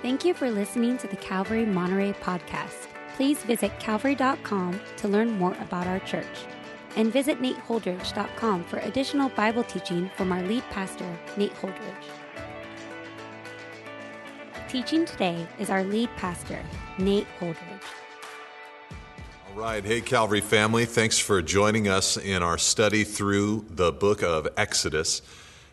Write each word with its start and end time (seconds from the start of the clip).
Thank 0.00 0.24
you 0.24 0.32
for 0.32 0.48
listening 0.48 0.96
to 0.98 1.08
the 1.08 1.16
Calvary 1.16 1.66
Monterey 1.66 2.12
podcast. 2.12 2.86
Please 3.16 3.42
visit 3.42 3.72
calvary.com 3.80 4.80
to 4.96 5.08
learn 5.08 5.32
more 5.32 5.56
about 5.60 5.88
our 5.88 5.98
church. 6.00 6.46
And 6.94 7.12
visit 7.12 7.42
nateholdridge.com 7.42 8.64
for 8.64 8.78
additional 8.78 9.28
Bible 9.30 9.64
teaching 9.64 10.08
from 10.16 10.30
our 10.30 10.42
lead 10.42 10.62
pastor, 10.70 11.18
Nate 11.36 11.54
Holdridge. 11.54 11.94
Teaching 14.68 15.04
today 15.04 15.46
is 15.58 15.68
our 15.68 15.82
lead 15.82 16.10
pastor, 16.16 16.62
Nate 16.98 17.26
Holdridge. 17.40 17.82
All 19.50 19.60
right. 19.60 19.84
Hey, 19.84 20.00
Calvary 20.00 20.40
family. 20.40 20.84
Thanks 20.84 21.18
for 21.18 21.42
joining 21.42 21.88
us 21.88 22.16
in 22.16 22.44
our 22.44 22.58
study 22.58 23.02
through 23.02 23.64
the 23.68 23.90
book 23.90 24.22
of 24.22 24.46
Exodus. 24.56 25.22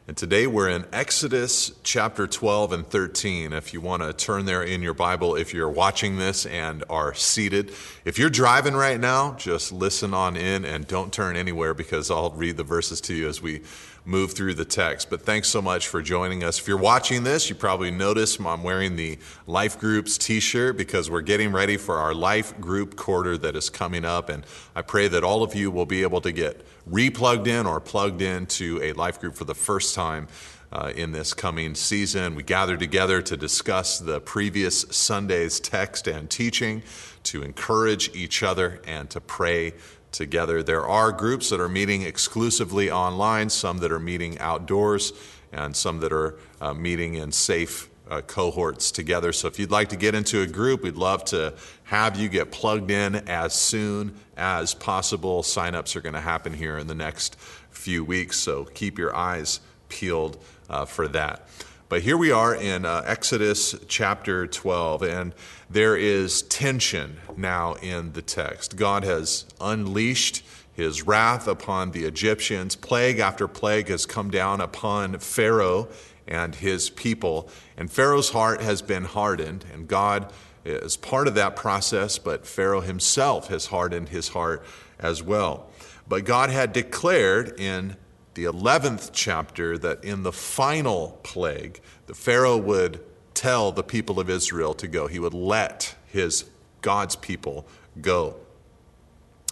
And 0.07 0.15
today 0.15 0.45
we're 0.45 0.69
in 0.69 0.85
Exodus 0.93 1.71
chapter 1.81 2.27
12 2.27 2.73
and 2.73 2.87
13. 2.87 3.51
If 3.53 3.73
you 3.73 3.81
want 3.81 4.03
to 4.03 4.13
turn 4.13 4.45
there 4.45 4.61
in 4.61 4.83
your 4.83 4.93
Bible, 4.93 5.35
if 5.35 5.51
you're 5.51 5.67
watching 5.67 6.19
this 6.19 6.45
and 6.45 6.83
are 6.91 7.15
seated. 7.15 7.73
If 8.05 8.19
you're 8.19 8.29
driving 8.29 8.75
right 8.75 8.99
now, 8.99 9.33
just 9.33 9.71
listen 9.71 10.13
on 10.13 10.37
in 10.37 10.63
and 10.63 10.85
don't 10.85 11.11
turn 11.11 11.35
anywhere 11.35 11.73
because 11.73 12.11
I'll 12.11 12.29
read 12.29 12.55
the 12.55 12.63
verses 12.63 13.01
to 13.01 13.15
you 13.15 13.27
as 13.27 13.41
we 13.41 13.63
move 14.05 14.33
through 14.33 14.53
the 14.53 14.65
text. 14.65 15.09
But 15.09 15.21
thanks 15.21 15.49
so 15.49 15.61
much 15.61 15.87
for 15.87 16.01
joining 16.01 16.43
us. 16.43 16.59
If 16.59 16.67
you're 16.67 16.77
watching 16.77 17.23
this, 17.23 17.49
you 17.49 17.55
probably 17.55 17.91
noticed 17.91 18.39
I'm 18.39 18.63
wearing 18.63 18.95
the 18.95 19.17
Life 19.47 19.79
Groups 19.79 20.17
t 20.17 20.39
shirt 20.39 20.77
because 20.77 21.09
we're 21.09 21.21
getting 21.21 21.51
ready 21.51 21.75
for 21.77 21.95
our 21.95 22.13
Life 22.13 22.59
Group 22.61 22.95
quarter 22.95 23.37
that 23.39 23.55
is 23.55 23.69
coming 23.69 24.05
up. 24.05 24.29
And 24.29 24.45
I 24.75 24.83
pray 24.83 25.07
that 25.07 25.23
all 25.23 25.43
of 25.43 25.55
you 25.55 25.71
will 25.71 25.85
be 25.85 26.03
able 26.03 26.21
to 26.21 26.31
get 26.31 26.65
replugged 26.89 27.47
in 27.47 27.65
or 27.65 27.79
plugged 27.79 28.21
into 28.21 28.79
a 28.83 28.93
life 28.93 29.19
group 29.19 29.35
for 29.35 29.45
the 29.45 29.55
first 29.55 29.95
time 29.95 30.27
uh, 30.71 30.91
in 30.95 31.11
this 31.11 31.33
coming 31.33 31.73
season. 31.73 32.35
We 32.35 32.43
gather 32.43 32.77
together 32.77 33.21
to 33.23 33.37
discuss 33.37 33.99
the 33.99 34.19
previous 34.21 34.81
Sunday's 34.91 35.59
text 35.59 36.07
and 36.07 36.29
teaching, 36.29 36.83
to 37.23 37.43
encourage 37.43 38.13
each 38.15 38.43
other, 38.43 38.81
and 38.85 39.09
to 39.09 39.21
pray 39.21 39.73
together. 40.17 40.63
There 40.63 40.85
are 40.85 41.11
groups 41.11 41.49
that 41.49 41.59
are 41.59 41.69
meeting 41.69 42.03
exclusively 42.03 42.89
online, 42.89 43.49
some 43.49 43.79
that 43.79 43.91
are 43.91 43.99
meeting 43.99 44.39
outdoors, 44.39 45.13
and 45.51 45.75
some 45.75 45.99
that 45.99 46.11
are 46.11 46.37
uh, 46.61 46.73
meeting 46.73 47.15
in 47.15 47.31
safe 47.31 47.89
uh, 48.09 48.21
cohorts 48.21 48.91
together. 48.91 49.33
So 49.33 49.47
if 49.47 49.59
you'd 49.59 49.71
like 49.71 49.89
to 49.89 49.95
get 49.95 50.15
into 50.15 50.41
a 50.41 50.47
group, 50.47 50.83
we'd 50.83 50.95
love 50.95 51.25
to 51.25 51.53
have 51.83 52.17
you 52.17 52.29
get 52.29 52.51
plugged 52.51 52.91
in 52.91 53.15
as 53.27 53.53
soon 53.53 54.15
as 54.37 54.73
possible. 54.73 55.43
Signups 55.43 55.95
are 55.95 56.01
going 56.01 56.13
to 56.13 56.21
happen 56.21 56.53
here 56.53 56.77
in 56.77 56.87
the 56.87 56.95
next 56.95 57.35
few 57.71 58.03
weeks, 58.03 58.37
so 58.37 58.65
keep 58.65 58.97
your 58.97 59.15
eyes 59.15 59.59
peeled 59.89 60.37
uh, 60.69 60.85
for 60.85 61.07
that. 61.09 61.47
But 61.95 62.01
here 62.01 62.17
we 62.17 62.29
are 62.29 62.53
in 62.53 62.83
uh, 62.83 63.03
Exodus 63.05 63.73
chapter 63.87 64.45
12, 64.47 65.01
and 65.01 65.33
there 65.69 65.95
is 65.95 66.41
tension 66.41 67.21
now 67.37 67.75
in 67.75 68.11
the 68.11 68.21
text. 68.21 68.75
God 68.75 69.05
has 69.05 69.45
unleashed 69.61 70.43
his 70.73 71.03
wrath 71.03 71.47
upon 71.47 71.91
the 71.91 72.03
Egyptians. 72.03 72.75
Plague 72.75 73.19
after 73.19 73.47
plague 73.47 73.87
has 73.87 74.05
come 74.05 74.29
down 74.29 74.59
upon 74.59 75.19
Pharaoh 75.19 75.87
and 76.27 76.55
his 76.55 76.89
people. 76.89 77.47
And 77.77 77.89
Pharaoh's 77.89 78.31
heart 78.31 78.59
has 78.59 78.81
been 78.81 79.05
hardened, 79.05 79.63
and 79.71 79.87
God 79.87 80.33
is 80.65 80.97
part 80.97 81.29
of 81.29 81.35
that 81.35 81.55
process, 81.55 82.17
but 82.17 82.45
Pharaoh 82.45 82.81
himself 82.81 83.47
has 83.47 83.67
hardened 83.67 84.09
his 84.09 84.27
heart 84.27 84.65
as 84.99 85.23
well. 85.23 85.69
But 86.09 86.25
God 86.25 86.49
had 86.49 86.73
declared 86.73 87.57
in 87.57 87.95
the 88.35 88.43
11th 88.43 89.09
chapter 89.13 89.77
that 89.77 90.03
in 90.03 90.23
the 90.23 90.31
final 90.31 91.19
plague, 91.23 91.79
the 92.05 92.13
Pharaoh 92.13 92.57
would 92.57 93.01
tell 93.33 93.71
the 93.71 93.83
people 93.83 94.19
of 94.19 94.29
Israel 94.29 94.73
to 94.75 94.87
go. 94.87 95.07
He 95.07 95.19
would 95.19 95.33
let 95.33 95.95
his 96.07 96.45
God's 96.81 97.15
people 97.15 97.65
go. 97.99 98.35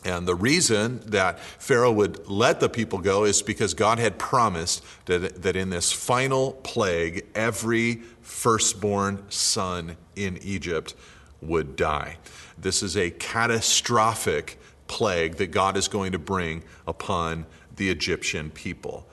And 0.05 0.27
the 0.27 0.35
reason 0.35 0.99
that 1.05 1.39
Pharaoh 1.39 1.91
would 1.94 2.27
let 2.27 2.59
the 2.59 2.67
people 2.67 2.99
go 2.99 3.23
is 3.23 3.41
because 3.41 3.73
God 3.73 3.99
had 3.99 4.19
promised 4.19 4.83
that, 5.05 5.41
that 5.44 5.55
in 5.55 5.69
this 5.69 5.94
final 5.94 6.53
plague, 6.63 7.25
every 7.33 8.01
firstborn 8.21 9.23
son 9.29 9.95
in 10.15 10.38
Egypt 10.41 10.94
would 11.41 11.77
die. 11.77 12.17
This 12.57 12.83
is 12.83 12.97
a 12.97 13.11
catastrophic 13.11 14.59
plague 14.88 15.38
that 15.38 15.51
God 15.51 15.77
is 15.77 15.88
going 15.88 16.11
to 16.11 16.19
bring 16.19 16.63
upon 16.85 17.45
the 17.75 17.89
Egyptian 17.89 18.50
people. 18.50 19.07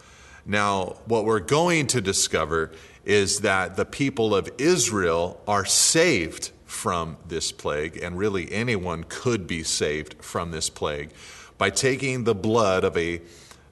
Now, 0.47 0.97
what 1.07 1.25
we're 1.25 1.41
going 1.41 1.87
to 1.89 2.01
discover 2.01 2.73
is 3.05 3.41
that 3.41 3.77
the 3.77 3.85
people 3.85 4.35
of 4.35 4.51
Israel 4.59 5.41
are 5.47 5.65
saved 5.65 6.51
from 6.67 7.17
this 7.27 7.53
plague, 7.53 7.97
and 8.03 8.17
really 8.17 8.53
anyone 8.53 9.05
could 9.09 9.47
be 9.47 9.63
saved 9.63 10.15
from 10.23 10.51
this 10.51 10.71
plague 10.71 11.11
by 11.59 11.71
taking 11.71 12.25
the 12.25 12.35
blood 12.35 12.85
of 12.85 12.97
a 12.97 13.21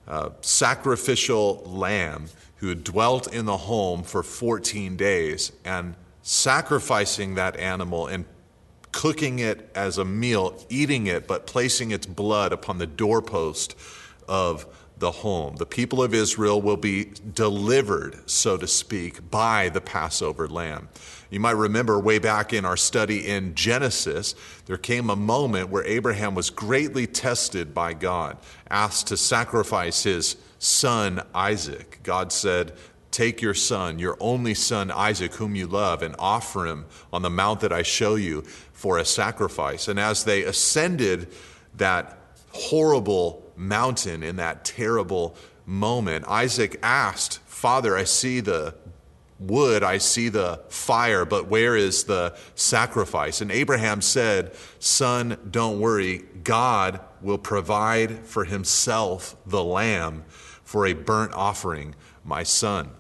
uh, 0.07 0.31
sacrificial 0.41 1.63
lamb 1.65 2.27
who 2.57 2.75
dwelt 2.75 3.33
in 3.33 3.45
the 3.45 3.57
home 3.57 4.03
for 4.03 4.23
14 4.23 4.97
days 4.97 5.53
and 5.65 5.95
sacrificing 6.23 7.35
that 7.37 7.57
animal 7.57 8.07
and 8.07 8.25
cooking 8.91 9.39
it 9.39 9.71
as 9.75 9.97
a 9.97 10.05
meal, 10.05 10.61
eating 10.69 11.07
it, 11.07 11.27
but 11.27 11.47
placing 11.47 11.91
its 11.91 12.07
blood 12.07 12.53
upon 12.53 12.79
the 12.79 12.87
doorpost 12.87 13.77
of 14.27 14.67
the 14.99 15.11
home. 15.11 15.57
The 15.57 15.67
people 15.67 16.03
of 16.03 16.15
Israel 16.15 16.61
will 16.61 16.77
be 16.77 17.13
delivered, 17.35 18.29
so 18.29 18.57
to 18.57 18.67
speak, 18.67 19.31
by 19.31 19.69
the 19.69 19.81
Passover 19.81 20.49
lamb. 20.49 20.89
You 21.31 21.41
might 21.41 21.53
remember 21.53 21.99
way 22.01 22.19
back 22.19 22.53
in 22.53 22.65
our 22.65 22.77
study 22.77 23.27
in 23.27 23.55
Genesis, 23.55 24.35
there 24.67 24.79
came 24.79 25.11
a 25.11 25.17
moment 25.17 25.69
where 25.69 25.85
Abraham 25.85 26.35
was 26.35 26.51
greatly 26.51 27.07
tested 27.07 27.75
by 27.75 27.93
God, 27.93 28.39
asked 28.71 29.09
to 29.09 29.17
sacrifice 29.17 30.03
his 30.03 30.37
son 30.59 31.23
Isaac. 31.35 32.01
God 32.03 32.33
said, 32.33 32.73
Take 33.11 33.41
your 33.41 33.55
son, 33.55 33.99
your 33.99 34.17
only 34.21 34.55
son 34.55 34.91
Isaac, 34.91 35.35
whom 35.35 35.55
you 35.55 35.67
love, 35.67 36.03
and 36.03 36.15
offer 36.19 36.67
him 36.67 36.87
on 37.13 37.23
the 37.23 37.31
mount 37.31 37.61
that 37.61 37.73
I 37.73 37.83
show 37.83 38.17
you 38.17 38.43
for 38.73 38.99
a 38.99 39.05
sacrifice. 39.05 39.89
And 39.89 39.99
as 39.99 40.25
they 40.25 40.43
ascended 40.45 41.33
that 41.77 42.19
horrible 42.53 43.48
mountain 43.59 44.23
in 44.23 44.37
that 44.37 44.65
terrible 44.65 45.37
moment, 45.67 46.27
Isaac 46.29 46.79
asked, 46.83 47.41
Father, 47.47 47.97
I 47.97 48.05
see 48.05 48.41
the 48.41 48.75
wood, 49.39 49.83
I 49.83 49.99
see 49.99 50.29
the 50.29 50.61
fire, 50.69 51.25
but 51.25 51.49
where 51.49 51.77
is 51.77 52.05
the 52.05 52.37
sacrifice? 52.55 53.41
And 53.41 53.53
Abraham 53.53 54.01
said, 54.01 54.53
Son, 54.79 55.39
don't 55.49 55.81
worry. 55.81 56.25
God 56.43 57.01
will 57.21 57.39
provide 57.39 58.21
for 58.27 58.45
himself 58.45 59.37
the 59.47 59.63
lamb 59.63 60.25
for 60.65 60.87
a 60.87 60.93
burnt 60.93 61.33
offering, 61.35 61.95
my 62.25 62.43
son. 62.43 62.91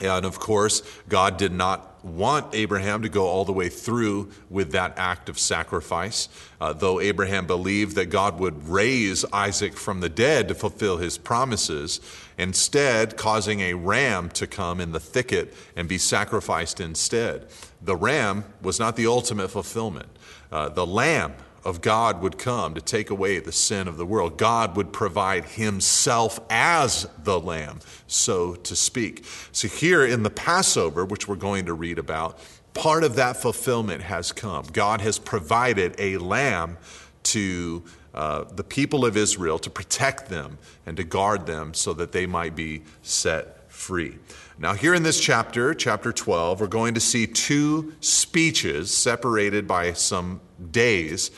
And 0.00 0.24
of 0.24 0.38
course, 0.38 0.82
God 1.08 1.36
did 1.36 1.52
not 1.52 1.87
want 2.02 2.54
Abraham 2.54 3.02
to 3.02 3.08
go 3.08 3.26
all 3.26 3.44
the 3.44 3.52
way 3.52 3.68
through 3.68 4.30
with 4.50 4.72
that 4.72 4.94
act 4.96 5.28
of 5.28 5.38
sacrifice. 5.38 6.28
Uh, 6.60 6.72
though 6.72 7.00
Abraham 7.00 7.46
believed 7.46 7.96
that 7.96 8.06
God 8.06 8.38
would 8.38 8.68
raise 8.68 9.24
Isaac 9.32 9.74
from 9.74 10.00
the 10.00 10.08
dead 10.08 10.48
to 10.48 10.54
fulfill 10.54 10.96
his 10.96 11.18
promises, 11.18 12.00
instead, 12.36 13.16
causing 13.16 13.60
a 13.60 13.74
ram 13.74 14.28
to 14.30 14.46
come 14.46 14.80
in 14.80 14.92
the 14.92 15.00
thicket 15.00 15.54
and 15.76 15.88
be 15.88 15.98
sacrificed 15.98 16.80
instead. 16.80 17.46
The 17.82 17.96
ram 17.96 18.44
was 18.62 18.78
not 18.78 18.96
the 18.96 19.06
ultimate 19.06 19.48
fulfillment. 19.48 20.08
Uh, 20.50 20.68
the 20.68 20.86
lamb 20.86 21.34
of 21.64 21.80
God 21.80 22.22
would 22.22 22.38
come 22.38 22.74
to 22.74 22.80
take 22.80 23.10
away 23.10 23.38
the 23.40 23.52
sin 23.52 23.88
of 23.88 23.96
the 23.96 24.06
world. 24.06 24.38
God 24.38 24.76
would 24.76 24.92
provide 24.92 25.44
himself 25.44 26.40
as 26.48 27.08
the 27.22 27.38
lamb, 27.40 27.80
so 28.06 28.54
to 28.54 28.76
speak. 28.76 29.24
So, 29.52 29.68
here 29.68 30.04
in 30.04 30.22
the 30.22 30.30
Passover, 30.30 31.04
which 31.04 31.28
we're 31.28 31.36
going 31.36 31.66
to 31.66 31.74
read 31.74 31.98
about, 31.98 32.38
part 32.74 33.04
of 33.04 33.16
that 33.16 33.36
fulfillment 33.36 34.02
has 34.02 34.32
come. 34.32 34.64
God 34.72 35.00
has 35.00 35.18
provided 35.18 35.94
a 35.98 36.18
lamb 36.18 36.78
to 37.24 37.84
uh, 38.14 38.44
the 38.44 38.64
people 38.64 39.04
of 39.04 39.16
Israel 39.16 39.58
to 39.58 39.70
protect 39.70 40.28
them 40.28 40.58
and 40.86 40.96
to 40.96 41.04
guard 41.04 41.46
them 41.46 41.74
so 41.74 41.92
that 41.92 42.12
they 42.12 42.26
might 42.26 42.56
be 42.56 42.82
set 43.02 43.70
free. 43.70 44.16
Now, 44.58 44.74
here 44.74 44.94
in 44.94 45.02
this 45.02 45.20
chapter, 45.20 45.72
chapter 45.74 46.12
12, 46.12 46.60
we're 46.60 46.66
going 46.66 46.94
to 46.94 47.00
see 47.00 47.26
two 47.26 47.94
speeches 48.00 48.92
separated 48.92 49.68
by 49.68 49.92
some 49.92 50.40
days 50.70 51.30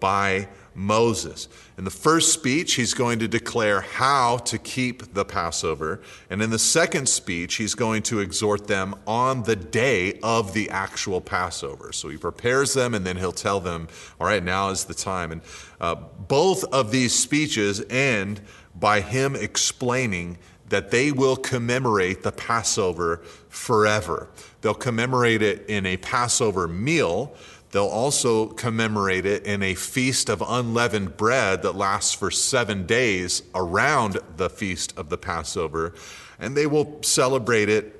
by 0.00 0.48
Moses. 0.74 1.48
In 1.76 1.84
the 1.84 1.90
first 1.90 2.32
speech, 2.32 2.74
he's 2.74 2.94
going 2.94 3.18
to 3.18 3.28
declare 3.28 3.80
how 3.80 4.38
to 4.38 4.58
keep 4.58 5.14
the 5.14 5.24
Passover. 5.24 6.00
And 6.30 6.40
in 6.40 6.50
the 6.50 6.58
second 6.58 7.08
speech, 7.08 7.56
he's 7.56 7.74
going 7.74 8.02
to 8.04 8.20
exhort 8.20 8.66
them 8.68 8.94
on 9.06 9.42
the 9.42 9.56
day 9.56 10.18
of 10.22 10.54
the 10.54 10.70
actual 10.70 11.20
Passover. 11.20 11.92
So 11.92 12.08
he 12.08 12.16
prepares 12.16 12.74
them 12.74 12.94
and 12.94 13.04
then 13.04 13.16
he'll 13.16 13.32
tell 13.32 13.60
them, 13.60 13.88
all 14.20 14.26
right, 14.26 14.42
now 14.42 14.70
is 14.70 14.84
the 14.84 14.94
time. 14.94 15.32
And 15.32 15.40
uh, 15.80 15.96
both 15.96 16.64
of 16.64 16.92
these 16.92 17.14
speeches 17.14 17.82
end 17.90 18.40
by 18.74 19.00
him 19.00 19.34
explaining 19.34 20.38
that 20.68 20.90
they 20.90 21.10
will 21.10 21.36
commemorate 21.36 22.22
the 22.22 22.32
Passover 22.32 23.22
forever. 23.48 24.28
They'll 24.60 24.74
commemorate 24.74 25.42
it 25.42 25.64
in 25.68 25.86
a 25.86 25.96
Passover 25.96 26.68
meal. 26.68 27.34
They'll 27.70 27.86
also 27.86 28.46
commemorate 28.46 29.26
it 29.26 29.44
in 29.44 29.62
a 29.62 29.74
feast 29.74 30.28
of 30.30 30.42
unleavened 30.46 31.16
bread 31.16 31.62
that 31.62 31.74
lasts 31.74 32.14
for 32.14 32.30
seven 32.30 32.86
days 32.86 33.42
around 33.54 34.18
the 34.36 34.48
feast 34.48 34.96
of 34.96 35.10
the 35.10 35.18
Passover. 35.18 35.94
And 36.38 36.56
they 36.56 36.66
will 36.66 37.02
celebrate 37.02 37.68
it 37.68 37.94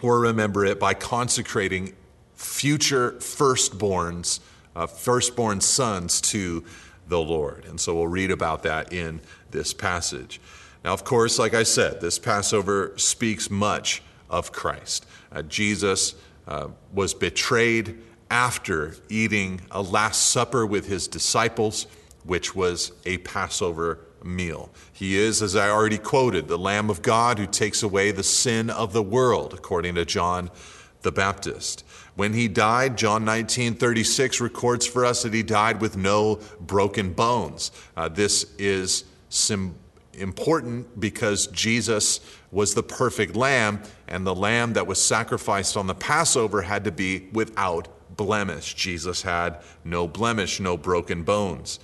or 0.00 0.20
remember 0.20 0.64
it 0.64 0.78
by 0.78 0.94
consecrating 0.94 1.94
future 2.34 3.12
firstborns, 3.12 4.40
uh, 4.76 4.86
firstborn 4.86 5.60
sons 5.60 6.20
to 6.20 6.64
the 7.08 7.20
Lord. 7.20 7.64
And 7.64 7.80
so 7.80 7.94
we'll 7.94 8.08
read 8.08 8.30
about 8.30 8.62
that 8.62 8.92
in 8.92 9.20
this 9.50 9.74
passage. 9.74 10.40
Now, 10.84 10.92
of 10.92 11.04
course, 11.04 11.38
like 11.38 11.54
I 11.54 11.62
said, 11.62 12.00
this 12.00 12.18
Passover 12.18 12.92
speaks 12.96 13.50
much 13.50 14.02
of 14.28 14.52
Christ. 14.52 15.06
Uh, 15.32 15.42
Jesus 15.42 16.14
uh, 16.46 16.68
was 16.92 17.14
betrayed 17.14 17.98
after 18.30 18.96
eating 19.08 19.60
a 19.70 19.82
Last 19.82 20.30
Supper 20.30 20.66
with 20.66 20.86
his 20.86 21.08
disciples, 21.08 21.86
which 22.24 22.54
was 22.54 22.92
a 23.04 23.18
Passover 23.18 24.00
meal. 24.24 24.70
He 24.92 25.16
is, 25.16 25.42
as 25.42 25.54
I 25.54 25.68
already 25.68 25.98
quoted, 25.98 26.48
the 26.48 26.58
Lamb 26.58 26.90
of 26.90 27.02
God 27.02 27.38
who 27.38 27.46
takes 27.46 27.82
away 27.82 28.10
the 28.10 28.22
sin 28.22 28.70
of 28.70 28.92
the 28.92 29.02
world, 29.02 29.52
according 29.52 29.94
to 29.96 30.04
John 30.04 30.50
the 31.02 31.12
Baptist. 31.12 31.84
When 32.16 32.32
he 32.32 32.48
died, 32.48 32.96
John 32.96 33.24
19 33.24 33.74
36 33.74 34.40
records 34.40 34.86
for 34.86 35.04
us 35.04 35.22
that 35.22 35.34
he 35.34 35.42
died 35.42 35.80
with 35.80 35.96
no 35.96 36.40
broken 36.60 37.12
bones. 37.12 37.70
Uh, 37.96 38.08
this 38.08 38.54
is 38.58 39.04
sim- 39.28 39.76
important 40.14 40.98
because 40.98 41.48
Jesus 41.48 42.20
was 42.50 42.74
the 42.74 42.82
perfect 42.82 43.34
lamb, 43.34 43.82
and 44.06 44.26
the 44.26 44.34
lamb 44.34 44.74
that 44.74 44.86
was 44.86 45.02
sacrificed 45.02 45.76
on 45.76 45.86
the 45.86 45.94
Passover 45.94 46.62
had 46.62 46.84
to 46.84 46.92
be 46.92 47.28
without 47.32 47.88
blemish. 48.16 48.74
Jesus 48.74 49.22
had 49.22 49.58
no 49.84 50.06
blemish, 50.08 50.60
no 50.60 50.76
broken 50.76 51.22
bones. 51.22 51.80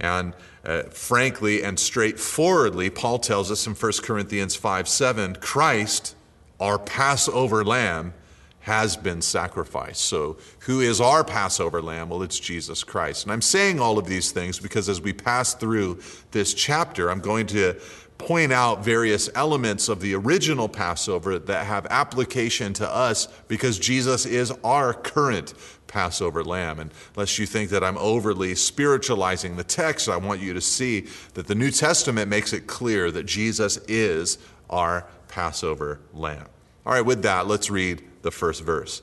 And 0.00 0.34
uh, 0.64 0.82
frankly 0.84 1.62
and 1.62 1.78
straightforwardly, 1.78 2.90
Paul 2.90 3.18
tells 3.18 3.50
us 3.50 3.66
in 3.66 3.74
1 3.74 3.92
Corinthians 4.02 4.54
5 4.54 4.88
7, 4.88 5.36
Christ, 5.36 6.14
our 6.60 6.78
Passover 6.78 7.64
lamb, 7.64 8.14
has 8.60 8.96
been 8.96 9.22
sacrificed. 9.22 10.02
So, 10.02 10.36
who 10.60 10.80
is 10.80 11.00
our 11.00 11.24
Passover 11.24 11.80
lamb? 11.80 12.10
Well, 12.10 12.22
it's 12.22 12.38
Jesus 12.38 12.84
Christ. 12.84 13.24
And 13.24 13.32
I'm 13.32 13.40
saying 13.40 13.80
all 13.80 13.98
of 13.98 14.06
these 14.06 14.30
things 14.30 14.58
because 14.58 14.88
as 14.90 15.00
we 15.00 15.14
pass 15.14 15.54
through 15.54 16.00
this 16.32 16.52
chapter, 16.52 17.10
I'm 17.10 17.20
going 17.20 17.46
to 17.48 17.80
point 18.18 18.52
out 18.52 18.84
various 18.84 19.30
elements 19.34 19.88
of 19.88 20.00
the 20.00 20.14
original 20.14 20.68
Passover 20.68 21.38
that 21.38 21.66
have 21.66 21.86
application 21.86 22.72
to 22.74 22.88
us 22.88 23.26
because 23.46 23.78
Jesus 23.78 24.26
is 24.26 24.52
our 24.64 24.92
current 24.92 25.54
Passover 25.86 26.44
lamb. 26.44 26.78
And 26.80 26.90
lest 27.16 27.38
you 27.38 27.46
think 27.46 27.70
that 27.70 27.82
I'm 27.82 27.96
overly 27.98 28.54
spiritualizing 28.54 29.56
the 29.56 29.64
text, 29.64 30.08
I 30.08 30.16
want 30.16 30.40
you 30.40 30.52
to 30.52 30.60
see 30.60 31.06
that 31.34 31.46
the 31.46 31.54
New 31.54 31.70
Testament 31.70 32.28
makes 32.28 32.52
it 32.52 32.66
clear 32.66 33.10
that 33.10 33.24
Jesus 33.24 33.78
is 33.88 34.38
our 34.68 35.06
Passover 35.28 36.00
lamb. 36.12 36.46
All 36.84 36.92
right, 36.92 37.04
with 37.04 37.22
that, 37.22 37.46
let's 37.46 37.70
read 37.70 38.02
the 38.22 38.30
first 38.30 38.62
verse. 38.62 39.02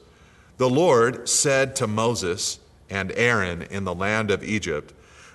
The 0.57 0.69
Lord 0.69 1.27
said 1.27 1.75
to 1.77 1.87
Moses 1.87 2.59
and 2.89 3.11
Aaron 3.13 3.63
in 3.63 3.83
the 3.83 3.95
land 3.95 4.31
of 4.31 4.43
Egypt, 4.43 4.93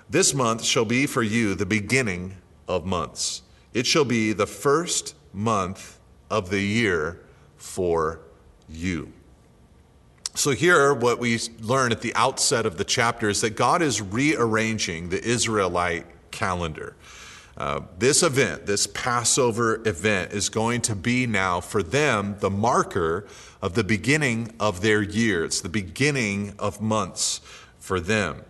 This 0.09 0.33
month 0.33 0.63
shall 0.63 0.85
be 0.85 1.05
for 1.05 1.21
you 1.21 1.53
the 1.53 1.65
beginning 1.65 2.37
of 2.67 2.85
months. 2.85 3.41
It 3.73 3.85
shall 3.85 4.05
be 4.05 4.33
the 4.33 4.47
first 4.47 5.15
month 5.33 5.99
of 6.29 6.49
the 6.49 6.61
year 6.61 7.21
for 7.57 8.19
you. 8.69 9.11
So, 10.33 10.51
here, 10.51 10.93
what 10.93 11.19
we 11.19 11.39
learn 11.59 11.91
at 11.91 12.01
the 12.01 12.15
outset 12.15 12.65
of 12.65 12.77
the 12.77 12.85
chapter 12.85 13.27
is 13.27 13.41
that 13.41 13.51
God 13.51 13.81
is 13.81 14.01
rearranging 14.01 15.09
the 15.09 15.21
Israelite 15.21 16.05
calendar. 16.31 16.95
Uh, 17.57 17.81
this 17.99 18.23
event, 18.23 18.65
this 18.65 18.87
Passover 18.87 19.81
event, 19.85 20.31
is 20.31 20.47
going 20.47 20.81
to 20.81 20.95
be 20.95 21.27
now 21.27 21.59
for 21.59 21.83
them 21.83 22.37
the 22.39 22.49
marker 22.49 23.27
of 23.61 23.73
the 23.73 23.83
beginning 23.83 24.53
of 24.57 24.81
their 24.81 25.01
year. 25.01 25.43
It's 25.43 25.59
the 25.59 25.69
beginning 25.69 26.55
of 26.57 26.81
months 26.81 27.41
for 27.77 27.99
them. 27.99 28.43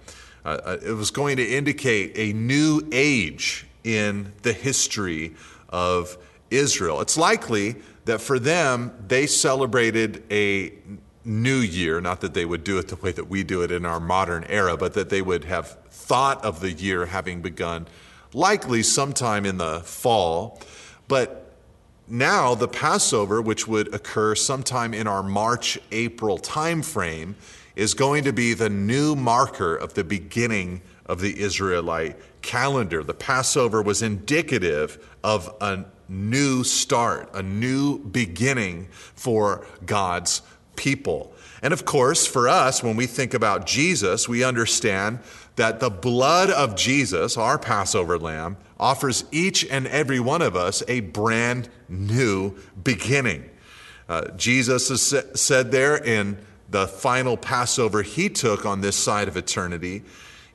Uh, 0.46 0.60
uh, 0.64 0.78
it 0.86 0.92
was 0.92 1.10
going 1.10 1.38
to 1.38 1.44
indicate 1.44 2.12
a 2.16 2.32
new 2.34 2.88
age 2.92 3.66
in 3.84 4.34
the 4.42 4.54
history 4.54 5.34
of 5.70 6.18
Israel. 6.50 7.02
It's 7.02 7.18
likely 7.18 7.76
that 8.06 8.22
for 8.22 8.40
them, 8.40 8.92
they 9.08 9.28
celebrated 9.28 10.24
a 10.32 10.74
new 11.24 11.58
year, 11.60 12.02
not 12.02 12.22
that 12.22 12.34
they 12.34 12.46
would 12.46 12.64
do 12.64 12.78
it 12.78 12.88
the 12.88 12.96
way 12.96 13.12
that 13.12 13.30
we 13.30 13.44
do 13.44 13.62
it 13.62 13.72
in 13.72 13.86
our 13.86 14.00
modern 14.00 14.44
era, 14.46 14.76
but 14.76 14.94
that 14.94 15.10
they 15.10 15.22
would 15.22 15.46
have 15.46 15.78
thought 15.90 16.44
of 16.44 16.60
the 16.60 16.72
year 16.72 17.06
having 17.06 17.42
begun 17.42 17.88
likely 18.34 18.82
sometime 18.82 19.46
in 19.46 19.58
the 19.58 19.82
fall. 19.82 20.60
But 21.08 21.54
now 22.08 22.56
the 22.56 22.68
Passover, 22.68 23.42
which 23.42 23.68
would 23.68 23.94
occur 23.94 24.36
sometime 24.36 24.94
in 24.94 25.08
our 25.08 25.24
March 25.24 25.80
April 25.92 26.38
timeframe, 26.40 27.36
is 27.76 27.94
going 27.94 28.24
to 28.24 28.34
be 28.34 28.54
the 28.54 28.70
new 28.70 29.16
marker 29.16 29.76
of 29.76 29.94
the 29.94 30.04
beginning 30.04 30.82
of 31.06 31.22
the 31.22 31.40
Israelite 31.40 32.18
calendar. 32.42 33.04
The 33.04 33.14
Passover 33.14 33.82
was 33.82 34.02
indicative 34.02 35.10
of 35.24 35.54
a 35.62 35.86
new 36.08 36.64
start, 36.64 37.30
a 37.34 37.42
new 37.42 38.00
beginning 38.00 38.88
for 38.92 39.66
God's 39.86 40.42
people. 40.76 41.34
And 41.62 41.74
of 41.74 41.86
course, 41.86 42.26
for 42.26 42.50
us, 42.50 42.82
when 42.84 42.96
we 42.96 43.06
think 43.06 43.34
about 43.34 43.66
Jesus, 43.66 44.28
we 44.28 44.44
understand 44.44 45.20
that 45.56 45.80
the 45.80 45.90
blood 45.90 46.50
of 46.50 46.76
Jesus, 46.76 47.38
our 47.38 47.60
Passover 47.60 48.18
lamb, 48.18 48.58
offers 48.80 49.26
each 49.32 49.66
and 49.70 49.86
every 49.88 50.20
one 50.20 50.42
of 50.42 50.56
us 50.56 50.82
a 50.88 51.02
brand 51.02 51.70
new 51.88 52.56
beginning. 52.84 53.48
Uh, 54.10 54.30
Jesus 54.32 54.90
has 54.90 55.24
said 55.40 55.72
there 55.72 55.96
in 55.96 56.38
the 56.70 56.88
final 56.88 57.38
Passover 57.38 58.02
he 58.02 58.28
took 58.28 58.66
on 58.66 58.82
this 58.82 58.96
side 58.96 59.28
of 59.28 59.38
eternity, 59.38 60.04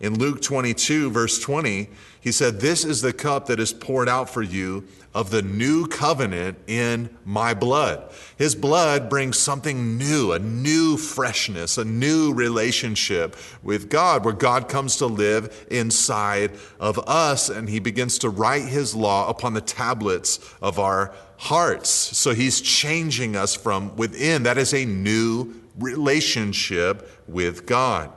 in 0.01 0.19
Luke 0.19 0.43
22, 0.43 1.11
verse 1.11 1.39
20, 1.39 1.89
he 2.21 2.33
said, 2.33 2.61
This 2.61 2.85
is 2.85 3.03
the 3.03 3.13
cup 3.13 3.47
that 3.47 3.61
is 3.61 3.73
poured 3.73 4.09
out 4.09 4.29
for 4.29 4.43
you 4.43 4.85
of 5.15 5.31
the 5.31 5.41
new 5.41 5.87
covenant 5.87 6.59
in 6.67 7.09
my 7.25 7.55
blood. 7.55 8.13
His 8.37 8.55
blood 8.55 9.09
brings 9.09 9.39
something 9.39 9.97
new, 9.97 10.33
a 10.33 10.39
new 10.39 10.99
freshness, 10.99 11.79
a 11.79 11.85
new 11.87 12.35
relationship 12.35 13.35
with 13.63 13.89
God, 13.89 14.27
where 14.27 14.35
God 14.35 14.69
comes 14.69 14.97
to 14.97 15.07
live 15.07 15.67
inside 15.71 16.53
of 16.79 16.99
us 17.09 17.49
and 17.49 17.67
he 17.69 17.79
begins 17.79 18.19
to 18.19 18.29
write 18.29 18.67
his 18.67 18.95
law 18.95 19.31
upon 19.31 19.55
the 19.55 19.63
tablets 19.63 20.39
of 20.61 20.79
our 20.79 21.15
hearts. 21.39 21.89
So 21.89 22.35
he's 22.35 22.61
changing 22.61 23.37
us 23.37 23.55
from 23.55 23.97
within. 23.97 24.43
That 24.43 24.59
is 24.59 24.75
a 24.75 24.85
new 24.85 25.55
relationship 25.79 27.11
with 27.27 27.65
God. 27.65 28.13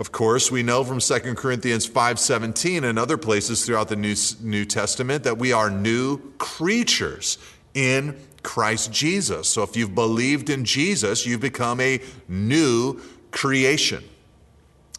Of 0.00 0.12
course, 0.12 0.50
we 0.50 0.62
know 0.62 0.82
from 0.82 0.98
2 0.98 1.36
Corinthians 1.36 1.86
5:17 1.86 2.84
and 2.84 2.98
other 2.98 3.18
places 3.18 3.66
throughout 3.66 3.88
the 3.88 3.96
New, 3.96 4.16
New 4.40 4.64
Testament 4.64 5.24
that 5.24 5.36
we 5.36 5.52
are 5.52 5.68
new 5.68 6.20
creatures 6.38 7.36
in 7.74 8.16
Christ 8.42 8.90
Jesus. 8.90 9.50
So 9.50 9.62
if 9.62 9.76
you've 9.76 9.94
believed 9.94 10.48
in 10.48 10.64
Jesus, 10.64 11.26
you've 11.26 11.42
become 11.42 11.82
a 11.82 12.00
new 12.28 12.98
creation. 13.30 14.02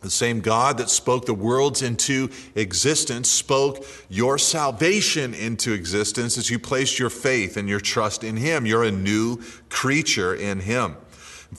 The 0.02 0.12
same 0.12 0.40
God 0.40 0.78
that 0.78 0.90
spoke 0.92 1.26
the 1.26 1.34
worlds 1.34 1.82
into 1.82 2.30
existence 2.54 3.28
spoke 3.28 3.84
your 4.08 4.38
salvation 4.38 5.34
into 5.34 5.74
existence 5.74 6.38
as 6.38 6.52
you 6.52 6.60
placed 6.60 7.00
your 7.00 7.10
faith 7.10 7.58
and 7.58 7.68
your 7.68 7.80
trust 7.80 8.24
in 8.24 8.38
Him. 8.38 8.68
You're 8.68 8.84
a 8.84 8.92
new 8.92 9.42
creature 9.70 10.36
in 10.36 10.60
Him. 10.60 10.96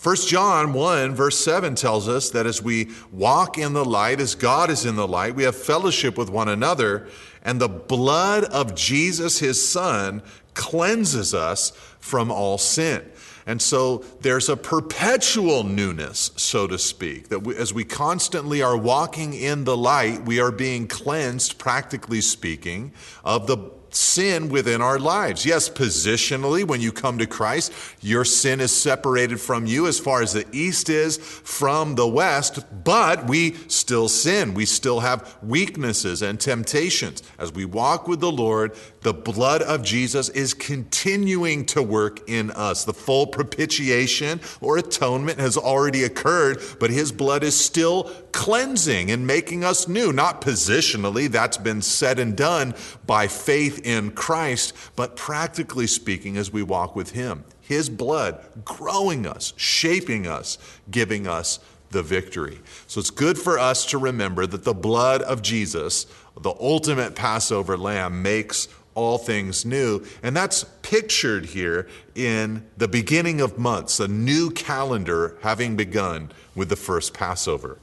1 0.00 0.16
John 0.26 0.72
1, 0.72 1.14
verse 1.14 1.38
7 1.44 1.74
tells 1.74 2.08
us 2.08 2.30
that 2.30 2.46
as 2.46 2.62
we 2.62 2.88
walk 3.10 3.58
in 3.58 3.74
the 3.74 3.84
light, 3.84 4.20
as 4.20 4.34
God 4.34 4.70
is 4.70 4.86
in 4.86 4.96
the 4.96 5.06
light, 5.06 5.34
we 5.34 5.42
have 5.42 5.54
fellowship 5.54 6.16
with 6.16 6.30
one 6.30 6.48
another, 6.48 7.08
and 7.42 7.60
the 7.60 7.68
blood 7.68 8.44
of 8.44 8.74
Jesus, 8.74 9.38
his 9.38 9.68
Son, 9.68 10.22
cleanses 10.54 11.34
us 11.34 11.70
from 12.00 12.30
all 12.30 12.56
sin. 12.56 13.04
And 13.44 13.60
so 13.60 13.98
there's 14.20 14.48
a 14.48 14.56
perpetual 14.56 15.64
newness, 15.64 16.30
so 16.36 16.66
to 16.68 16.78
speak, 16.78 17.28
that 17.28 17.40
we, 17.40 17.56
as 17.56 17.74
we 17.74 17.84
constantly 17.84 18.62
are 18.62 18.76
walking 18.76 19.34
in 19.34 19.64
the 19.64 19.76
light, 19.76 20.22
we 20.22 20.40
are 20.40 20.52
being 20.52 20.86
cleansed, 20.86 21.58
practically 21.58 22.20
speaking, 22.22 22.92
of 23.24 23.46
the 23.46 23.58
sin 23.94 24.48
within 24.48 24.80
our 24.80 24.98
lives. 24.98 25.44
Yes, 25.44 25.68
positionally, 25.68 26.64
when 26.64 26.80
you 26.80 26.92
come 26.92 27.18
to 27.18 27.26
Christ, 27.26 27.72
your 28.00 28.24
sin 28.24 28.60
is 28.60 28.74
separated 28.74 29.40
from 29.40 29.66
you 29.66 29.86
as 29.86 29.98
far 29.98 30.22
as 30.22 30.32
the 30.32 30.46
east 30.52 30.88
is 30.88 31.18
from 31.18 31.94
the 31.94 32.06
west, 32.06 32.64
but 32.84 33.26
we 33.26 33.54
still 33.68 34.08
sin. 34.08 34.54
We 34.54 34.66
still 34.66 35.00
have 35.00 35.36
weaknesses 35.42 36.22
and 36.22 36.40
temptations. 36.40 37.22
As 37.38 37.52
we 37.52 37.64
walk 37.64 38.08
with 38.08 38.20
the 38.20 38.32
Lord, 38.32 38.72
the 39.02 39.12
blood 39.12 39.62
of 39.62 39.82
Jesus 39.82 40.28
is 40.28 40.54
continuing 40.54 41.66
to 41.66 41.82
work 41.82 42.28
in 42.28 42.50
us. 42.52 42.84
The 42.84 42.92
full 42.92 43.26
propitiation 43.26 44.40
or 44.60 44.78
atonement 44.78 45.40
has 45.40 45.56
already 45.56 46.04
occurred, 46.04 46.62
but 46.78 46.90
his 46.90 47.10
blood 47.12 47.42
is 47.42 47.58
still 47.58 48.04
cleansing 48.30 49.10
and 49.10 49.26
making 49.26 49.64
us 49.64 49.88
new. 49.88 50.12
Not 50.12 50.40
positionally, 50.40 51.28
that's 51.28 51.58
been 51.58 51.82
said 51.82 52.18
and 52.18 52.36
done 52.36 52.74
by 53.04 53.26
faith 53.26 53.84
in 53.84 54.12
Christ, 54.12 54.72
but 54.96 55.16
practically 55.16 55.86
speaking, 55.86 56.36
as 56.36 56.52
we 56.52 56.62
walk 56.62 56.94
with 56.94 57.10
him. 57.10 57.44
His 57.60 57.88
blood 57.88 58.44
growing 58.64 59.26
us, 59.26 59.52
shaping 59.56 60.26
us, 60.26 60.58
giving 60.90 61.26
us 61.26 61.58
the 61.90 62.02
victory. 62.02 62.58
So 62.86 63.00
it's 63.00 63.10
good 63.10 63.38
for 63.38 63.58
us 63.58 63.86
to 63.86 63.98
remember 63.98 64.46
that 64.46 64.64
the 64.64 64.74
blood 64.74 65.22
of 65.22 65.42
Jesus, 65.42 66.06
the 66.40 66.54
ultimate 66.58 67.14
Passover 67.14 67.76
lamb, 67.76 68.22
makes 68.22 68.68
all 68.94 69.18
things 69.18 69.64
new. 69.64 70.04
And 70.22 70.36
that's 70.36 70.64
pictured 70.82 71.46
here 71.46 71.88
in 72.14 72.66
the 72.76 72.88
beginning 72.88 73.40
of 73.40 73.58
months, 73.58 74.00
a 74.00 74.08
new 74.08 74.50
calendar 74.50 75.36
having 75.42 75.76
begun 75.76 76.30
with 76.54 76.68
the 76.68 76.76
first 76.76 77.14
Passover. 77.14 77.78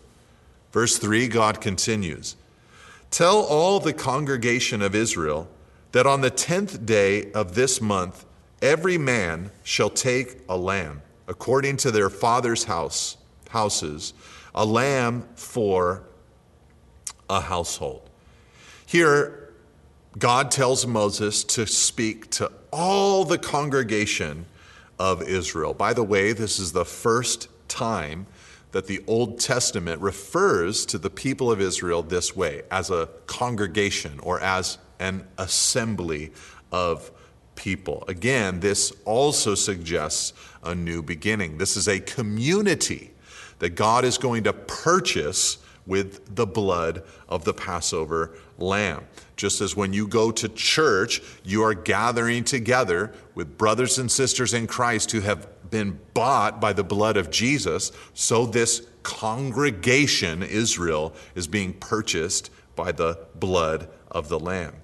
Verse 0.72 0.98
3, 0.98 1.28
God 1.28 1.62
continues 1.62 2.36
Tell 3.12 3.39
all 3.39 3.80
the 3.80 3.94
congregation 3.94 4.82
of 4.82 4.94
Israel 4.94 5.50
that 5.92 6.06
on 6.06 6.22
the 6.22 6.30
tenth 6.30 6.86
day 6.86 7.32
of 7.32 7.56
this 7.56 7.82
month, 7.82 8.25
every 8.62 8.98
man 8.98 9.51
shall 9.63 9.89
take 9.89 10.42
a 10.48 10.56
lamb 10.56 11.01
according 11.28 11.78
to 11.78 11.92
their 11.92 12.10
father's 12.10 12.66
house 12.66 13.18
houses, 13.50 14.13
a 14.54 14.66
lamb 14.66 15.28
for 15.36 16.04
a 17.30 17.42
household. 17.42 18.10
Here, 18.86 19.38
God 20.20 20.52
tells 20.52 20.86
Moses 20.86 21.46
to 21.46 21.66
speak 21.66 22.30
to 22.32 22.52
all 22.72 23.24
the 23.24 23.38
congregation 23.38 24.46
of 25.00 25.22
Israel. 25.22 25.74
By 25.74 25.94
the 25.94 26.04
way, 26.04 26.34
this 26.34 26.60
is 26.60 26.74
the 26.74 26.84
first 26.84 27.48
time 27.70 28.28
that 28.72 28.86
the 28.88 29.02
Old 29.08 29.40
Testament 29.40 30.02
refers 30.02 30.86
to 30.88 30.98
the 30.98 31.10
people 31.10 31.50
of 31.50 31.62
Israel 31.62 32.04
this 32.04 32.36
way 32.36 32.64
as 32.70 32.92
a 32.92 33.08
congregation 33.28 34.20
or 34.20 34.42
as 34.42 34.78
an 35.00 35.26
assembly 35.38 36.34
of 36.72 37.12
people. 37.56 38.04
Again, 38.10 38.60
this 38.60 38.92
also 39.06 39.56
suggests 39.56 40.34
a 40.64 40.76
new 40.76 41.02
beginning. 41.02 41.58
This 41.58 41.78
is 41.78 41.88
a 41.88 42.00
community 42.02 43.12
that 43.60 43.72
God 43.72 44.04
is 44.04 44.18
going 44.18 44.44
to 44.44 44.54
purchase 44.54 45.60
with 45.89 46.36
the 46.36 46.46
blood 46.46 47.03
of 47.27 47.43
the 47.43 47.53
Passover 47.53 48.31
lamb. 48.58 49.03
Just 49.36 49.60
as 49.60 49.75
when 49.75 49.91
you 49.91 50.08
go 50.08 50.31
to 50.31 50.48
church, 50.48 51.22
you 51.43 51.63
are 51.63 51.74
gathering 51.74 52.46
together 52.46 53.12
with 53.36 53.58
brothers 53.58 53.98
and 53.98 54.10
sisters 54.10 54.53
in 54.53 54.67
Christ 54.67 55.12
who 55.12 55.19
have 55.22 55.48
been 55.69 56.00
bought 56.13 56.62
by 56.62 56.72
the 56.74 56.84
blood 56.84 57.17
of 57.17 57.29
Jesus, 57.29 57.91
so 58.13 58.46
this 58.46 58.86
congregation, 59.03 60.43
Israel, 60.43 61.13
is 61.36 61.48
being 61.48 61.74
purchased 61.74 62.51
by 62.75 62.91
the 62.91 63.19
blood 63.36 63.89
of 64.12 64.29
the 64.29 64.39
lamb. 64.39 64.75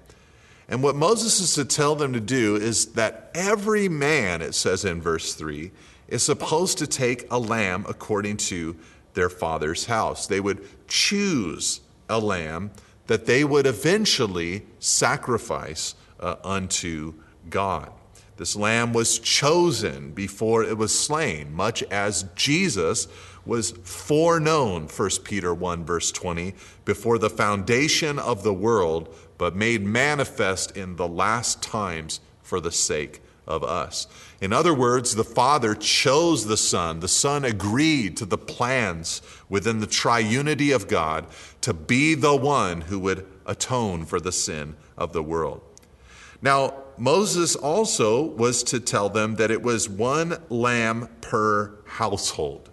And 0.68 0.82
what 0.82 0.96
Moses 0.96 1.40
is 1.40 1.54
to 1.54 1.64
tell 1.64 1.94
them 1.94 2.12
to 2.12 2.20
do 2.20 2.56
is 2.56 2.86
that 2.92 3.30
every 3.34 3.88
man, 3.88 4.42
it 4.42 4.54
says 4.54 4.84
in 4.84 5.00
verse 5.00 5.34
3, 5.34 5.70
is 6.08 6.22
supposed 6.22 6.78
to 6.78 6.86
take 6.86 7.26
a 7.30 7.38
lamb 7.38 7.84
according 7.88 8.36
to 8.36 8.76
their 9.16 9.28
father's 9.28 9.86
house. 9.86 10.28
They 10.28 10.38
would 10.38 10.64
choose 10.86 11.80
a 12.08 12.20
lamb 12.20 12.70
that 13.08 13.26
they 13.26 13.42
would 13.42 13.66
eventually 13.66 14.62
sacrifice 14.78 15.96
uh, 16.20 16.36
unto 16.44 17.14
God. 17.50 17.90
This 18.36 18.54
lamb 18.54 18.92
was 18.92 19.18
chosen 19.18 20.12
before 20.12 20.62
it 20.62 20.76
was 20.76 20.96
slain, 20.96 21.52
much 21.52 21.82
as 21.84 22.26
Jesus 22.34 23.08
was 23.46 23.70
foreknown, 23.70 24.88
1 24.88 25.10
Peter 25.24 25.54
1, 25.54 25.84
verse 25.84 26.12
20, 26.12 26.54
before 26.84 27.18
the 27.18 27.30
foundation 27.30 28.18
of 28.18 28.42
the 28.42 28.52
world, 28.52 29.14
but 29.38 29.56
made 29.56 29.82
manifest 29.82 30.76
in 30.76 30.96
the 30.96 31.08
last 31.08 31.62
times 31.62 32.20
for 32.42 32.60
the 32.60 32.72
sake 32.72 33.22
of 33.46 33.62
us. 33.64 34.06
In 34.40 34.52
other 34.52 34.74
words, 34.74 35.14
the 35.14 35.24
Father 35.24 35.74
chose 35.74 36.46
the 36.46 36.58
Son. 36.58 37.00
The 37.00 37.08
Son 37.08 37.44
agreed 37.44 38.16
to 38.18 38.26
the 38.26 38.36
plans 38.36 39.22
within 39.48 39.80
the 39.80 39.86
triunity 39.86 40.74
of 40.74 40.88
God 40.88 41.26
to 41.62 41.72
be 41.72 42.14
the 42.14 42.36
one 42.36 42.82
who 42.82 42.98
would 42.98 43.26
atone 43.46 44.04
for 44.04 44.20
the 44.20 44.32
sin 44.32 44.76
of 44.96 45.12
the 45.12 45.22
world. 45.22 45.62
Now, 46.42 46.74
Moses 46.98 47.56
also 47.56 48.22
was 48.22 48.62
to 48.64 48.80
tell 48.80 49.08
them 49.08 49.36
that 49.36 49.50
it 49.50 49.62
was 49.62 49.88
one 49.88 50.42
lamb 50.50 51.08
per 51.20 51.74
household. 51.86 52.70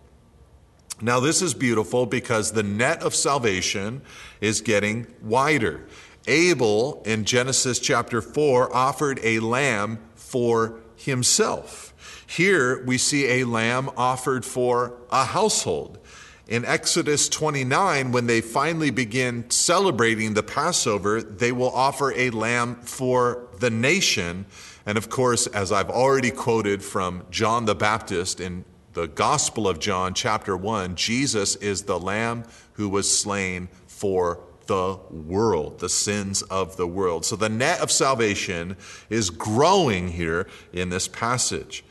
Now, 1.02 1.20
this 1.20 1.42
is 1.42 1.54
beautiful 1.54 2.06
because 2.06 2.52
the 2.52 2.64
net 2.64 3.02
of 3.02 3.16
salvation 3.16 4.02
is 4.42 4.62
getting 4.62 5.08
wider. 5.22 5.86
Abel 6.28 7.02
in 7.06 7.26
Genesis 7.26 7.80
chapter 7.80 8.22
4 8.22 8.74
offered 8.74 9.20
a 9.24 9.40
lamb 9.40 10.00
for 10.16 10.80
himself. 11.06 11.94
Here 12.26 12.84
we 12.86 12.98
see 12.98 13.26
a 13.28 13.44
lamb 13.44 13.90
offered 13.96 14.46
for 14.46 14.98
a 15.12 15.26
household. 15.26 16.00
In 16.48 16.66
Exodus 16.66 17.30
29, 17.30 18.12
when 18.12 18.28
they 18.28 18.42
finally 18.42 18.92
begin 18.92 19.50
celebrating 19.50 20.34
the 20.34 20.44
Passover, 20.44 21.22
they 21.22 21.52
will 21.52 21.72
offer 21.72 22.12
a 22.14 22.32
lamb 22.32 22.76
for 22.82 23.48
the 23.60 23.70
nation. 23.70 24.46
And 24.86 24.98
of 24.98 25.10
course, 25.10 25.48
as 25.48 25.72
I've 25.72 25.90
already 25.90 26.32
quoted 26.32 26.84
from 26.84 27.26
John 27.30 27.66
the 27.66 27.76
Baptist 27.76 28.40
in 28.42 28.66
the 28.94 29.08
Gospel 29.08 29.68
of 29.68 29.80
John, 29.80 30.14
chapter 30.14 30.58
1, 30.58 30.96
Jesus 30.96 31.56
is 31.56 31.84
the 31.84 32.00
lamb 32.00 32.44
who 32.74 32.90
was 32.90 33.16
slain 33.16 33.70
for 33.88 34.40
the 34.68 34.98
world, 35.10 35.80
the 35.80 35.90
sins 35.90 36.42
of 36.44 36.78
the 36.78 36.88
world. 36.88 37.26
So 37.26 37.36
the 37.36 37.50
net 37.50 37.82
of 37.82 37.92
salvation 37.92 38.78
is 39.10 39.30
growing 39.30 40.10
here 40.10 40.48
in 40.72 40.90
this 40.90 41.08
passage. 41.08 41.84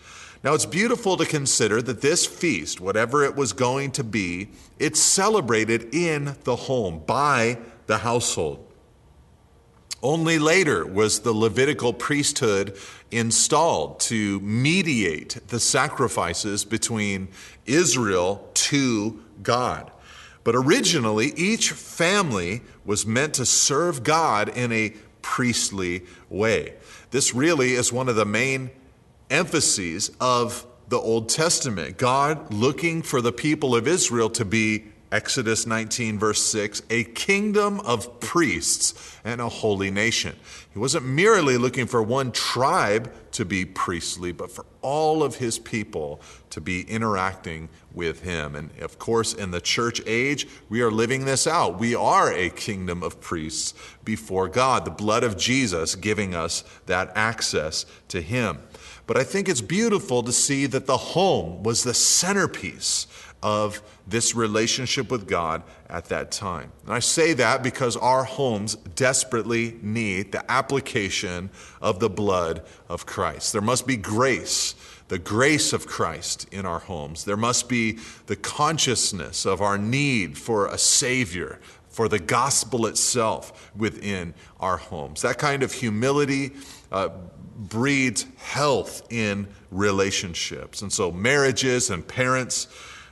Now 0.45 0.55
it's 0.55 0.67
beautiful 0.67 1.17
to 1.19 1.25
consider 1.25 1.81
that 1.83 2.00
this 2.00 2.26
feast, 2.26 2.81
whatever 2.81 3.25
it 3.25 3.37
was 3.37 3.52
going 3.52 3.93
to 3.93 4.05
be, 4.05 4.49
it's 4.79 5.00
celebrated 5.00 5.95
in 5.95 6.37
the 6.45 6.57
home 6.57 7.02
by 7.07 7.59
the 7.87 7.99
household. 7.99 8.67
Only 10.02 10.41
later 10.41 10.85
was 10.85 11.21
the 11.21 11.33
Levitical 11.33 11.93
priesthood 11.93 12.76
installed 13.12 14.00
to 14.00 14.41
mediate 14.41 15.38
the 15.47 15.61
sacrifices 15.61 16.64
between 16.64 17.29
Israel 17.67 18.50
to 18.55 19.23
God. 19.45 19.91
But 20.44 20.56
originally, 20.56 21.32
each 21.37 21.70
family 21.70 22.62
was 22.84 23.06
meant 23.06 23.34
to 23.34 23.46
serve 23.46 24.02
God 24.02 24.49
in 24.49 24.72
a 24.72 24.94
priestly 25.22 26.02
way. 26.28 26.75
This 27.11 27.34
really 27.34 27.72
is 27.75 27.92
one 27.92 28.08
of 28.08 28.16
the 28.16 28.25
main 28.25 28.70
emphases 29.30 30.11
of 30.20 30.66
the 30.88 30.99
Old 30.99 31.28
Testament. 31.28 31.96
God 31.96 32.52
looking 32.52 33.02
for 33.02 33.20
the 33.20 33.32
people 33.32 33.75
of 33.76 33.87
Israel 33.87 34.28
to 34.30 34.44
be 34.44 34.84
Exodus 35.12 35.66
19, 35.66 36.18
verse 36.18 36.42
6, 36.46 36.82
a 36.88 37.04
kingdom 37.04 37.80
of 37.80 38.18
priests 38.20 39.18
and 39.25 39.42
a 39.42 39.49
holy 39.49 39.90
nation. 39.90 40.34
He 40.72 40.78
wasn't 40.78 41.04
merely 41.04 41.58
looking 41.58 41.87
for 41.87 42.02
one 42.02 42.32
tribe 42.32 43.12
to 43.32 43.44
be 43.44 43.66
priestly, 43.66 44.32
but 44.32 44.50
for 44.50 44.64
all 44.80 45.22
of 45.22 45.37
his 45.37 45.58
people 45.58 46.22
to 46.49 46.62
be 46.62 46.82
interacting 46.82 47.68
with 47.94 48.22
him. 48.22 48.54
And 48.54 48.70
of 48.80 48.99
course, 48.99 49.34
in 49.34 49.50
the 49.50 49.61
church 49.61 50.00
age, 50.06 50.46
we 50.68 50.82
are 50.82 50.90
living 50.90 51.25
this 51.25 51.46
out. 51.46 51.78
We 51.78 51.94
are 51.94 52.32
a 52.32 52.50
kingdom 52.50 53.02
of 53.02 53.20
priests 53.20 53.75
before 54.04 54.49
God, 54.49 54.84
the 54.84 54.90
blood 54.90 55.25
of 55.25 55.37
Jesus 55.37 55.94
giving 55.94 56.34
us 56.34 56.64
that 56.87 57.12
access 57.14 57.87
to 58.08 58.20
him. 58.20 58.58
But 59.06 59.16
I 59.16 59.25
think 59.25 59.49
it's 59.49 59.61
beautiful 59.61 60.22
to 60.22 60.32
see 60.32 60.66
that 60.66 60.87
the 60.87 60.96
home 60.96 61.62
was 61.62 61.82
the 61.82 61.94
centerpiece 61.94 63.06
of 63.42 63.82
this 64.06 64.34
relationship 64.34 65.11
with 65.11 65.26
God 65.26 65.62
at 65.88 66.06
that 66.06 66.30
time. 66.30 66.70
And 66.84 66.94
I 66.94 67.00
say 67.00 67.32
that 67.34 67.62
because 67.62 67.96
our 67.96 68.25
homes 68.25 68.76
desperately 68.94 69.78
need 69.82 70.32
the 70.32 70.49
application 70.50 71.50
of 71.80 71.99
the 71.99 72.08
blood 72.08 72.62
of 72.88 73.04
Christ. 73.04 73.52
There 73.52 73.61
must 73.61 73.87
be 73.87 73.96
grace, 73.96 74.75
the 75.12 75.19
grace 75.19 75.75
of 75.75 75.87
Christ 75.87 76.47
in 76.50 76.64
our 76.64 76.78
homes. 76.78 77.26
There 77.26 77.37
must 77.37 77.69
be 77.69 77.99
the 78.28 78.35
consciousness 78.35 79.45
of 79.45 79.61
our 79.61 79.76
need 79.76 80.38
for 80.38 80.69
a 80.69 80.78
Savior, 80.78 81.61
for 81.90 82.09
the 82.09 82.19
gospel 82.19 82.87
itself 82.87 83.71
within 83.76 84.33
our 84.59 84.78
homes. 84.78 85.21
That 85.21 85.37
kind 85.37 85.62
of 85.62 85.71
humility 85.71 86.52
uh, 86.90 87.11
breeds 87.59 88.25
health 88.38 89.07
in 89.12 89.49
relationships. 89.71 90.81
And 90.81 90.90
so, 90.90 91.12
marriages 91.12 91.90
and 91.90 92.09
parents 92.09 92.69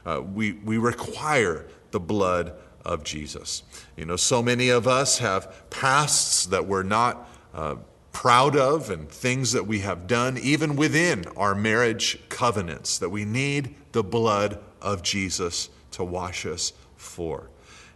uh, 0.06 0.22
we, 0.22 0.52
we 0.52 0.78
require 0.78 1.66
the 1.90 2.00
blood 2.00 2.54
of 2.82 3.04
Jesus. 3.04 3.62
You 3.98 4.06
know, 4.06 4.16
so 4.16 4.42
many 4.42 4.70
of 4.70 4.88
us 4.88 5.18
have 5.18 5.68
pasts 5.68 6.46
that 6.46 6.66
were 6.66 6.82
not 6.82 7.28
uh, 7.52 7.74
proud 8.12 8.56
of 8.56 8.90
and 8.90 9.08
things 9.08 9.52
that 9.52 9.66
we 9.66 9.80
have 9.80 10.06
done, 10.06 10.38
even 10.38 10.76
within 10.76 11.24
our 11.36 11.54
marriage 11.54 12.18
covenants, 12.28 12.98
that 12.98 13.10
we 13.10 13.24
need 13.24 13.74
the 13.92 14.02
blood 14.02 14.58
of 14.80 15.02
Jesus 15.02 15.68
to 15.92 16.04
wash 16.04 16.46
us 16.46 16.72
for. 16.96 17.50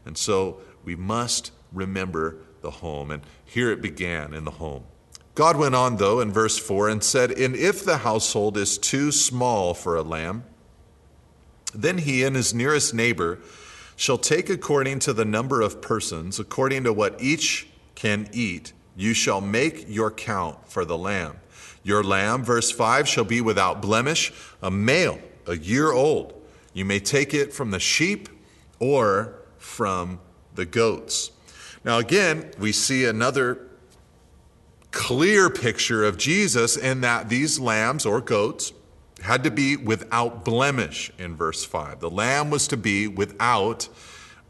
And 0.05 0.17
so 0.17 0.61
we 0.85 0.97
must 0.97 1.51
remember 1.73 2.37
the 2.61 2.71
home. 2.71 3.11
And 3.11 3.23
here 3.45 3.71
it 3.71 3.83
began 3.83 4.35
in 4.35 4.45
the 4.45 4.53
home. 4.53 4.85
God 5.35 5.57
went 5.57 5.75
on, 5.75 5.97
though, 5.97 6.21
in 6.21 6.33
verse 6.33 6.59
4 6.59 6.89
and 6.89 7.03
said, 7.03 7.33
And 7.33 7.57
if 7.57 7.85
the 7.85 7.99
household 7.99 8.57
is 8.57 8.79
too 8.79 9.11
small 9.11 9.75
for 9.75 9.97
a 9.97 10.03
lamb, 10.03 10.45
then 11.75 11.99
he 11.99 12.23
and 12.23 12.37
his 12.37 12.55
nearest 12.55 12.95
neighbor 12.95 13.41
shall 13.97 14.19
take 14.19 14.49
according 14.49 15.01
to 15.01 15.13
the 15.13 15.25
number 15.25 15.61
of 15.61 15.83
persons, 15.83 16.39
according 16.39 16.85
to 16.85 16.93
what 16.93 17.21
each 17.21 17.69
can 17.95 18.29
eat, 18.33 18.73
you 18.97 19.15
shall 19.15 19.41
make 19.41 19.87
your 19.89 20.11
count 20.11 20.59
for 20.71 20.85
the 20.85 20.99
lamb. 20.99 21.37
Your 21.83 22.03
lamb, 22.03 22.45
verse 22.45 22.71
5, 22.71 23.09
shall 23.09 23.25
be 23.25 23.41
without 23.41 23.83
blemish, 23.83 24.33
a 24.63 24.71
male, 24.71 25.19
a 25.47 25.57
year 25.57 25.93
old. 25.93 26.33
You 26.73 26.85
may 26.85 26.99
take 26.99 27.35
it 27.35 27.53
from 27.53 27.71
the 27.71 27.81
sheep 27.81 28.29
or 28.79 29.35
from 29.59 30.21
the 30.55 30.65
goats. 30.65 31.31
Now, 31.85 31.99
again, 31.99 32.51
we 32.59 32.73
see 32.73 33.05
another 33.05 33.69
clear 34.91 35.51
picture 35.51 36.05
of 36.05 36.17
Jesus 36.17 36.77
in 36.77 37.01
that 37.03 37.29
these 37.29 37.59
lambs 37.59 38.07
or 38.07 38.21
goats 38.21 38.73
had 39.23 39.45
to 39.45 39.51
be 39.51 39.77
without 39.77 40.45
blemish 40.45 41.11
in 41.19 41.37
verse 41.37 41.65
5. 41.65 42.01
The 42.01 42.11
lamb 42.11 42.51
was 42.51 42.69
to 42.69 42.77
be 42.77 43.09
without 43.09 43.89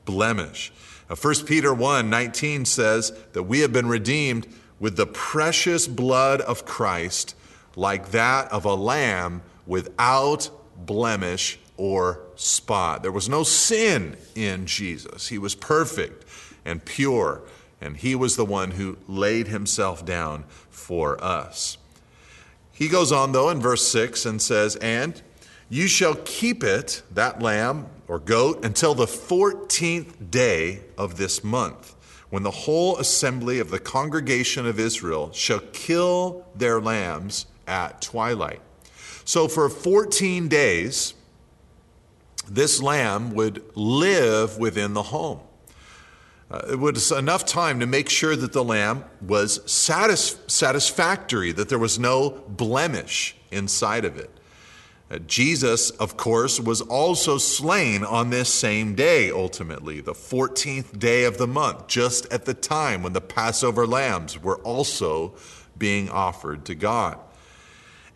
blemish. 0.04 0.72
Uh, 1.14 1.16
now, 1.16 1.30
1 1.30 1.46
Peter 1.46 1.72
1 1.72 2.10
19 2.10 2.64
says 2.64 3.12
that 3.32 3.44
we 3.44 3.60
have 3.60 3.72
been 3.72 3.86
redeemed 3.86 4.46
with 4.80 4.96
the 4.96 5.06
precious 5.06 5.86
blood 5.86 6.40
of 6.40 6.64
Christ, 6.64 7.36
like 7.76 8.10
that 8.10 8.50
of 8.50 8.64
a 8.64 8.74
lamb 8.74 9.42
without 9.66 10.50
blemish 10.76 11.58
or 11.76 12.20
spot. 12.34 13.02
There 13.02 13.12
was 13.12 13.28
no 13.28 13.44
sin 13.44 14.16
in 14.34 14.66
Jesus. 14.66 15.28
He 15.28 15.38
was 15.38 15.54
perfect 15.54 16.24
and 16.64 16.84
pure, 16.84 17.42
and 17.80 17.96
He 17.96 18.14
was 18.14 18.36
the 18.36 18.44
one 18.44 18.72
who 18.72 18.98
laid 19.06 19.48
Himself 19.48 20.04
down 20.04 20.44
for 20.68 21.22
us. 21.22 21.78
He 22.72 22.88
goes 22.88 23.12
on, 23.12 23.30
though, 23.30 23.50
in 23.50 23.60
verse 23.60 23.86
6 23.86 24.26
and 24.26 24.42
says, 24.42 24.74
And 24.76 25.22
you 25.68 25.86
shall 25.86 26.16
keep 26.24 26.64
it, 26.64 27.02
that 27.12 27.40
lamb 27.40 27.86
or 28.08 28.18
goat, 28.18 28.64
until 28.64 28.94
the 28.94 29.06
14th 29.06 30.30
day 30.30 30.80
of 30.98 31.16
this 31.16 31.42
month, 31.42 31.94
when 32.30 32.42
the 32.42 32.50
whole 32.50 32.98
assembly 32.98 33.58
of 33.58 33.70
the 33.70 33.78
congregation 33.78 34.66
of 34.66 34.78
Israel 34.78 35.30
shall 35.32 35.60
kill 35.72 36.46
their 36.54 36.80
lambs 36.80 37.46
at 37.66 38.02
twilight. 38.02 38.60
So 39.24 39.48
for 39.48 39.68
14 39.68 40.48
days, 40.48 41.14
this 42.48 42.82
lamb 42.82 43.34
would 43.34 43.64
live 43.74 44.58
within 44.58 44.92
the 44.92 45.04
home. 45.04 45.40
Uh, 46.50 46.60
it 46.72 46.78
was 46.78 47.10
enough 47.10 47.46
time 47.46 47.80
to 47.80 47.86
make 47.86 48.10
sure 48.10 48.36
that 48.36 48.52
the 48.52 48.62
lamb 48.62 49.04
was 49.20 49.60
satis- 49.70 50.36
satisfactory, 50.46 51.52
that 51.52 51.68
there 51.68 51.78
was 51.78 51.98
no 51.98 52.30
blemish 52.48 53.34
inside 53.50 54.04
of 54.04 54.18
it. 54.18 54.30
Uh, 55.10 55.18
Jesus, 55.18 55.90
of 55.90 56.16
course, 56.16 56.58
was 56.58 56.80
also 56.80 57.38
slain 57.38 58.04
on 58.04 58.30
this 58.30 58.52
same 58.52 58.94
day, 58.94 59.30
ultimately, 59.30 60.00
the 60.00 60.14
14th 60.14 60.98
day 60.98 61.24
of 61.24 61.38
the 61.38 61.46
month, 61.46 61.86
just 61.88 62.30
at 62.32 62.46
the 62.46 62.54
time 62.54 63.02
when 63.02 63.12
the 63.12 63.20
Passover 63.20 63.86
lambs 63.86 64.42
were 64.42 64.58
also 64.58 65.34
being 65.76 66.08
offered 66.08 66.64
to 66.64 66.74
God. 66.74 67.18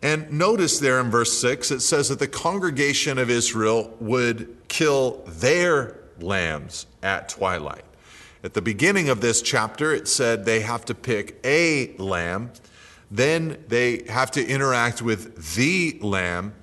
And 0.01 0.31
notice 0.31 0.79
there 0.79 0.99
in 0.99 1.11
verse 1.11 1.37
6, 1.39 1.71
it 1.71 1.81
says 1.81 2.09
that 2.09 2.19
the 2.19 2.27
congregation 2.27 3.17
of 3.17 3.29
Israel 3.29 3.95
would 3.99 4.57
kill 4.67 5.23
their 5.27 5.99
lambs 6.19 6.85
at 7.03 7.29
twilight. 7.29 7.83
At 8.41 8.53
the 8.53 8.61
beginning 8.61 9.09
of 9.09 9.19
this 9.19 9.41
chapter, 9.41 9.93
it 9.93 10.07
said 10.07 10.45
they 10.45 10.61
have 10.61 10.85
to 10.85 10.95
pick 10.95 11.37
a 11.43 11.93
lamb, 11.97 12.51
then 13.11 13.57
they 13.67 14.03
have 14.07 14.31
to 14.31 14.45
interact 14.45 15.01
with 15.01 15.55
the 15.55 15.99
lamb. 16.01 16.53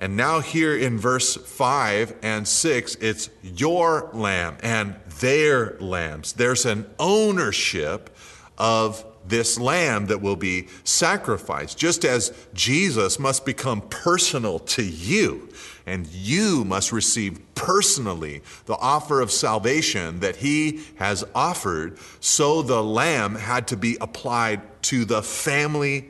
And 0.00 0.16
now, 0.16 0.40
here 0.40 0.74
in 0.74 0.98
verse 0.98 1.36
5 1.36 2.16
and 2.22 2.48
6, 2.48 2.94
it's 2.96 3.28
your 3.42 4.08
lamb 4.14 4.56
and 4.62 4.96
their 5.20 5.76
lambs. 5.78 6.32
There's 6.32 6.64
an 6.64 6.86
ownership 6.98 8.08
of 8.56 9.04
this 9.26 9.60
lamb 9.60 10.06
that 10.06 10.22
will 10.22 10.36
be 10.36 10.68
sacrificed, 10.84 11.76
just 11.76 12.06
as 12.06 12.32
Jesus 12.54 13.18
must 13.18 13.44
become 13.44 13.82
personal 13.82 14.58
to 14.60 14.82
you 14.82 15.50
and 15.86 16.06
you 16.06 16.64
must 16.64 16.92
receive 16.92 17.38
personally 17.54 18.42
the 18.66 18.76
offer 18.76 19.20
of 19.20 19.30
salvation 19.30 20.20
that 20.20 20.36
he 20.36 20.80
has 20.96 21.24
offered, 21.34 21.98
so 22.20 22.62
the 22.62 22.82
lamb 22.82 23.34
had 23.34 23.66
to 23.68 23.76
be 23.76 23.98
applied 24.00 24.60
to 24.82 25.04
the 25.04 25.22
family 25.22 26.08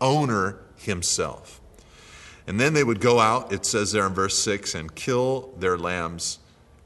owner 0.00 0.58
himself. 0.76 1.57
And 2.48 2.58
then 2.58 2.74
they 2.74 2.82
would 2.82 3.00
go 3.00 3.20
out, 3.20 3.52
it 3.52 3.64
says 3.64 3.92
there 3.92 4.06
in 4.08 4.14
verse 4.14 4.36
6, 4.36 4.74
and 4.74 4.92
kill 4.92 5.54
their 5.56 5.78
lambs 5.78 6.40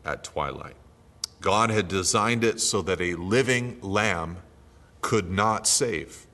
at 0.04 0.22
twilight. 0.22 0.76
God 1.40 1.70
had 1.70 1.88
designed 1.88 2.44
it 2.44 2.60
so 2.60 2.82
that 2.82 3.00
a 3.00 3.14
living 3.14 3.78
lamb 3.80 4.36
could 5.00 5.30
not 5.30 5.66
save. 5.66 6.26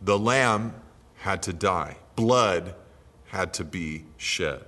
The 0.00 0.18
lamb 0.18 0.74
had 1.16 1.42
to 1.42 1.52
die, 1.52 1.96
blood 2.14 2.76
had 3.30 3.52
to 3.54 3.64
be 3.64 4.04
shed. 4.16 4.62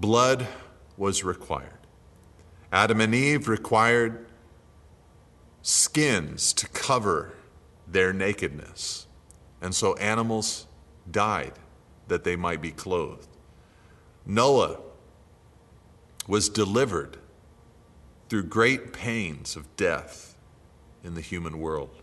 blood 0.00 0.46
was 0.96 1.22
required. 1.22 1.78
Adam 2.72 3.00
and 3.00 3.14
Eve 3.14 3.48
required 3.48 4.26
skins 5.62 6.52
to 6.54 6.68
cover 6.68 7.34
their 7.86 8.12
nakedness. 8.12 9.06
And 9.60 9.74
so 9.74 9.94
animals 9.96 10.66
died 11.10 11.52
that 12.08 12.24
they 12.24 12.36
might 12.36 12.60
be 12.60 12.70
clothed. 12.70 13.28
Noah 14.26 14.78
was 16.26 16.48
delivered 16.48 17.18
through 18.28 18.44
great 18.44 18.92
pains 18.92 19.56
of 19.56 19.76
death 19.76 20.36
in 21.02 21.14
the 21.14 21.20
human 21.20 21.58
world. 21.58 22.02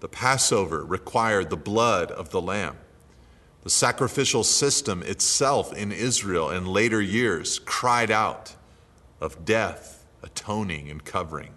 The 0.00 0.08
Passover 0.08 0.84
required 0.84 1.50
the 1.50 1.56
blood 1.56 2.10
of 2.10 2.30
the 2.30 2.40
lamb. 2.40 2.76
The 3.62 3.70
sacrificial 3.70 4.44
system 4.44 5.02
itself 5.02 5.74
in 5.74 5.92
Israel 5.92 6.50
in 6.50 6.66
later 6.66 7.00
years 7.00 7.58
cried 7.58 8.10
out 8.10 8.56
of 9.20 9.44
death, 9.44 10.06
atoning, 10.22 10.90
and 10.90 11.04
covering. 11.04 11.54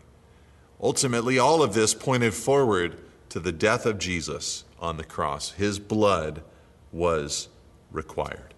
Ultimately, 0.81 1.39
all 1.39 1.63
of 1.63 1.73
this 1.73 1.93
pointed 1.93 2.33
forward 2.33 2.99
to 3.29 3.39
the 3.39 3.53
death 3.53 3.85
of 3.85 3.99
Jesus 3.99 4.65
on 4.83 4.97
the 4.97 5.03
cross. 5.03 5.51
His 5.51 5.79
blood 5.79 6.43
was 6.91 7.47
required. 7.91 8.53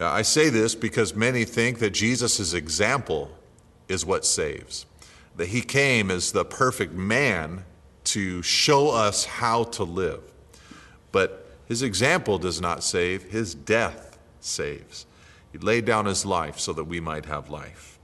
I 0.00 0.22
say 0.22 0.48
this 0.50 0.74
because 0.74 1.14
many 1.14 1.44
think 1.44 1.78
that 1.78 1.90
Jesus' 1.90 2.52
example 2.52 3.30
is 3.88 4.04
what 4.04 4.24
saves, 4.24 4.86
that 5.36 5.48
he 5.48 5.60
came 5.60 6.10
as 6.10 6.32
the 6.32 6.44
perfect 6.44 6.92
man 6.92 7.64
to 8.04 8.42
show 8.42 8.90
us 8.90 9.24
how 9.24 9.64
to 9.64 9.84
live. 9.84 10.20
But 11.10 11.50
his 11.66 11.82
example 11.82 12.38
does 12.38 12.60
not 12.60 12.84
save, 12.84 13.24
his 13.24 13.54
death 13.54 14.18
saves. 14.40 15.06
He 15.52 15.58
laid 15.58 15.84
down 15.84 16.06
his 16.06 16.24
life 16.24 16.58
so 16.58 16.72
that 16.74 16.84
we 16.84 17.00
might 17.00 17.26
have 17.26 17.50
life. 17.50 17.98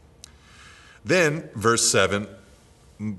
Then, 1.05 1.49
verse 1.55 1.89
7, 1.89 2.27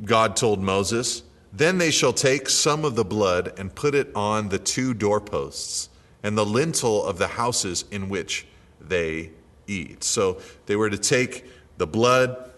God 0.04 0.36
told 0.36 0.60
Moses, 0.60 1.24
Then 1.56 1.78
they 1.78 1.90
shall 1.90 2.12
take 2.12 2.50
some 2.50 2.84
of 2.84 2.96
the 2.96 3.06
blood 3.06 3.54
and 3.58 3.74
put 3.74 3.96
it 3.96 4.14
on 4.14 4.50
the 4.50 4.60
two 4.60 4.94
doorposts 4.94 5.88
and 6.22 6.38
the 6.38 6.46
lintel 6.46 7.06
of 7.06 7.18
the 7.18 7.28
houses 7.28 7.86
in 7.92 8.10
which 8.10 8.46
they 8.82 9.32
eat. 9.66 10.04
So 10.04 10.42
they 10.66 10.76
were 10.76 10.90
to 10.90 10.98
take 10.98 11.46
the 11.78 11.88
blood 11.88 12.52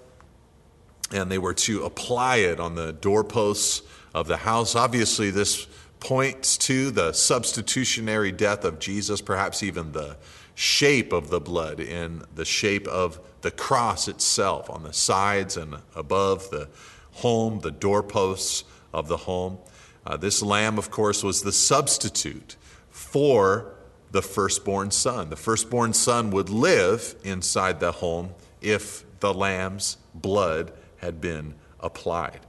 and 1.11 1.31
they 1.31 1.37
were 1.37 1.53
to 1.53 1.83
apply 1.83 2.37
it 2.37 2.59
on 2.59 2.73
the 2.73 2.91
doorposts 2.91 3.83
of 4.15 4.27
the 4.27 4.37
house. 4.37 4.75
Obviously, 4.75 5.29
this 5.29 5.67
points 5.99 6.57
to 6.57 6.89
the 6.89 7.13
substitutionary 7.13 8.31
death 8.31 8.65
of 8.65 8.79
Jesus, 8.79 9.21
perhaps 9.21 9.61
even 9.61 9.91
the 9.91 10.17
shape 10.55 11.13
of 11.13 11.29
the 11.29 11.39
blood 11.39 11.79
in 11.79 12.23
the 12.33 12.45
shape 12.45 12.87
of 12.87 13.19
the 13.41 13.51
cross 13.51 14.07
itself 14.07 14.71
on 14.71 14.81
the 14.81 14.93
sides 14.93 15.55
and 15.55 15.75
above 15.95 16.49
the 16.49 16.67
home, 17.11 17.59
the 17.59 17.71
doorposts 17.71 18.63
of 18.97 19.07
the 19.07 19.17
home. 19.17 19.59
Uh, 20.05 20.17
this 20.17 20.41
lamb, 20.41 20.77
of 20.77 20.89
course, 20.89 21.23
was 21.23 21.43
the 21.43 21.51
substitute 21.51 22.55
for 22.89 23.75
the 24.11 24.21
firstborn 24.21 24.89
son. 24.89 25.29
The 25.29 25.35
firstborn 25.35 25.93
son 25.93 26.31
would 26.31 26.49
live 26.49 27.15
inside 27.23 27.79
the 27.79 27.91
home 27.91 28.31
if 28.61 29.03
the 29.19 29.33
lamb's 29.33 29.97
blood 30.15 30.73
had 30.97 31.21
been 31.21 31.53
applied. 31.79 32.39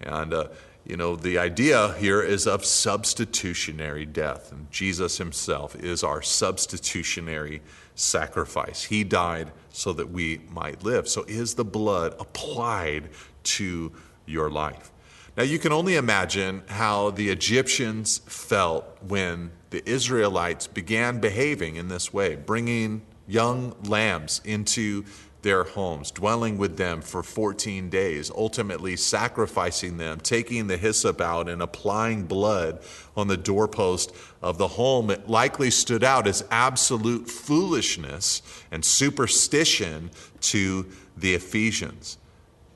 And, 0.00 0.32
uh, 0.32 0.48
you 0.84 0.96
know, 0.96 1.16
the 1.16 1.38
idea 1.38 1.94
here 1.94 2.22
is 2.22 2.46
of 2.46 2.64
substitutionary 2.64 4.06
death. 4.06 4.52
And 4.52 4.70
Jesus 4.70 5.18
himself 5.18 5.74
is 5.74 6.04
our 6.04 6.22
substitutionary 6.22 7.62
sacrifice. 7.96 8.84
He 8.84 9.02
died 9.02 9.50
so 9.70 9.92
that 9.94 10.10
we 10.10 10.42
might 10.50 10.84
live. 10.84 11.08
So 11.08 11.24
is 11.26 11.54
the 11.54 11.64
blood 11.64 12.14
applied 12.20 13.08
to 13.44 13.90
your 14.26 14.50
life? 14.50 14.92
Now, 15.36 15.42
you 15.42 15.58
can 15.58 15.70
only 15.70 15.96
imagine 15.96 16.62
how 16.66 17.10
the 17.10 17.28
Egyptians 17.28 18.22
felt 18.24 18.86
when 19.06 19.50
the 19.68 19.86
Israelites 19.86 20.66
began 20.66 21.20
behaving 21.20 21.76
in 21.76 21.88
this 21.88 22.10
way, 22.10 22.36
bringing 22.36 23.02
young 23.28 23.76
lambs 23.84 24.40
into 24.46 25.04
their 25.42 25.64
homes, 25.64 26.10
dwelling 26.10 26.56
with 26.56 26.78
them 26.78 27.02
for 27.02 27.22
14 27.22 27.90
days, 27.90 28.30
ultimately 28.30 28.96
sacrificing 28.96 29.98
them, 29.98 30.18
taking 30.20 30.68
the 30.68 30.78
hyssop 30.78 31.20
out 31.20 31.50
and 31.50 31.60
applying 31.60 32.24
blood 32.24 32.80
on 33.14 33.28
the 33.28 33.36
doorpost 33.36 34.14
of 34.40 34.56
the 34.56 34.68
home. 34.68 35.10
It 35.10 35.28
likely 35.28 35.70
stood 35.70 36.02
out 36.02 36.26
as 36.26 36.44
absolute 36.50 37.28
foolishness 37.28 38.40
and 38.70 38.82
superstition 38.82 40.10
to 40.40 40.86
the 41.14 41.34
Egyptians. 41.34 42.16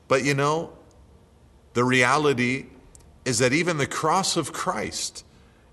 But 0.07 0.23
you 0.23 0.35
know, 0.35 0.73
the 1.73 1.83
reality 1.83 2.65
is 3.25 3.39
that 3.39 3.53
even 3.53 3.77
the 3.77 3.87
cross 3.87 4.35
of 4.35 4.51
Christ 4.51 5.23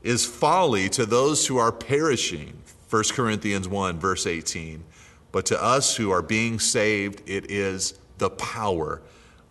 is 0.03 0.25
folly 0.25 0.89
to 0.91 1.07
those 1.07 1.47
who 1.47 1.57
are 1.59 1.73
perishing. 1.73 2.59
1 2.91 3.05
Corinthians 3.13 3.69
1, 3.69 3.99
verse 3.99 4.27
18. 4.27 4.85
But 5.33 5.47
to 5.47 5.63
us 5.63 5.97
who 5.97 6.11
are 6.11 6.23
being 6.23 6.59
saved, 6.59 7.23
it 7.29 7.51
is 7.51 7.99
the 8.19 8.31
power 8.31 9.03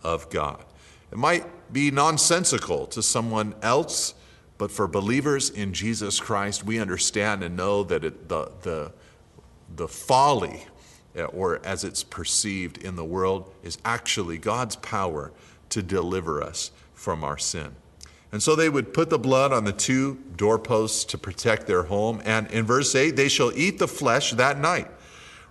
of 0.02 0.28
God. 0.30 0.64
It 1.12 1.18
might 1.18 1.44
be 1.72 1.90
nonsensical 1.90 2.86
to 2.88 3.02
someone 3.02 3.54
else, 3.62 4.14
but 4.56 4.70
for 4.70 4.88
believers 4.88 5.50
in 5.50 5.72
Jesus 5.72 6.18
Christ, 6.18 6.64
we 6.64 6.80
understand 6.80 7.42
and 7.42 7.56
know 7.56 7.84
that 7.84 8.04
it, 8.04 8.28
the, 8.28 8.50
the, 8.62 8.92
the 9.76 9.88
folly, 9.88 10.66
eh, 11.14 11.22
or 11.24 11.60
as 11.64 11.84
it's 11.84 12.02
perceived 12.02 12.78
in 12.78 12.96
the 12.96 13.04
world, 13.04 13.52
is 13.62 13.78
actually 13.84 14.38
God's 14.38 14.76
power 14.76 15.30
to 15.70 15.82
deliver 15.82 16.42
us 16.42 16.70
from 16.94 17.24
our 17.24 17.38
sin. 17.38 17.74
And 18.30 18.42
so 18.42 18.54
they 18.54 18.68
would 18.68 18.92
put 18.92 19.08
the 19.08 19.18
blood 19.18 19.52
on 19.52 19.64
the 19.64 19.72
two 19.72 20.18
doorposts 20.36 21.04
to 21.06 21.18
protect 21.18 21.66
their 21.66 21.84
home. 21.84 22.20
And 22.24 22.46
in 22.50 22.66
verse 22.66 22.94
8, 22.94 23.16
they 23.16 23.28
shall 23.28 23.52
eat 23.56 23.78
the 23.78 23.88
flesh 23.88 24.32
that 24.32 24.58
night, 24.58 24.88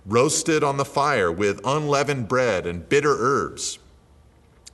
roasted 0.06 0.62
on 0.62 0.76
the 0.76 0.84
fire 0.84 1.32
with 1.32 1.60
unleavened 1.64 2.28
bread 2.28 2.66
and 2.66 2.88
bitter 2.88 3.16
herbs. 3.18 3.78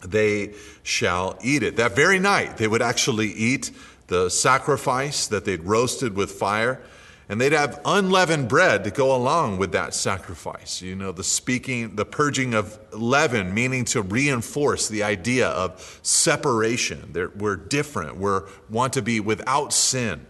They 0.04 0.52
shall 0.82 1.38
eat 1.42 1.62
it. 1.62 1.76
That 1.76 1.96
very 1.96 2.18
night, 2.18 2.58
they 2.58 2.68
would 2.68 2.82
actually 2.82 3.32
eat 3.32 3.70
the 4.08 4.28
sacrifice 4.28 5.26
that 5.28 5.46
they'd 5.46 5.62
roasted 5.62 6.14
with 6.14 6.30
fire. 6.32 6.82
And 7.28 7.40
they'd 7.40 7.52
have 7.52 7.80
unleavened 7.84 8.48
bread 8.48 8.84
to 8.84 8.90
go 8.90 9.14
along 9.14 9.56
with 9.56 9.72
that 9.72 9.94
sacrifice. 9.94 10.82
You 10.82 10.94
know, 10.94 11.10
the 11.10 11.24
speaking, 11.24 11.96
the 11.96 12.04
purging 12.04 12.52
of 12.52 12.78
leaven, 12.92 13.54
meaning 13.54 13.86
to 13.86 14.02
reinforce 14.02 14.88
the 14.88 15.02
idea 15.02 15.48
of 15.48 16.00
separation. 16.02 17.12
They're, 17.12 17.30
we're 17.30 17.56
different. 17.56 18.18
We 18.18 18.40
want 18.68 18.92
to 18.94 19.02
be 19.02 19.20
without 19.20 19.72
sin. 19.72 20.26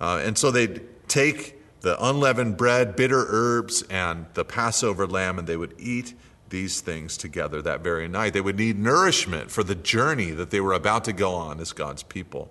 Uh, 0.00 0.20
and 0.24 0.36
so 0.36 0.50
they'd 0.50 0.82
take 1.08 1.54
the 1.80 2.02
unleavened 2.04 2.56
bread, 2.56 2.96
bitter 2.96 3.24
herbs, 3.28 3.82
and 3.82 4.26
the 4.34 4.44
Passover 4.44 5.06
lamb, 5.06 5.38
and 5.38 5.46
they 5.46 5.56
would 5.56 5.74
eat 5.78 6.14
these 6.50 6.80
things 6.80 7.16
together 7.16 7.62
that 7.62 7.80
very 7.80 8.08
night. 8.08 8.32
They 8.32 8.40
would 8.40 8.56
need 8.56 8.78
nourishment 8.78 9.50
for 9.50 9.62
the 9.62 9.74
journey 9.74 10.30
that 10.32 10.50
they 10.50 10.60
were 10.60 10.72
about 10.72 11.04
to 11.04 11.12
go 11.12 11.32
on 11.34 11.60
as 11.60 11.72
God's 11.72 12.02
people. 12.02 12.50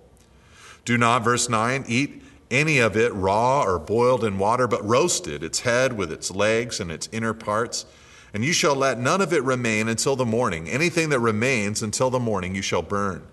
Do 0.84 0.96
not, 0.96 1.24
verse 1.24 1.48
9, 1.48 1.84
eat 1.88 2.22
any 2.50 2.78
of 2.78 2.96
it 2.96 3.12
raw 3.14 3.62
or 3.62 3.78
boiled 3.78 4.24
in 4.24 4.38
water, 4.38 4.66
but 4.66 4.84
roasted, 4.86 5.42
its 5.42 5.60
head 5.60 5.92
with 5.92 6.10
its 6.10 6.30
legs 6.30 6.80
and 6.80 6.90
its 6.90 7.08
inner 7.12 7.34
parts. 7.34 7.84
And 8.32 8.44
you 8.44 8.52
shall 8.52 8.74
let 8.74 8.98
none 8.98 9.20
of 9.20 9.32
it 9.32 9.42
remain 9.42 9.88
until 9.88 10.16
the 10.16 10.26
morning. 10.26 10.68
Anything 10.68 11.08
that 11.10 11.20
remains 11.20 11.82
until 11.82 12.10
the 12.10 12.18
morning 12.18 12.54
you 12.54 12.62
shall 12.62 12.82
burn. 12.82 13.26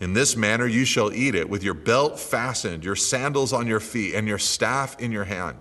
In 0.00 0.14
this 0.14 0.34
manner 0.34 0.66
you 0.66 0.84
shall 0.84 1.12
eat 1.12 1.34
it, 1.34 1.48
with 1.48 1.62
your 1.62 1.74
belt 1.74 2.18
fastened, 2.18 2.84
your 2.84 2.96
sandals 2.96 3.52
on 3.52 3.66
your 3.66 3.80
feet, 3.80 4.14
and 4.14 4.26
your 4.26 4.38
staff 4.38 4.98
in 4.98 5.12
your 5.12 5.24
hand. 5.24 5.58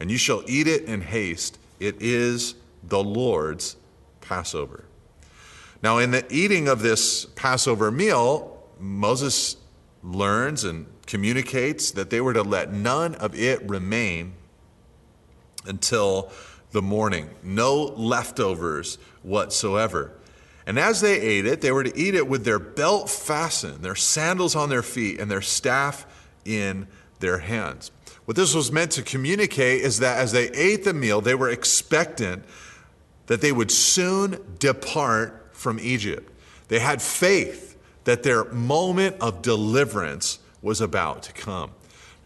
And 0.00 0.10
you 0.10 0.18
shall 0.18 0.42
eat 0.46 0.66
it 0.66 0.84
in 0.84 1.00
haste. 1.00 1.58
It 1.78 1.96
is 2.00 2.56
the 2.82 3.02
Lord's 3.02 3.76
Passover. 4.20 4.84
Now, 5.82 5.98
in 5.98 6.10
the 6.10 6.26
eating 6.30 6.68
of 6.68 6.82
this 6.82 7.26
Passover 7.26 7.90
meal, 7.90 8.64
Moses 8.80 9.56
learns 10.02 10.64
and 10.64 10.86
communicates 11.06 11.92
that 11.92 12.10
they 12.10 12.20
were 12.20 12.32
to 12.32 12.42
let 12.42 12.72
none 12.72 13.14
of 13.14 13.34
it 13.38 13.66
remain 13.68 14.34
until 15.64 16.30
the 16.72 16.82
morning, 16.82 17.30
no 17.42 17.84
leftovers 17.84 18.98
whatsoever. 19.22 20.12
And 20.66 20.78
as 20.78 21.00
they 21.00 21.20
ate 21.20 21.46
it, 21.46 21.60
they 21.60 21.70
were 21.70 21.84
to 21.84 21.96
eat 21.98 22.14
it 22.14 22.28
with 22.28 22.44
their 22.44 22.58
belt 22.58 23.08
fastened, 23.08 23.82
their 23.82 23.94
sandals 23.94 24.56
on 24.56 24.68
their 24.68 24.82
feet, 24.82 25.20
and 25.20 25.30
their 25.30 25.40
staff 25.40 26.06
in 26.44 26.88
their 27.20 27.38
hands. 27.38 27.92
What 28.24 28.36
this 28.36 28.54
was 28.54 28.72
meant 28.72 28.90
to 28.92 29.02
communicate 29.02 29.82
is 29.82 30.00
that 30.00 30.18
as 30.18 30.32
they 30.32 30.50
ate 30.50 30.84
the 30.84 30.92
meal, 30.92 31.20
they 31.20 31.36
were 31.36 31.48
expectant 31.48 32.44
that 33.26 33.40
they 33.40 33.52
would 33.52 33.70
soon 33.70 34.56
depart 34.58 35.50
from 35.52 35.78
Egypt. 35.80 36.32
They 36.68 36.80
had 36.80 37.00
faith 37.00 37.78
that 38.04 38.24
their 38.24 38.44
moment 38.44 39.16
of 39.20 39.42
deliverance 39.42 40.40
was 40.66 40.80
about 40.80 41.22
to 41.22 41.32
come. 41.32 41.70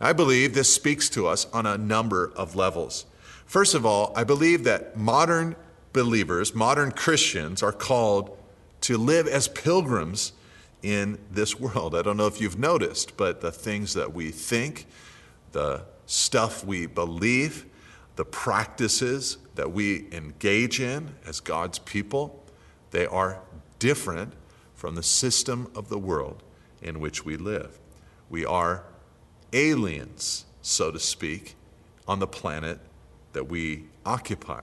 I 0.00 0.14
believe 0.14 0.54
this 0.54 0.72
speaks 0.74 1.10
to 1.10 1.26
us 1.26 1.46
on 1.52 1.66
a 1.66 1.76
number 1.76 2.32
of 2.34 2.56
levels. 2.56 3.04
First 3.44 3.74
of 3.74 3.84
all, 3.84 4.14
I 4.16 4.24
believe 4.24 4.64
that 4.64 4.96
modern 4.96 5.56
believers, 5.92 6.54
modern 6.54 6.90
Christians, 6.90 7.62
are 7.62 7.70
called 7.70 8.38
to 8.80 8.96
live 8.96 9.28
as 9.28 9.46
pilgrims 9.46 10.32
in 10.82 11.18
this 11.30 11.60
world. 11.60 11.94
I 11.94 12.00
don't 12.00 12.16
know 12.16 12.28
if 12.28 12.40
you've 12.40 12.58
noticed, 12.58 13.18
but 13.18 13.42
the 13.42 13.52
things 13.52 13.92
that 13.92 14.14
we 14.14 14.30
think, 14.30 14.86
the 15.52 15.82
stuff 16.06 16.64
we 16.64 16.86
believe, 16.86 17.66
the 18.16 18.24
practices 18.24 19.36
that 19.54 19.70
we 19.70 20.06
engage 20.12 20.80
in 20.80 21.14
as 21.26 21.40
God's 21.40 21.78
people, 21.78 22.42
they 22.90 23.04
are 23.04 23.42
different 23.78 24.32
from 24.74 24.94
the 24.94 25.02
system 25.02 25.70
of 25.74 25.90
the 25.90 25.98
world 25.98 26.42
in 26.80 27.00
which 27.00 27.22
we 27.26 27.36
live. 27.36 27.78
We 28.30 28.46
are 28.46 28.84
aliens, 29.52 30.46
so 30.62 30.90
to 30.92 30.98
speak, 30.98 31.56
on 32.06 32.20
the 32.20 32.26
planet 32.26 32.78
that 33.32 33.48
we 33.48 33.84
occupy. 34.06 34.62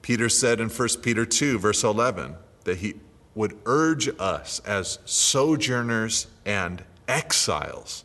Peter 0.00 0.28
said 0.28 0.60
in 0.60 0.68
1 0.68 0.88
Peter 1.02 1.26
2, 1.26 1.58
verse 1.58 1.84
11, 1.84 2.36
that 2.64 2.78
he 2.78 2.94
would 3.34 3.58
urge 3.66 4.08
us 4.18 4.60
as 4.60 4.98
sojourners 5.04 6.28
and 6.44 6.84
exiles 7.08 8.04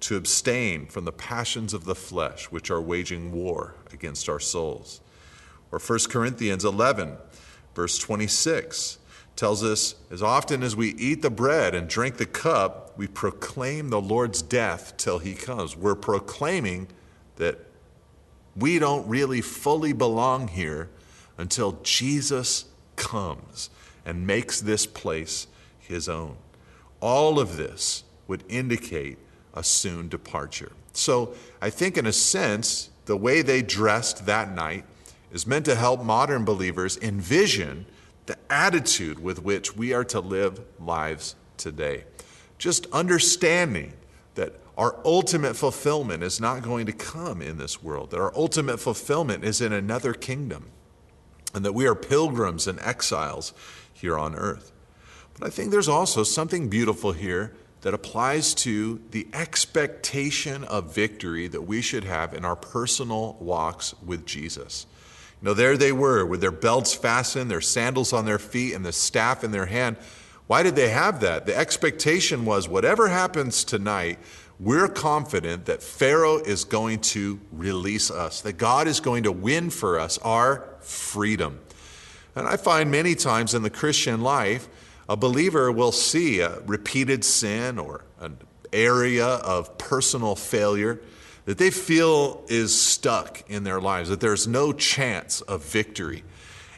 to 0.00 0.16
abstain 0.16 0.86
from 0.86 1.04
the 1.04 1.12
passions 1.12 1.74
of 1.74 1.84
the 1.84 1.94
flesh, 1.94 2.46
which 2.46 2.70
are 2.70 2.80
waging 2.80 3.32
war 3.32 3.74
against 3.92 4.28
our 4.28 4.40
souls. 4.40 5.00
Or 5.72 5.78
1 5.78 5.98
Corinthians 6.08 6.64
11, 6.64 7.16
verse 7.74 7.98
26, 7.98 8.98
tells 9.40 9.64
us 9.64 9.94
as 10.10 10.22
often 10.22 10.62
as 10.62 10.76
we 10.76 10.90
eat 10.96 11.22
the 11.22 11.30
bread 11.30 11.74
and 11.74 11.88
drink 11.88 12.18
the 12.18 12.26
cup, 12.26 12.92
we 12.98 13.06
proclaim 13.06 13.88
the 13.88 13.98
Lord's 13.98 14.42
death 14.42 14.92
till 14.98 15.18
he 15.18 15.32
comes. 15.32 15.74
We're 15.74 15.94
proclaiming 15.94 16.88
that 17.36 17.58
we 18.54 18.78
don't 18.78 19.08
really 19.08 19.40
fully 19.40 19.94
belong 19.94 20.48
here 20.48 20.90
until 21.38 21.78
Jesus 21.82 22.66
comes 22.96 23.70
and 24.04 24.26
makes 24.26 24.60
this 24.60 24.84
place 24.84 25.46
his 25.78 26.06
own. 26.06 26.36
All 27.00 27.40
of 27.40 27.56
this 27.56 28.04
would 28.28 28.44
indicate 28.46 29.16
a 29.54 29.64
soon 29.64 30.10
departure. 30.10 30.72
So 30.92 31.32
I 31.62 31.70
think, 31.70 31.96
in 31.96 32.04
a 32.04 32.12
sense, 32.12 32.90
the 33.06 33.16
way 33.16 33.40
they 33.40 33.62
dressed 33.62 34.26
that 34.26 34.54
night 34.54 34.84
is 35.32 35.46
meant 35.46 35.64
to 35.64 35.76
help 35.76 36.04
modern 36.04 36.44
believers 36.44 36.98
envision 36.98 37.86
the 38.30 38.38
attitude 38.48 39.18
with 39.18 39.42
which 39.42 39.76
we 39.76 39.92
are 39.92 40.04
to 40.04 40.20
live 40.20 40.60
lives 40.78 41.34
today. 41.56 42.04
Just 42.58 42.86
understanding 42.92 43.94
that 44.36 44.54
our 44.78 45.00
ultimate 45.04 45.56
fulfillment 45.56 46.22
is 46.22 46.40
not 46.40 46.62
going 46.62 46.86
to 46.86 46.92
come 46.92 47.42
in 47.42 47.58
this 47.58 47.82
world, 47.82 48.12
that 48.12 48.20
our 48.20 48.32
ultimate 48.36 48.78
fulfillment 48.78 49.44
is 49.44 49.60
in 49.60 49.72
another 49.72 50.14
kingdom, 50.14 50.70
and 51.52 51.64
that 51.64 51.72
we 51.72 51.88
are 51.88 51.96
pilgrims 51.96 52.68
and 52.68 52.78
exiles 52.80 53.52
here 53.92 54.16
on 54.16 54.36
earth. 54.36 54.70
But 55.34 55.48
I 55.48 55.50
think 55.50 55.72
there's 55.72 55.88
also 55.88 56.22
something 56.22 56.68
beautiful 56.68 57.10
here 57.10 57.52
that 57.80 57.94
applies 57.94 58.54
to 58.54 59.00
the 59.10 59.26
expectation 59.32 60.62
of 60.64 60.94
victory 60.94 61.48
that 61.48 61.62
we 61.62 61.80
should 61.80 62.04
have 62.04 62.32
in 62.32 62.44
our 62.44 62.56
personal 62.56 63.36
walks 63.40 63.94
with 64.04 64.24
Jesus. 64.24 64.86
Know, 65.42 65.54
there 65.54 65.76
they 65.76 65.92
were 65.92 66.26
with 66.26 66.40
their 66.40 66.50
belts 66.50 66.92
fastened, 66.92 67.50
their 67.50 67.62
sandals 67.62 68.12
on 68.12 68.26
their 68.26 68.38
feet, 68.38 68.74
and 68.74 68.84
the 68.84 68.92
staff 68.92 69.42
in 69.42 69.52
their 69.52 69.66
hand. 69.66 69.96
Why 70.46 70.62
did 70.62 70.76
they 70.76 70.90
have 70.90 71.20
that? 71.20 71.46
The 71.46 71.56
expectation 71.56 72.44
was 72.44 72.68
whatever 72.68 73.08
happens 73.08 73.64
tonight, 73.64 74.18
we're 74.58 74.88
confident 74.88 75.64
that 75.66 75.82
Pharaoh 75.82 76.36
is 76.36 76.64
going 76.64 77.00
to 77.00 77.40
release 77.50 78.10
us, 78.10 78.42
that 78.42 78.54
God 78.54 78.86
is 78.86 79.00
going 79.00 79.22
to 79.22 79.32
win 79.32 79.70
for 79.70 79.98
us 79.98 80.18
our 80.18 80.68
freedom. 80.80 81.60
And 82.36 82.46
I 82.46 82.58
find 82.58 82.90
many 82.90 83.14
times 83.14 83.54
in 83.54 83.62
the 83.62 83.70
Christian 83.70 84.20
life, 84.20 84.68
a 85.08 85.16
believer 85.16 85.72
will 85.72 85.92
see 85.92 86.40
a 86.40 86.60
repeated 86.60 87.24
sin 87.24 87.78
or 87.78 88.04
an 88.20 88.36
area 88.72 89.26
of 89.26 89.78
personal 89.78 90.36
failure 90.36 91.00
that 91.44 91.58
they 91.58 91.70
feel 91.70 92.44
is 92.48 92.78
stuck 92.78 93.42
in 93.48 93.64
their 93.64 93.80
lives, 93.80 94.08
that 94.08 94.20
there's 94.20 94.46
no 94.46 94.72
chance 94.72 95.40
of 95.42 95.64
victory. 95.64 96.24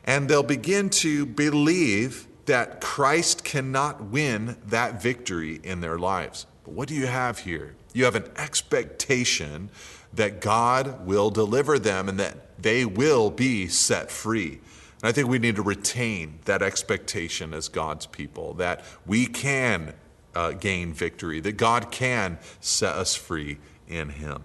And 0.05 0.29
they'll 0.29 0.42
begin 0.42 0.90
to 0.90 1.27
believe 1.27 2.27
that 2.46 2.81
Christ 2.81 3.44
cannot 3.44 4.05
win 4.05 4.57
that 4.66 5.03
victory 5.03 5.61
in 5.62 5.81
their 5.81 5.98
lives. 5.98 6.46
But 6.64 6.75
what 6.75 6.88
do 6.88 6.94
you 6.94 7.07
have 7.07 7.40
here? 7.40 7.75
You 7.92 8.05
have 8.05 8.16
an 8.16 8.31
expectation 8.37 9.70
that 10.14 10.40
God 10.40 11.07
will 11.07 11.31
deliver 11.31 11.79
them 11.79 12.09
and 12.09 12.18
that 12.18 12.61
they 12.62 12.85
will 12.85 13.31
be 13.31 13.68
set 13.68 14.11
free. 14.11 14.61
And 15.03 15.09
I 15.09 15.12
think 15.12 15.29
we 15.29 15.38
need 15.38 15.57
to 15.57 15.62
retain 15.62 16.38
that 16.44 16.62
expectation 16.62 17.55
as 17.55 17.68
God's 17.68 18.07
people 18.07 18.55
that 18.55 18.85
we 19.07 19.27
can 19.27 19.94
uh, 20.35 20.53
gain 20.53 20.92
victory, 20.92 21.40
that 21.40 21.57
God 21.57 21.90
can 21.90 22.38
set 22.61 22.94
us 22.94 23.14
free 23.14 23.59
in 23.88 24.11
Him. 24.11 24.44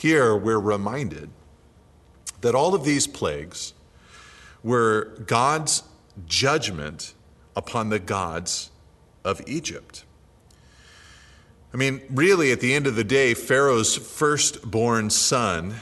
Here 0.00 0.34
we're 0.34 0.58
reminded 0.58 1.28
that 2.40 2.54
all 2.54 2.74
of 2.74 2.84
these 2.84 3.06
plagues 3.06 3.74
were 4.62 5.12
God's 5.26 5.82
judgment 6.26 7.12
upon 7.54 7.90
the 7.90 7.98
gods 7.98 8.70
of 9.26 9.42
Egypt. 9.46 10.06
I 11.74 11.76
mean, 11.76 12.00
really, 12.08 12.50
at 12.50 12.60
the 12.60 12.72
end 12.72 12.86
of 12.86 12.96
the 12.96 13.04
day, 13.04 13.34
Pharaoh's 13.34 13.94
firstborn 13.94 15.10
son 15.10 15.74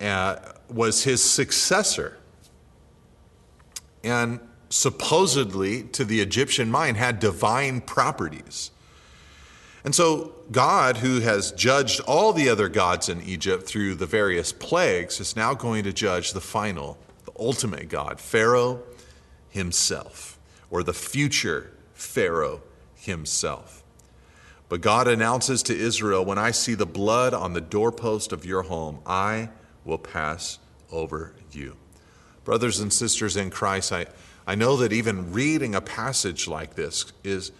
uh, 0.00 0.36
was 0.70 1.04
his 1.04 1.22
successor. 1.22 2.16
And 4.02 4.40
supposedly, 4.70 5.82
to 5.82 6.06
the 6.06 6.22
Egyptian 6.22 6.70
mind, 6.70 6.96
had 6.96 7.20
divine 7.20 7.82
properties. 7.82 8.70
And 9.86 9.94
so, 9.94 10.32
God, 10.50 10.96
who 10.96 11.20
has 11.20 11.52
judged 11.52 12.00
all 12.00 12.32
the 12.32 12.48
other 12.48 12.68
gods 12.68 13.08
in 13.08 13.22
Egypt 13.22 13.68
through 13.68 13.94
the 13.94 14.04
various 14.04 14.50
plagues, 14.50 15.20
is 15.20 15.36
now 15.36 15.54
going 15.54 15.84
to 15.84 15.92
judge 15.92 16.32
the 16.32 16.40
final, 16.40 16.98
the 17.24 17.30
ultimate 17.38 17.88
God, 17.88 18.20
Pharaoh 18.20 18.82
himself, 19.48 20.40
or 20.70 20.82
the 20.82 20.92
future 20.92 21.70
Pharaoh 21.94 22.62
himself. 22.96 23.84
But 24.68 24.80
God 24.80 25.06
announces 25.06 25.62
to 25.62 25.78
Israel, 25.78 26.24
When 26.24 26.36
I 26.36 26.50
see 26.50 26.74
the 26.74 26.84
blood 26.84 27.32
on 27.32 27.52
the 27.52 27.60
doorpost 27.60 28.32
of 28.32 28.44
your 28.44 28.62
home, 28.62 28.98
I 29.06 29.50
will 29.84 29.98
pass 29.98 30.58
over 30.90 31.32
you. 31.52 31.76
Brothers 32.42 32.80
and 32.80 32.92
sisters 32.92 33.36
in 33.36 33.50
Christ, 33.50 33.92
I, 33.92 34.06
I 34.48 34.56
know 34.56 34.76
that 34.78 34.92
even 34.92 35.32
reading 35.32 35.76
a 35.76 35.80
passage 35.80 36.48
like 36.48 36.74
this 36.74 37.12
is 37.22 37.52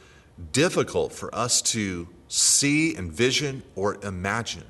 difficult 0.52 1.12
for 1.12 1.32
us 1.32 1.62
to 1.62 2.08
see, 2.28 2.96
envision, 2.96 3.62
or 3.74 3.98
imagine. 4.04 4.64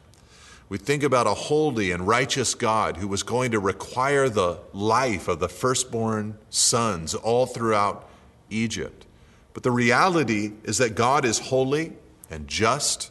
We 0.69 0.79
think 0.79 1.03
about 1.03 1.27
a 1.27 1.35
holy 1.35 1.93
and 1.93 2.07
righteous 2.07 2.55
God 2.55 2.97
who 2.97 3.07
was 3.07 3.23
going 3.23 3.53
to 3.53 3.61
require 3.61 4.29
the 4.29 4.59
life 4.73 5.29
of 5.29 5.39
the 5.39 5.49
firstborn 5.49 6.39
sons 6.51 7.15
all 7.15 7.47
throughout 7.47 8.09
Egypt. 8.51 9.07
But 9.55 9.63
the 9.63 9.71
reality 9.71 10.53
is 10.65 10.79
that 10.79 10.95
God 10.95 11.25
is 11.25 11.39
holy 11.39 11.93
and 12.29 12.49
just, 12.49 13.11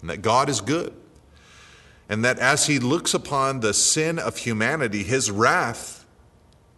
and 0.00 0.08
that 0.08 0.22
God 0.22 0.48
is 0.48 0.60
good. 0.60 0.94
And 2.08 2.24
that 2.24 2.38
as 2.38 2.66
he 2.66 2.78
looks 2.78 3.12
upon 3.12 3.60
the 3.60 3.74
sin 3.74 4.18
of 4.18 4.36
humanity, 4.36 5.02
his 5.02 5.30
wrath 5.30 6.04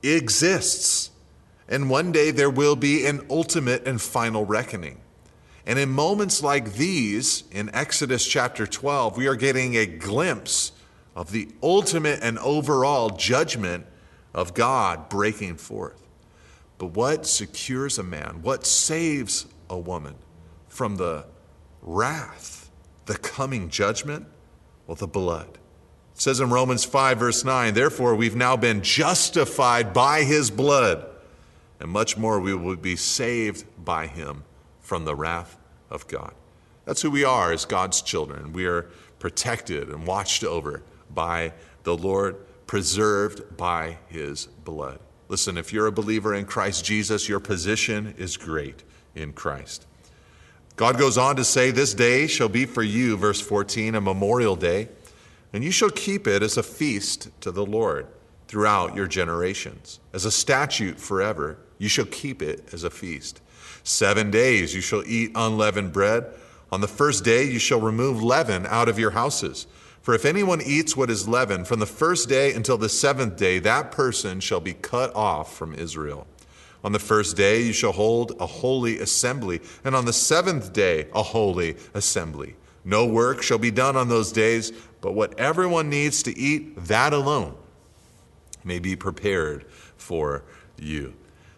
exists. 0.03 1.11
And 1.69 1.91
one 1.91 2.11
day 2.11 2.31
there 2.31 2.51
will 2.51 2.77
be 2.77 3.07
an 3.07 3.27
ultimate 3.29 3.87
and 3.87 4.01
final 4.01 4.47
reckoning. 4.47 5.01
And 5.67 5.81
in 5.81 5.91
moments 5.91 6.45
like 6.45 6.75
these, 6.75 7.43
in 7.51 7.75
Exodus 7.75 8.25
chapter 8.25 8.67
12, 8.69 9.17
we 9.17 9.27
are 9.27 9.35
getting 9.35 9.77
a 9.77 9.85
glimpse 9.85 10.71
of 11.17 11.33
the 11.33 11.49
ultimate 11.61 12.21
and 12.23 12.39
overall 12.39 13.11
judgment 13.11 13.85
of 14.33 14.55
God 14.55 15.09
breaking 15.09 15.57
forth. 15.57 16.01
But 16.79 16.89
what 16.89 17.27
secures 17.27 17.99
a 17.99 18.05
man? 18.05 18.41
What 18.43 18.65
saves 18.65 19.47
a 19.69 19.77
woman 19.77 20.15
from 20.69 20.97
the 20.97 21.25
wrath, 21.83 22.71
the 23.07 23.17
coming 23.17 23.69
judgment? 23.69 24.27
Well, 24.87 24.95
the 24.95 25.09
blood. 25.09 25.59
It 26.15 26.21
says 26.21 26.39
in 26.39 26.51
Romans 26.51 26.85
5, 26.85 27.19
verse 27.19 27.45
9, 27.45 27.75
therefore 27.75 28.15
we've 28.15 28.37
now 28.37 28.57
been 28.57 28.83
justified 28.83 29.93
by 29.93 30.23
his 30.23 30.51
blood, 30.51 31.07
and 31.81 31.91
much 31.91 32.17
more 32.17 32.39
we 32.39 32.55
will 32.55 32.77
be 32.77 32.95
saved 32.95 33.65
by 33.85 34.07
him 34.07 34.45
from 34.87 35.05
the 35.05 35.17
wrath 35.17 35.59
of 35.91 36.07
God. 36.07 36.33
That's 36.85 37.03
who 37.03 37.11
we 37.11 37.25
are 37.25 37.53
as 37.53 37.65
God's 37.65 38.01
children. 38.01 38.53
We 38.53 38.67
are 38.67 38.83
protected 39.19 39.89
and 39.89 40.07
watched 40.07 40.45
over 40.45 40.85
by 41.13 41.53
the 41.83 41.97
Lord, 41.97 42.37
preserved 42.69 43.57
by 43.57 43.99
his 44.07 44.47
blood. 44.47 45.01
Listen, 45.29 45.59
if 45.59 45.73
you're 45.73 45.89
a 45.89 45.93
believer 45.93 46.33
in 46.33 46.45
Christ 46.45 46.85
Jesus, 46.85 47.29
your 47.29 47.41
position 47.41 48.15
is 48.17 48.37
great 48.37 48.85
in 49.17 49.33
Christ. 49.33 49.87
God 50.77 50.99
goes 50.99 51.19
on 51.19 51.35
to 51.37 51.45
say, 51.45 51.73
This 51.73 51.93
day 51.93 52.29
shall 52.29 52.49
be 52.49 52.65
for 52.65 52.83
you, 52.83 53.17
verse 53.17 53.41
14, 53.41 53.97
a 53.97 54.01
memorial 54.01 54.55
day, 54.55 54.89
and 55.53 55.65
you 55.65 55.73
shall 55.73 55.91
keep 55.91 56.29
it 56.29 56.45
as 56.45 56.57
a 56.57 56.63
feast 56.63 57.29
to 57.41 57.51
the 57.51 57.67
Lord 57.67 58.07
throughout 58.47 58.95
your 58.95 59.09
generations. 59.09 59.99
As 60.13 60.25
a 60.25 60.31
statute 60.31 61.01
forever, 61.01 61.59
you 61.79 61.89
shall 61.89 62.05
keep 62.05 62.41
it 62.41 62.73
as 62.73 62.85
a 62.85 62.91
feast. 62.91 63.41
Seven 63.87 64.33
days 64.33 64.75
you 64.75 64.81
shall 64.81 65.05
eat 65.07 65.31
unleavened 65.37 65.93
bread. 65.93 66.27
On 66.73 66.81
the 66.81 66.89
first 66.89 67.23
day 67.23 67.45
you 67.45 67.61
shall 67.61 67.81
remove 67.81 68.21
leaven 68.21 68.67
out 68.67 68.89
of 68.89 68.99
your 68.99 69.13
houses. 69.13 69.69
For 70.03 70.13
if 70.13 70.25
anyone 70.25 70.61
eats 70.61 70.97
what 70.97 71.09
is 71.09 71.29
leavened 71.29 71.69
from 71.69 71.79
the 71.79 71.87
first 71.87 72.29
day 72.29 72.53
until 72.53 72.79
the 72.79 72.89
seventh 72.89 73.37
day, 73.37 73.61
that 73.61 73.93
person 73.93 74.41
shall 74.41 74.59
be 74.59 74.73
cut 74.73 75.15
off 75.15 75.57
from 75.57 75.73
Israel. 75.73 76.27
On 76.83 76.91
the 76.91 76.99
first 76.99 77.37
day 77.37 77.63
you 77.63 77.73
shall 77.73 77.93
hold 77.93 78.33
a 78.41 78.47
holy 78.47 78.99
assembly, 78.99 79.61
and 79.85 79.95
on 79.95 80.05
the 80.05 80.13
seventh 80.13 80.73
day 80.73 81.07
a 81.15 81.23
holy 81.23 81.77
assembly. 81.95 82.57
No 82.85 83.07
work 83.07 83.41
shall 83.41 83.59
be 83.59 83.71
done 83.71 83.95
on 83.95 84.09
those 84.09 84.33
days, 84.33 84.73
but 85.01 85.13
what 85.13 85.39
everyone 85.39 85.89
needs 85.89 86.25
to 86.25 86.37
eat, 86.37 86.75
that 86.87 87.13
alone 87.13 87.55
may 88.65 88.81
be 88.81 88.97
prepared 88.97 89.65
for 89.97 90.43
you. 90.77 91.15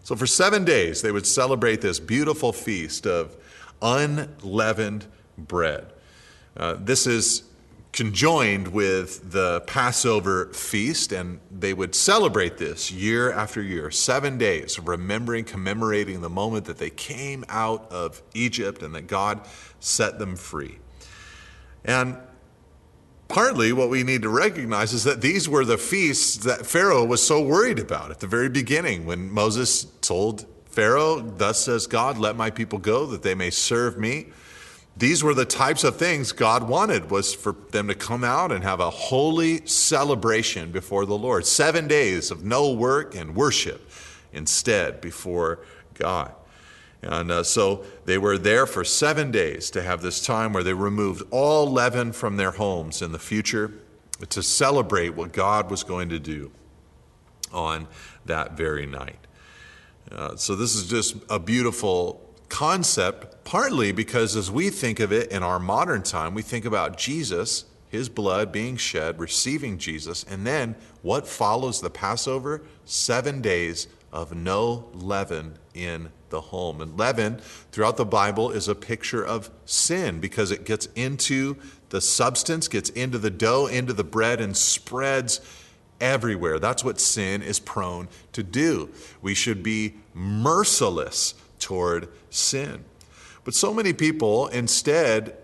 So 0.08 0.16
for 0.16 0.26
seven 0.26 0.64
days, 0.64 1.02
they 1.02 1.12
would 1.12 1.26
celebrate 1.26 1.82
this 1.82 2.00
beautiful 2.00 2.50
feast 2.54 3.06
of 3.06 3.36
unleavened 3.82 5.04
bread. 5.36 5.92
Uh, 6.56 6.76
this 6.80 7.06
is 7.06 7.42
conjoined 7.92 8.68
with 8.68 9.32
the 9.32 9.60
Passover 9.66 10.46
feast, 10.54 11.12
and 11.12 11.40
they 11.50 11.74
would 11.74 11.94
celebrate 11.94 12.56
this 12.56 12.90
year 12.90 13.30
after 13.30 13.60
year, 13.60 13.90
seven 13.90 14.38
days, 14.38 14.78
remembering, 14.78 15.44
commemorating 15.44 16.22
the 16.22 16.30
moment 16.30 16.64
that 16.64 16.78
they 16.78 16.88
came 16.88 17.44
out 17.50 17.92
of 17.92 18.22
Egypt 18.32 18.82
and 18.82 18.94
that 18.94 19.08
God 19.08 19.42
set 19.78 20.18
them 20.18 20.36
free. 20.36 20.78
And 21.84 22.16
partly 23.28 23.72
what 23.72 23.90
we 23.90 24.02
need 24.02 24.22
to 24.22 24.28
recognize 24.28 24.92
is 24.92 25.04
that 25.04 25.20
these 25.20 25.48
were 25.48 25.64
the 25.64 25.78
feasts 25.78 26.36
that 26.38 26.66
Pharaoh 26.66 27.04
was 27.04 27.22
so 27.22 27.40
worried 27.40 27.78
about 27.78 28.10
at 28.10 28.20
the 28.20 28.26
very 28.26 28.48
beginning 28.48 29.06
when 29.06 29.30
Moses 29.30 29.84
told 30.00 30.46
Pharaoh, 30.66 31.20
Thus 31.20 31.64
says 31.64 31.86
God, 31.86 32.18
let 32.18 32.36
my 32.36 32.50
people 32.50 32.78
go 32.78 33.06
that 33.06 33.22
they 33.22 33.34
may 33.34 33.50
serve 33.50 33.98
me. 33.98 34.28
These 34.96 35.22
were 35.22 35.34
the 35.34 35.44
types 35.44 35.84
of 35.84 35.96
things 35.96 36.32
God 36.32 36.68
wanted 36.68 37.10
was 37.10 37.32
for 37.32 37.54
them 37.70 37.86
to 37.86 37.94
come 37.94 38.24
out 38.24 38.50
and 38.50 38.64
have 38.64 38.80
a 38.80 38.90
holy 38.90 39.64
celebration 39.66 40.72
before 40.72 41.06
the 41.06 41.16
Lord. 41.16 41.46
7 41.46 41.86
days 41.86 42.32
of 42.32 42.44
no 42.44 42.72
work 42.72 43.14
and 43.14 43.36
worship 43.36 43.88
instead 44.32 45.00
before 45.00 45.60
God. 45.94 46.32
And 47.02 47.30
uh, 47.30 47.42
so 47.44 47.84
they 48.06 48.18
were 48.18 48.38
there 48.38 48.66
for 48.66 48.84
seven 48.84 49.30
days 49.30 49.70
to 49.70 49.82
have 49.82 50.02
this 50.02 50.24
time 50.24 50.52
where 50.52 50.64
they 50.64 50.72
removed 50.72 51.22
all 51.30 51.70
leaven 51.70 52.12
from 52.12 52.36
their 52.36 52.50
homes 52.52 53.02
in 53.02 53.12
the 53.12 53.18
future 53.18 53.72
to 54.28 54.42
celebrate 54.42 55.10
what 55.10 55.32
God 55.32 55.70
was 55.70 55.84
going 55.84 56.08
to 56.08 56.18
do 56.18 56.50
on 57.52 57.86
that 58.26 58.56
very 58.56 58.84
night. 58.84 59.18
Uh, 60.10 60.36
so, 60.36 60.56
this 60.56 60.74
is 60.74 60.88
just 60.88 61.16
a 61.28 61.38
beautiful 61.38 62.28
concept, 62.48 63.44
partly 63.44 63.92
because 63.92 64.34
as 64.36 64.50
we 64.50 64.70
think 64.70 65.00
of 65.00 65.12
it 65.12 65.30
in 65.30 65.42
our 65.42 65.58
modern 65.58 66.02
time, 66.02 66.34
we 66.34 66.42
think 66.42 66.64
about 66.64 66.96
Jesus, 66.96 67.66
his 67.88 68.08
blood 68.08 68.50
being 68.50 68.76
shed, 68.76 69.18
receiving 69.18 69.78
Jesus, 69.78 70.24
and 70.24 70.46
then 70.46 70.74
what 71.02 71.28
follows 71.28 71.80
the 71.80 71.90
Passover? 71.90 72.62
Seven 72.84 73.40
days 73.40 73.86
of 74.12 74.34
no 74.34 74.88
leaven 74.94 75.58
in 75.74 76.10
the 76.30 76.40
home. 76.40 76.80
And 76.80 76.98
leaven 76.98 77.40
throughout 77.72 77.96
the 77.96 78.04
Bible 78.04 78.50
is 78.50 78.68
a 78.68 78.74
picture 78.74 79.24
of 79.24 79.50
sin 79.64 80.20
because 80.20 80.50
it 80.50 80.64
gets 80.64 80.86
into 80.94 81.56
the 81.90 82.00
substance, 82.00 82.68
gets 82.68 82.90
into 82.90 83.18
the 83.18 83.30
dough, 83.30 83.66
into 83.66 83.92
the 83.92 84.04
bread, 84.04 84.40
and 84.40 84.56
spreads 84.56 85.40
everywhere. 86.00 86.58
That's 86.58 86.84
what 86.84 87.00
sin 87.00 87.42
is 87.42 87.58
prone 87.58 88.08
to 88.32 88.42
do. 88.42 88.90
We 89.22 89.34
should 89.34 89.62
be 89.62 89.94
merciless 90.14 91.34
toward 91.58 92.08
sin. 92.30 92.84
But 93.44 93.54
so 93.54 93.72
many 93.72 93.92
people 93.92 94.48
instead 94.48 95.36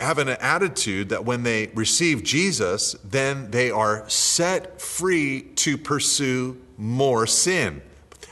have 0.00 0.18
an 0.18 0.28
attitude 0.28 1.08
that 1.08 1.24
when 1.24 1.42
they 1.42 1.68
receive 1.68 2.22
Jesus, 2.22 2.94
then 3.02 3.50
they 3.50 3.70
are 3.70 4.08
set 4.08 4.80
free 4.80 5.40
to 5.56 5.78
pursue 5.78 6.60
more 6.76 7.26
sin. 7.26 7.80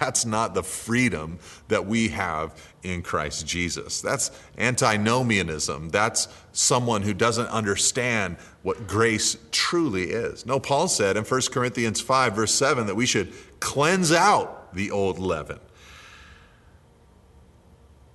That's 0.04 0.26
not 0.26 0.52
the 0.52 0.62
freedom 0.62 1.38
that 1.68 1.86
we 1.86 2.08
have 2.08 2.62
in 2.82 3.00
Christ 3.00 3.46
Jesus. 3.46 4.02
That's 4.02 4.30
antinomianism. 4.58 5.88
That's 5.88 6.28
someone 6.52 7.00
who 7.00 7.14
doesn't 7.14 7.46
understand 7.46 8.36
what 8.62 8.86
grace 8.86 9.38
truly 9.50 10.10
is. 10.10 10.44
No, 10.44 10.60
Paul 10.60 10.88
said 10.88 11.16
in 11.16 11.24
1 11.24 11.40
Corinthians 11.50 12.02
5, 12.02 12.34
verse 12.34 12.52
7, 12.52 12.86
that 12.86 12.94
we 12.94 13.06
should 13.06 13.32
cleanse 13.60 14.12
out 14.12 14.74
the 14.74 14.90
old 14.90 15.18
leaven, 15.18 15.58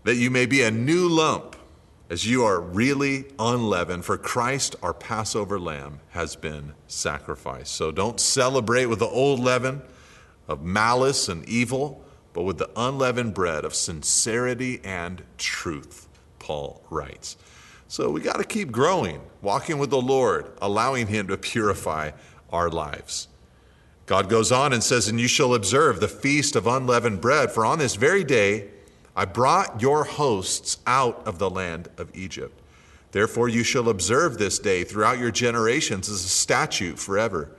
that 0.03 0.17
you 0.17 0.29
may 0.29 0.45
be 0.45 0.61
a 0.61 0.69
new 0.69 1.09
lump 1.09 1.55
as 2.11 2.27
you 2.27 2.43
are 2.43 2.61
really 2.61 3.25
unleavened, 3.39 4.05
for 4.05 4.17
Christ, 4.17 4.75
our 4.83 4.93
Passover 4.93 5.59
lamb, 5.59 6.01
has 6.09 6.35
been 6.35 6.73
sacrificed. 6.85 7.73
So 7.73 7.91
don't 7.91 8.19
celebrate 8.19 8.85
with 8.85 8.99
the 8.99 9.07
old 9.07 9.39
leaven 9.39 9.81
of 10.49 10.63
malice 10.63 11.29
and 11.29 11.47
evil, 11.47 12.03
but 12.33 12.41
with 12.41 12.57
the 12.57 12.69
unleavened 12.75 13.33
bread 13.33 13.63
of 13.63 13.75
sincerity 13.75 14.81
and 14.83 15.23
truth, 15.37 16.09
Paul 16.39 16.81
writes. 16.89 17.37
So 17.87 18.09
we 18.09 18.21
got 18.21 18.37
to 18.37 18.43
keep 18.43 18.71
growing, 18.71 19.21
walking 19.41 19.77
with 19.77 19.91
the 19.91 20.01
Lord, 20.01 20.51
allowing 20.61 21.07
Him 21.07 21.27
to 21.27 21.37
purify 21.37 22.11
our 22.51 22.69
lives. 22.69 23.27
God 24.07 24.27
goes 24.27 24.51
on 24.51 24.73
and 24.73 24.83
says, 24.83 25.07
And 25.07 25.19
you 25.19 25.27
shall 25.27 25.53
observe 25.53 25.99
the 25.99 26.07
feast 26.07 26.55
of 26.55 26.65
unleavened 26.65 27.21
bread, 27.21 27.51
for 27.51 27.63
on 27.63 27.77
this 27.77 27.95
very 27.95 28.23
day 28.23 28.69
I 29.15 29.25
brought 29.25 29.81
your 29.81 30.03
hosts 30.03 30.77
out 30.87 31.27
of 31.27 31.37
the 31.37 31.49
land 31.49 31.89
of 31.97 32.15
Egypt. 32.15 32.59
Therefore 33.11 33.49
you 33.49 33.63
shall 33.63 33.89
observe 33.89 34.37
this 34.37 34.59
day 34.59 34.83
throughout 34.83 35.19
your 35.19 35.31
generations 35.31 36.09
as 36.09 36.25
a 36.25 36.29
statute 36.29 36.97
forever. 36.97 37.51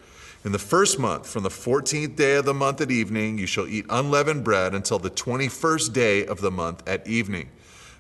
In 0.43 0.53
the 0.53 0.59
first 0.59 0.99
month, 0.99 1.27
from 1.29 1.43
the 1.43 1.51
fourteenth 1.51 2.17
day 2.17 2.37
of 2.37 2.47
the 2.47 2.55
month 2.55 2.81
at 2.81 2.91
evening, 2.91 3.37
you 3.37 3.47
shall 3.47 3.67
eat 3.67 3.85
unleavened 3.91 4.43
bread 4.43 4.75
until 4.75 4.99
the 4.99 5.11
twenty 5.11 5.49
first 5.49 5.93
day 5.93 6.25
of 6.25 6.41
the 6.41 6.51
month 6.51 6.83
at 6.89 7.07
evening. 7.07 7.51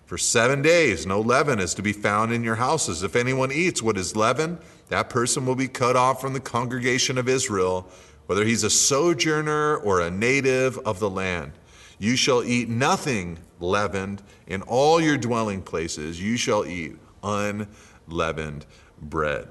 For 0.07 0.17
seven 0.17 0.63
days, 0.63 1.07
no 1.07 1.21
leaven 1.21 1.61
is 1.61 1.75
to 1.75 1.83
be 1.83 1.93
found 1.93 2.33
in 2.33 2.43
your 2.43 2.55
houses. 2.55 3.03
If 3.03 3.15
anyone 3.15 3.53
eats 3.53 3.83
what 3.83 3.99
is 3.99 4.17
leavened, 4.17 4.59
that 4.89 5.11
person 5.11 5.45
will 5.45 5.55
be 5.55 5.69
cut 5.69 5.97
off 5.97 6.21
from 6.21 6.33
the 6.33 6.41
congregation 6.41 7.19
of 7.19 7.29
Israel, 7.29 7.87
whether 8.25 8.45
he's 8.45 8.65
a 8.65 8.71
sojourner 8.71 9.77
or 9.77 10.01
a 10.01 10.11
native 10.11 10.79
of 10.79 10.99
the 10.99 11.11
land. 11.11 11.53
You 11.99 12.17
shall 12.17 12.43
eat 12.43 12.71
nothing 12.71 13.39
leavened 13.61 14.23
in 14.47 14.63
all 14.63 14.99
your 14.99 15.19
dwelling 15.19 15.61
places. 15.61 16.21
You 16.21 16.39
shall 16.39 16.65
eat 16.65 16.97
unleavened 17.23 18.65
bread. 19.03 19.49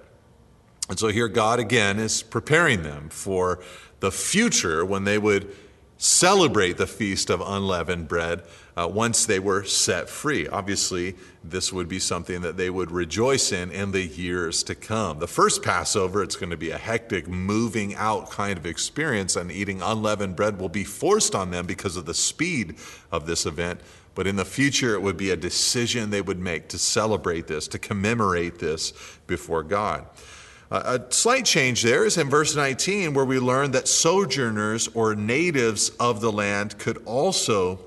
And 0.90 0.98
so 0.98 1.08
here 1.10 1.28
God 1.28 1.60
again 1.60 2.00
is 2.00 2.24
preparing 2.24 2.82
them 2.82 3.10
for 3.10 3.60
the 4.00 4.12
future 4.12 4.84
when 4.84 5.04
they 5.04 5.20
would 5.20 5.56
celebrate 6.00 6.78
the 6.78 6.88
feast 6.88 7.30
of 7.30 7.42
unleavened 7.42 8.08
bread 8.08 8.42
uh, 8.78 8.88
once 8.88 9.26
they 9.26 9.38
were 9.38 9.64
set 9.66 10.10
free. 10.10 10.48
Obviously, 10.48 11.14
this 11.44 11.74
would 11.74 11.90
be 11.90 12.00
something 12.00 12.40
that 12.42 12.56
they 12.56 12.70
would 12.70 12.90
rejoice 12.90 13.52
in 13.52 13.70
in 13.70 13.92
the 13.92 14.06
years 14.06 14.64
to 14.64 14.74
come. 14.74 15.20
The 15.20 15.28
first 15.28 15.62
Passover, 15.62 16.24
it's 16.24 16.38
going 16.38 16.52
to 16.52 16.58
be 16.58 16.72
a 16.72 16.78
hectic, 16.78 17.28
moving 17.28 17.94
out 17.96 18.32
kind 18.32 18.58
of 18.58 18.66
experience, 18.66 19.36
and 19.36 19.52
eating 19.52 19.82
unleavened 19.82 20.38
bread 20.38 20.58
will 20.58 20.70
be 20.70 20.86
forced 20.86 21.36
on 21.36 21.52
them 21.52 21.66
because 21.66 21.98
of 21.98 22.06
the 22.06 22.14
speed 22.14 22.78
of 23.12 23.26
this 23.26 23.46
event. 23.46 23.82
But 24.16 24.26
in 24.26 24.38
the 24.38 24.46
future, 24.46 24.94
it 24.94 25.02
would 25.02 25.18
be 25.18 25.32
a 25.32 25.38
decision 25.38 26.10
they 26.10 26.22
would 26.22 26.40
make 26.40 26.70
to 26.70 26.78
celebrate 26.78 27.48
this, 27.48 27.68
to 27.68 27.80
commemorate 27.80 28.60
this 28.60 28.94
before 29.28 29.64
God. 29.64 30.06
A 30.72 31.02
slight 31.10 31.46
change 31.46 31.82
there 31.82 32.06
is 32.06 32.18
in 32.18 32.30
verse 32.30 32.56
19, 32.56 33.16
where 33.16 33.26
we 33.26 33.40
learn 33.40 33.72
that 33.72 33.88
sojourners 33.88 34.88
or 34.90 35.16
natives 35.16 35.90
of 36.00 36.22
the 36.22 36.32
land 36.32 36.78
could 36.78 37.02
also 37.06 37.80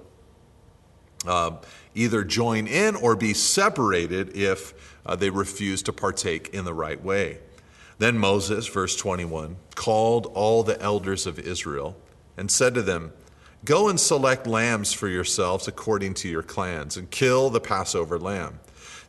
uh, 1.24 1.52
either 1.94 2.24
join 2.24 2.66
in 2.66 2.96
or 2.96 3.14
be 3.14 3.34
separated 3.34 4.36
if 4.36 4.74
uh, 5.06 5.14
they 5.14 5.30
refuse 5.30 5.82
to 5.82 5.92
partake 5.92 6.48
in 6.52 6.64
the 6.64 6.74
right 6.74 7.02
way. 7.02 7.38
Then 7.98 8.18
Moses, 8.18 8.66
verse 8.66 8.96
21, 8.96 9.56
called 9.76 10.26
all 10.34 10.64
the 10.64 10.80
elders 10.82 11.24
of 11.24 11.38
Israel 11.38 11.96
and 12.36 12.50
said 12.50 12.74
to 12.74 12.82
them, 12.82 13.12
Go 13.64 13.88
and 13.88 14.00
select 14.00 14.44
lambs 14.48 14.92
for 14.92 15.06
yourselves 15.06 15.68
according 15.68 16.14
to 16.14 16.28
your 16.28 16.42
clans, 16.42 16.96
and 16.96 17.08
kill 17.08 17.48
the 17.48 17.60
Passover 17.60 18.18
lamb. 18.18 18.58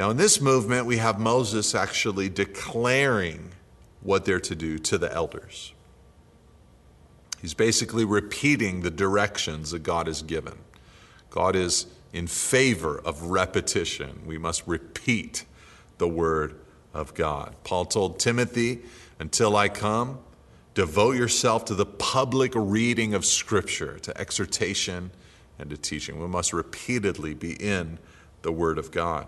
Now, 0.00 0.08
in 0.08 0.16
this 0.16 0.40
movement, 0.40 0.86
we 0.86 0.96
have 0.96 1.20
Moses 1.20 1.74
actually 1.74 2.30
declaring 2.30 3.50
what 4.00 4.24
they're 4.24 4.40
to 4.40 4.54
do 4.54 4.78
to 4.78 4.96
the 4.96 5.12
elders. 5.12 5.74
He's 7.42 7.52
basically 7.52 8.06
repeating 8.06 8.80
the 8.80 8.90
directions 8.90 9.72
that 9.72 9.82
God 9.82 10.06
has 10.06 10.22
given. 10.22 10.54
God 11.28 11.54
is 11.54 11.84
in 12.14 12.28
favor 12.28 12.98
of 12.98 13.24
repetition. 13.24 14.22
We 14.24 14.38
must 14.38 14.66
repeat 14.66 15.44
the 15.98 16.08
word 16.08 16.58
of 16.94 17.12
God. 17.12 17.54
Paul 17.62 17.84
told 17.84 18.18
Timothy, 18.18 18.80
Until 19.18 19.54
I 19.54 19.68
come, 19.68 20.20
devote 20.72 21.16
yourself 21.16 21.66
to 21.66 21.74
the 21.74 21.84
public 21.84 22.52
reading 22.54 23.12
of 23.12 23.26
Scripture, 23.26 23.98
to 23.98 24.18
exhortation 24.18 25.10
and 25.58 25.68
to 25.68 25.76
teaching. 25.76 26.18
We 26.18 26.26
must 26.26 26.54
repeatedly 26.54 27.34
be 27.34 27.52
in 27.52 27.98
the 28.40 28.50
word 28.50 28.78
of 28.78 28.92
God. 28.92 29.26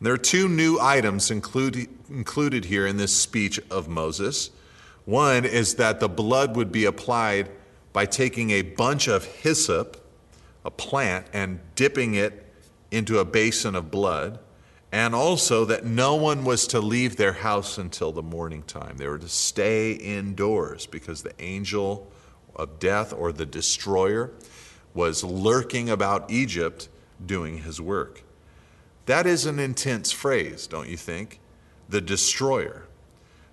There 0.00 0.12
are 0.12 0.18
two 0.18 0.48
new 0.48 0.78
items 0.78 1.30
include, 1.30 1.88
included 2.10 2.66
here 2.66 2.86
in 2.86 2.98
this 2.98 3.14
speech 3.14 3.58
of 3.70 3.88
Moses. 3.88 4.50
One 5.06 5.44
is 5.44 5.76
that 5.76 6.00
the 6.00 6.08
blood 6.08 6.54
would 6.54 6.70
be 6.70 6.84
applied 6.84 7.50
by 7.94 8.04
taking 8.04 8.50
a 8.50 8.60
bunch 8.60 9.08
of 9.08 9.24
hyssop, 9.24 9.96
a 10.64 10.70
plant, 10.70 11.28
and 11.32 11.60
dipping 11.76 12.14
it 12.14 12.52
into 12.90 13.18
a 13.18 13.24
basin 13.24 13.74
of 13.74 13.90
blood, 13.90 14.38
and 14.92 15.14
also 15.14 15.64
that 15.64 15.86
no 15.86 16.14
one 16.14 16.44
was 16.44 16.66
to 16.68 16.80
leave 16.80 17.16
their 17.16 17.32
house 17.32 17.78
until 17.78 18.12
the 18.12 18.22
morning 18.22 18.62
time. 18.64 18.98
They 18.98 19.08
were 19.08 19.18
to 19.18 19.28
stay 19.28 19.92
indoors 19.92 20.86
because 20.86 21.22
the 21.22 21.34
angel 21.40 22.10
of 22.54 22.78
death 22.78 23.14
or 23.14 23.32
the 23.32 23.46
destroyer 23.46 24.32
was 24.92 25.24
lurking 25.24 25.88
about 25.88 26.30
Egypt 26.30 26.88
doing 27.24 27.58
his 27.58 27.80
work. 27.80 28.22
That 29.06 29.26
is 29.26 29.46
an 29.46 29.58
intense 29.58 30.12
phrase, 30.12 30.66
don't 30.66 30.88
you 30.88 30.96
think? 30.96 31.40
The 31.88 32.00
destroyer. 32.00 32.84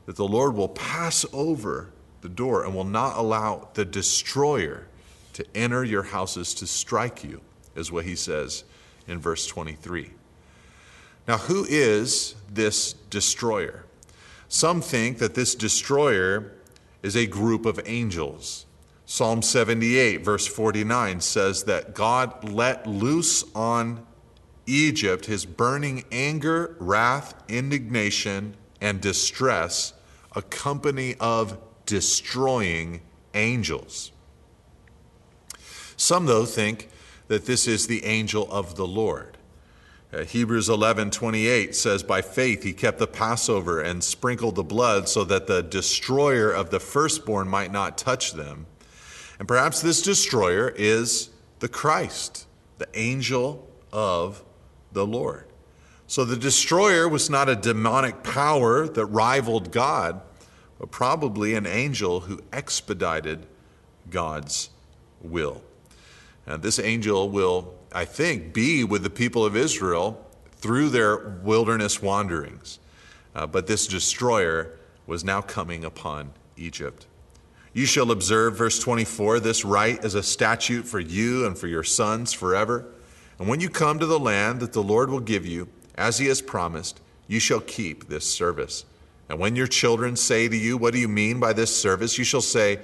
That 0.06 0.16
the 0.16 0.28
Lord 0.28 0.56
will 0.56 0.70
pass 0.70 1.26
over 1.32 1.92
the 2.22 2.30
door 2.30 2.66
and 2.66 2.76
will 2.76 2.84
not 2.84 3.18
allow 3.18 3.70
the 3.74 3.86
destroyer 3.86 4.88
to 5.34 5.46
enter 5.56 5.84
your 5.84 6.04
houses 6.04 6.54
to 6.56 6.68
strike 6.68 7.24
you, 7.24 7.42
is 7.76 7.92
what 7.92 8.06
he 8.06 8.16
says 8.16 8.64
in 9.08 9.20
verse 9.20 9.48
23. 9.48 10.12
Now, 11.28 11.38
who 11.38 11.66
is 11.70 12.36
this 12.52 12.94
destroyer? 13.10 13.86
Some 14.48 14.82
think 14.82 15.20
that 15.20 15.36
this 15.36 15.56
destroyer 15.56 16.52
is 17.02 17.16
a 17.16 17.26
group 17.26 17.66
of 17.66 17.80
angels. 17.86 18.66
Psalm 19.06 19.42
78, 19.42 20.24
verse 20.24 20.48
49 20.48 21.22
says 21.22 21.64
that 21.64 21.94
God 21.94 22.50
let 22.50 22.88
loose 22.88 23.44
on 23.56 24.06
Egypt 24.66 25.26
his 25.26 25.46
burning 25.46 26.06
anger, 26.12 26.76
wrath, 26.80 27.34
indignation, 27.48 28.56
and 28.82 29.02
distress, 29.02 29.94
a 30.36 30.42
company 30.42 31.16
of 31.20 31.58
destroying 31.86 33.02
angels. 33.34 34.12
Some, 35.98 36.26
though, 36.26 36.46
think 36.46 36.90
that 37.28 37.46
this 37.46 37.68
is 37.68 37.88
the 37.88 38.06
angel 38.06 38.52
of 38.52 38.76
the 38.76 38.88
Lord. 38.88 39.38
Uh, 40.14 40.24
Hebrews 40.24 40.70
11 40.70 41.12
28 41.12 41.76
says, 41.76 42.04
By 42.04 42.22
faith 42.22 42.64
he 42.64 42.74
kept 42.74 43.00
the 43.00 43.08
Passover 43.08 43.82
and 43.82 44.04
sprinkled 44.04 44.56
the 44.56 44.64
blood 44.64 45.10
so 45.10 45.24
that 45.24 45.48
the 45.48 45.64
destroyer 45.64 46.52
of 46.52 46.70
the 46.70 46.80
firstborn 46.80 47.48
might 47.48 47.72
not 47.72 47.98
touch 47.98 48.34
them. 48.34 48.68
And 49.40 49.48
perhaps 49.48 49.82
this 49.82 50.02
destroyer 50.02 50.70
is 50.76 51.30
the 51.60 51.68
Christ, 51.68 52.46
the 52.78 52.88
angel 52.94 53.68
of 53.92 54.44
the 54.94 55.06
Lord. 55.06 55.46
So 56.08 56.26
the 56.26 56.38
destroyer 56.38 57.08
was 57.08 57.30
not 57.30 57.50
a 57.50 57.56
demonic 57.56 58.24
power 58.24 58.88
that 58.88 59.06
rivaled 59.06 59.72
God, 59.72 60.22
but 60.80 60.92
probably 60.92 61.56
an 61.56 61.66
angel 61.66 62.22
who 62.22 62.40
expedited 62.52 63.46
God's 64.10 64.70
will. 65.22 65.62
And 66.46 66.62
this 66.62 66.78
angel 66.78 67.30
will, 67.30 67.74
I 67.92 68.06
think, 68.06 68.54
be 68.54 68.84
with 68.84 69.04
the 69.04 69.10
people 69.10 69.46
of 69.46 69.56
Israel 69.56 70.24
through 70.58 70.90
their 70.90 71.18
wilderness 71.18 72.02
wanderings. 72.02 72.80
Uh, 73.34 73.48
but 73.48 73.68
this 73.68 73.88
destroyer 73.88 74.78
was 75.08 75.24
now 75.24 75.42
coming 75.42 75.84
upon 75.84 76.32
Egypt. 76.58 77.08
You 77.74 77.86
shall 77.86 78.12
observe, 78.12 78.56
verse 78.58 78.78
24, 78.80 79.40
this 79.40 79.66
rite 79.66 80.06
as 80.06 80.14
a 80.14 80.22
statute 80.22 80.84
for 80.86 81.00
you 81.00 81.48
and 81.48 81.58
for 81.58 81.68
your 81.68 81.84
sons 81.84 82.32
forever. 82.32 82.86
And 83.44 83.50
when 83.50 83.60
you 83.60 83.68
come 83.70 84.00
to 84.00 84.06
the 84.06 84.18
land 84.18 84.62
that 84.62 84.72
the 84.72 84.82
Lord 84.82 85.10
will 85.10 85.20
give 85.20 85.46
you, 85.46 85.68
as 85.96 86.18
he 86.18 86.28
has 86.28 86.42
promised, 86.42 87.02
you 87.28 87.42
shall 87.42 87.60
keep 87.60 88.08
this 88.08 88.24
service. 88.24 88.86
And 89.28 89.38
when 89.38 89.58
your 89.58 89.68
children 89.68 90.16
say 90.16 90.48
to 90.48 90.56
you, 90.56 90.78
What 90.78 90.94
do 90.94 91.00
you 91.00 91.10
mean 91.10 91.42
by 91.42 91.52
this 91.52 91.76
service? 91.76 92.18
you 92.18 92.24
shall 92.24 92.40
say, 92.40 92.80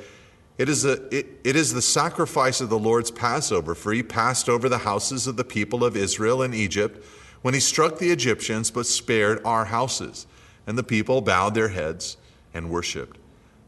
it 0.58 0.68
is, 0.68 0.84
a, 0.84 1.02
it, 1.16 1.28
it 1.46 1.56
is 1.56 1.72
the 1.72 1.82
sacrifice 1.82 2.60
of 2.60 2.68
the 2.68 2.78
Lord's 2.78 3.10
Passover, 3.10 3.74
for 3.74 3.94
he 3.94 4.04
passed 4.04 4.50
over 4.50 4.68
the 4.68 4.80
houses 4.80 5.28
of 5.28 5.38
the 5.38 5.46
people 5.46 5.82
of 5.86 5.96
Israel 5.96 6.44
in 6.44 6.54
Egypt 6.54 7.06
when 7.42 7.54
he 7.54 7.62
struck 7.62 7.98
the 7.98 8.12
Egyptians, 8.12 8.70
but 8.70 8.86
spared 8.86 9.42
our 9.46 9.64
houses. 9.64 10.28
And 10.68 10.78
the 10.78 10.84
people 10.84 11.22
bowed 11.22 11.56
their 11.56 11.70
heads 11.70 12.18
and 12.54 12.70
worshiped. 12.70 13.18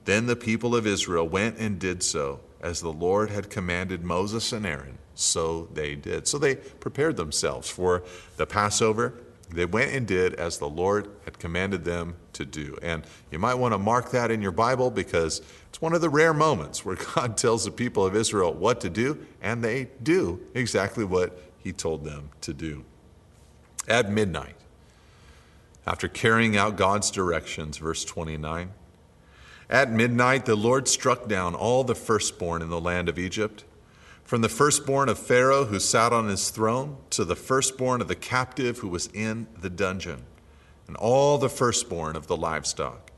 Then 0.04 0.26
the 0.26 0.36
people 0.36 0.76
of 0.76 0.86
Israel 0.86 1.26
went 1.26 1.58
and 1.58 1.80
did 1.80 2.04
so, 2.04 2.42
as 2.60 2.82
the 2.82 2.92
Lord 2.92 3.30
had 3.30 3.50
commanded 3.50 4.04
Moses 4.04 4.52
and 4.52 4.66
Aaron, 4.66 4.98
so 5.16 5.68
they 5.74 5.96
did. 5.96 6.28
So 6.28 6.38
they 6.38 6.56
prepared 6.56 7.18
themselves 7.18 7.70
for 7.70 8.04
the 8.38 8.46
Passover. 8.46 9.14
They 9.50 9.66
went 9.66 9.92
and 9.92 10.08
did 10.08 10.34
as 10.36 10.58
the 10.58 10.70
Lord 10.70 11.10
had 11.26 11.38
commanded 11.38 11.84
them 11.84 12.16
to 12.34 12.46
do. 12.46 12.78
And 12.82 13.04
you 13.32 13.40
might 13.40 13.56
want 13.56 13.74
to 13.74 13.78
mark 13.78 14.12
that 14.12 14.32
in 14.32 14.42
your 14.42 14.52
Bible 14.52 14.90
because 14.90 15.42
it's 15.70 15.82
one 15.82 15.94
of 15.94 16.02
the 16.02 16.10
rare 16.10 16.34
moments 16.34 16.86
where 16.86 16.96
God 17.16 17.38
tells 17.38 17.66
the 17.66 17.72
people 17.72 18.06
of 18.06 18.16
Israel 18.16 18.54
what 18.54 18.82
to 18.82 18.90
do, 18.90 19.26
and 19.42 19.64
they 19.64 19.90
do 20.02 20.40
exactly 20.54 21.04
what 21.04 21.38
he 21.58 21.74
told 21.74 22.06
them 22.06 22.30
to 22.42 22.54
do. 22.54 22.86
At 23.88 24.12
midnight, 24.12 24.56
after 25.86 26.08
carrying 26.08 26.56
out 26.56 26.78
God's 26.78 27.12
directions, 27.12 27.78
verse 27.78 28.06
29, 28.06 28.72
at 29.70 29.92
midnight 29.92 30.46
the 30.46 30.56
Lord 30.56 30.88
struck 30.88 31.28
down 31.28 31.56
all 31.56 31.84
the 31.84 31.96
firstborn 31.96 32.62
in 32.62 32.70
the 32.70 32.80
land 32.80 33.10
of 33.10 33.18
Egypt, 33.18 33.64
from 34.32 34.40
the 34.40 34.48
firstborn 34.48 35.10
of 35.10 35.20
Pharaoh 35.20 35.66
who 35.66 35.78
sat 35.78 36.14
on 36.14 36.30
his 36.30 36.52
throne 36.52 36.96
to 37.10 37.26
the 37.26 37.36
firstborn 37.36 38.00
of 38.00 38.08
the 38.08 38.16
captive 38.16 38.78
who 38.78 38.88
was 38.88 39.08
in 39.08 39.46
the 39.60 39.70
dungeon, 39.70 40.24
and 40.88 40.96
all 40.96 41.38
the 41.38 41.50
firstborn 41.50 42.16
of 42.16 42.28
the 42.28 42.38
livestock. 42.38 43.12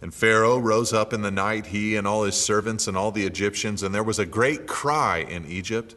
And 0.00 0.14
Pharaoh 0.14 0.56
rose 0.56 0.94
up 0.94 1.12
in 1.12 1.20
the 1.20 1.30
night, 1.30 1.66
he 1.66 1.96
and 1.96 2.06
all 2.06 2.24
his 2.24 2.42
servants 2.42 2.88
and 2.88 2.96
all 2.96 3.12
the 3.12 3.26
Egyptians, 3.26 3.82
and 3.82 3.94
there 3.94 4.02
was 4.02 4.18
a 4.18 4.24
great 4.24 4.66
cry 4.66 5.18
in 5.18 5.44
Egypt, 5.44 5.96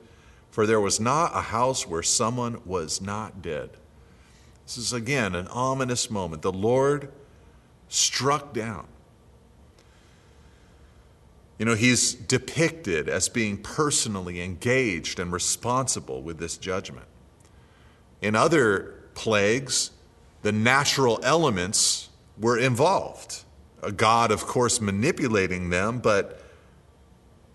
for 0.51 0.65
there 0.65 0.81
was 0.81 0.99
not 0.99 1.31
a 1.33 1.43
house 1.43 1.87
where 1.87 2.03
someone 2.03 2.59
was 2.65 2.99
not 2.99 3.41
dead. 3.41 3.69
This 4.65 4.77
is 4.77 4.91
again 4.91 5.33
an 5.33 5.47
ominous 5.47 6.11
moment. 6.11 6.41
The 6.41 6.51
Lord 6.51 7.13
struck 7.87 8.51
down. 8.51 8.87
You 11.57 11.65
know, 11.65 11.75
he's 11.75 12.13
depicted 12.13 13.09
as 13.09 13.29
being 13.29 13.57
personally 13.57 14.41
engaged 14.41 15.19
and 15.19 15.31
responsible 15.31 16.21
with 16.21 16.37
this 16.37 16.57
judgment. 16.57 17.07
In 18.21 18.35
other 18.35 18.95
plagues, 19.15 19.91
the 20.43 20.51
natural 20.51 21.19
elements 21.23 22.09
were 22.39 22.57
involved 22.57 23.43
God, 23.95 24.31
of 24.31 24.45
course, 24.45 24.81
manipulating 24.81 25.69
them, 25.69 25.99
but 25.99 26.41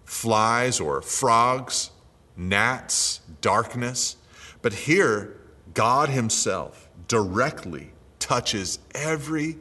flies 0.04 0.80
or 0.80 1.02
frogs, 1.02 1.90
gnats, 2.36 3.20
darkness. 3.40 4.16
But 4.62 4.72
here, 4.72 5.36
God 5.74 6.08
Himself 6.08 6.88
directly 7.08 7.92
touches 8.18 8.78
every 8.94 9.58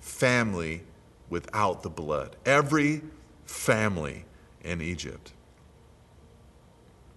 family 0.00 0.82
without 1.28 1.82
the 1.82 1.90
blood, 1.90 2.36
every 2.46 3.02
family 3.44 4.24
in 4.62 4.80
Egypt. 4.80 5.32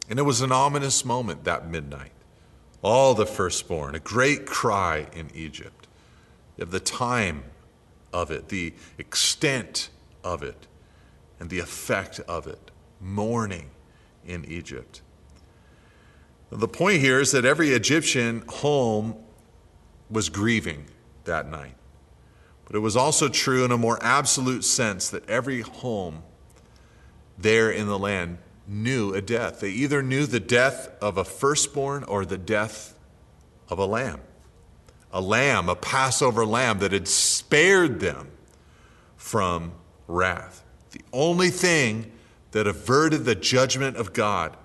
And 0.10 0.20
it 0.20 0.24
was 0.24 0.42
an 0.42 0.52
ominous 0.52 1.04
moment 1.04 1.44
that 1.44 1.70
midnight. 1.70 2.12
All 2.82 3.14
the 3.14 3.26
firstborn, 3.26 3.96
a 3.96 4.00
great 4.00 4.46
cry 4.46 5.08
in 5.14 5.30
Egypt. 5.34 5.88
Of 6.60 6.72
the 6.72 6.80
time 6.80 7.44
of 8.14 8.32
it, 8.32 8.50
the 8.50 8.74
extent 8.98 9.90
of 10.24 10.44
it, 10.44 10.68
and 11.40 11.50
the 11.50 11.60
effect 11.60 12.20
of 12.28 12.48
it. 12.48 12.72
Mourning 13.00 13.70
in 14.26 14.46
Egypt. 14.46 15.02
The 16.50 16.68
point 16.68 17.02
here 17.02 17.20
is 17.20 17.32
that 17.32 17.46
every 17.46 17.70
Egyptian 17.70 18.44
home 18.48 19.16
was 20.10 20.30
grieving 20.30 20.86
that 21.26 21.50
night. 21.50 21.77
But 22.68 22.76
it 22.76 22.80
was 22.80 22.96
also 22.96 23.30
true 23.30 23.66
in 23.66 23.72
a 23.72 23.78
more 23.78 23.98
absolute 24.02 24.64
sense 24.64 25.10
that 25.10 25.28
every 25.30 25.62
home 25.62 26.24
there 27.38 27.72
in 27.72 27.88
the 27.88 27.98
land 27.98 28.38
knew 28.68 29.14
a 29.14 29.22
death. 29.22 29.62
They 29.62 29.70
either 29.70 30.04
knew 30.04 30.26
the 30.26 30.40
death 30.40 30.90
of 31.02 31.18
a 31.18 31.24
firstborn 31.24 32.04
or 32.04 32.26
the 32.26 32.38
death 32.38 32.94
of 33.70 33.80
a 33.80 33.86
lamb 33.86 34.20
a 35.12 35.22
lamb, 35.22 35.70
a 35.70 35.76
Passover 35.76 36.46
lamb 36.46 36.80
that 36.80 36.92
had 36.92 37.08
spared 37.08 38.00
them 38.00 38.30
from 39.16 39.72
wrath. 40.08 40.64
The 40.92 41.02
only 41.14 41.50
thing 41.50 42.12
that 42.52 42.68
averted 42.68 43.26
the 43.26 43.36
judgment 43.36 43.98
of 43.98 44.14
God 44.14 44.56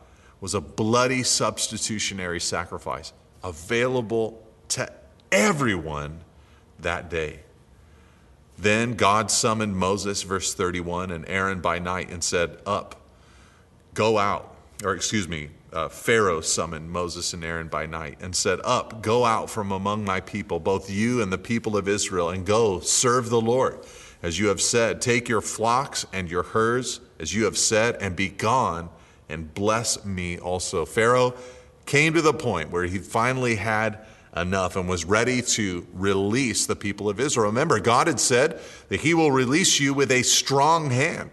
was 0.41 0.55
a 0.55 0.61
bloody 0.61 1.23
substitutionary 1.23 2.41
sacrifice 2.41 3.13
available 3.45 4.45
to 4.69 4.93
everyone 5.31 6.21
that 6.81 7.09
day. 7.09 7.41
Then 8.63 8.95
God 8.95 9.29
summoned 9.33 9.77
Moses, 9.77 10.23
verse 10.23 10.55
31, 10.55 11.11
and 11.11 11.29
Aaron 11.29 11.61
by 11.61 11.81
night 11.81 12.11
and 12.11 12.23
said, 12.23 12.59
Up, 12.65 12.95
go 13.93 14.19
out, 14.19 14.55
or 14.85 14.95
excuse 14.95 15.27
me, 15.27 15.49
uh, 15.73 15.89
Pharaoh 15.89 16.41
summoned 16.41 16.89
Moses 16.89 17.35
and 17.35 17.43
Aaron 17.43 17.67
by 17.67 17.87
night 17.87 18.19
and 18.21 18.37
said, 18.37 18.61
Up, 18.63 19.03
go 19.03 19.25
out 19.25 19.51
from 19.51 19.73
among 19.73 20.05
my 20.05 20.21
people, 20.21 20.61
both 20.61 20.89
you 20.89 21.21
and 21.21 21.33
the 21.33 21.39
people 21.39 21.77
of 21.77 21.89
Israel, 21.89 22.31
and 22.31 22.47
go 22.47 22.79
serve 22.79 23.31
the 23.31 23.41
Lord. 23.41 23.81
As 24.23 24.39
you 24.39 24.47
have 24.47 24.61
said, 24.61 25.03
take 25.03 25.29
your 25.29 25.41
flocks 25.41 26.07
and 26.13 26.31
your 26.31 26.45
herds, 26.45 27.01
as 27.19 27.35
you 27.35 27.47
have 27.47 27.59
said, 27.59 27.97
and 27.97 28.15
be 28.15 28.29
gone, 28.29 28.91
and 29.29 29.53
bless 29.53 30.05
me 30.05 30.39
also. 30.39 30.85
Pharaoh 30.85 31.35
came 31.85 32.15
to 32.15 32.23
the 32.23 32.33
point 32.33 32.71
where 32.71 32.85
he 32.85 32.99
finally 32.99 33.57
had 33.57 34.07
enough 34.37 34.77
and 34.77 34.89
was 34.89 35.05
ready 35.05 35.43
to 35.43 35.87
release 35.93 36.67
the 36.67 36.77
people 36.77 37.09
of 37.09 37.21
Israel. 37.21 37.47
Remember, 37.47 37.79
God 37.81 38.07
had 38.07 38.19
said 38.19 38.61
that 38.89 39.01
he 39.01 39.15
will 39.15 39.31
release 39.31 39.79
you 39.79 39.93
with 39.93 40.11
a 40.11 40.23
strong 40.23 40.91
hand. 40.91 41.31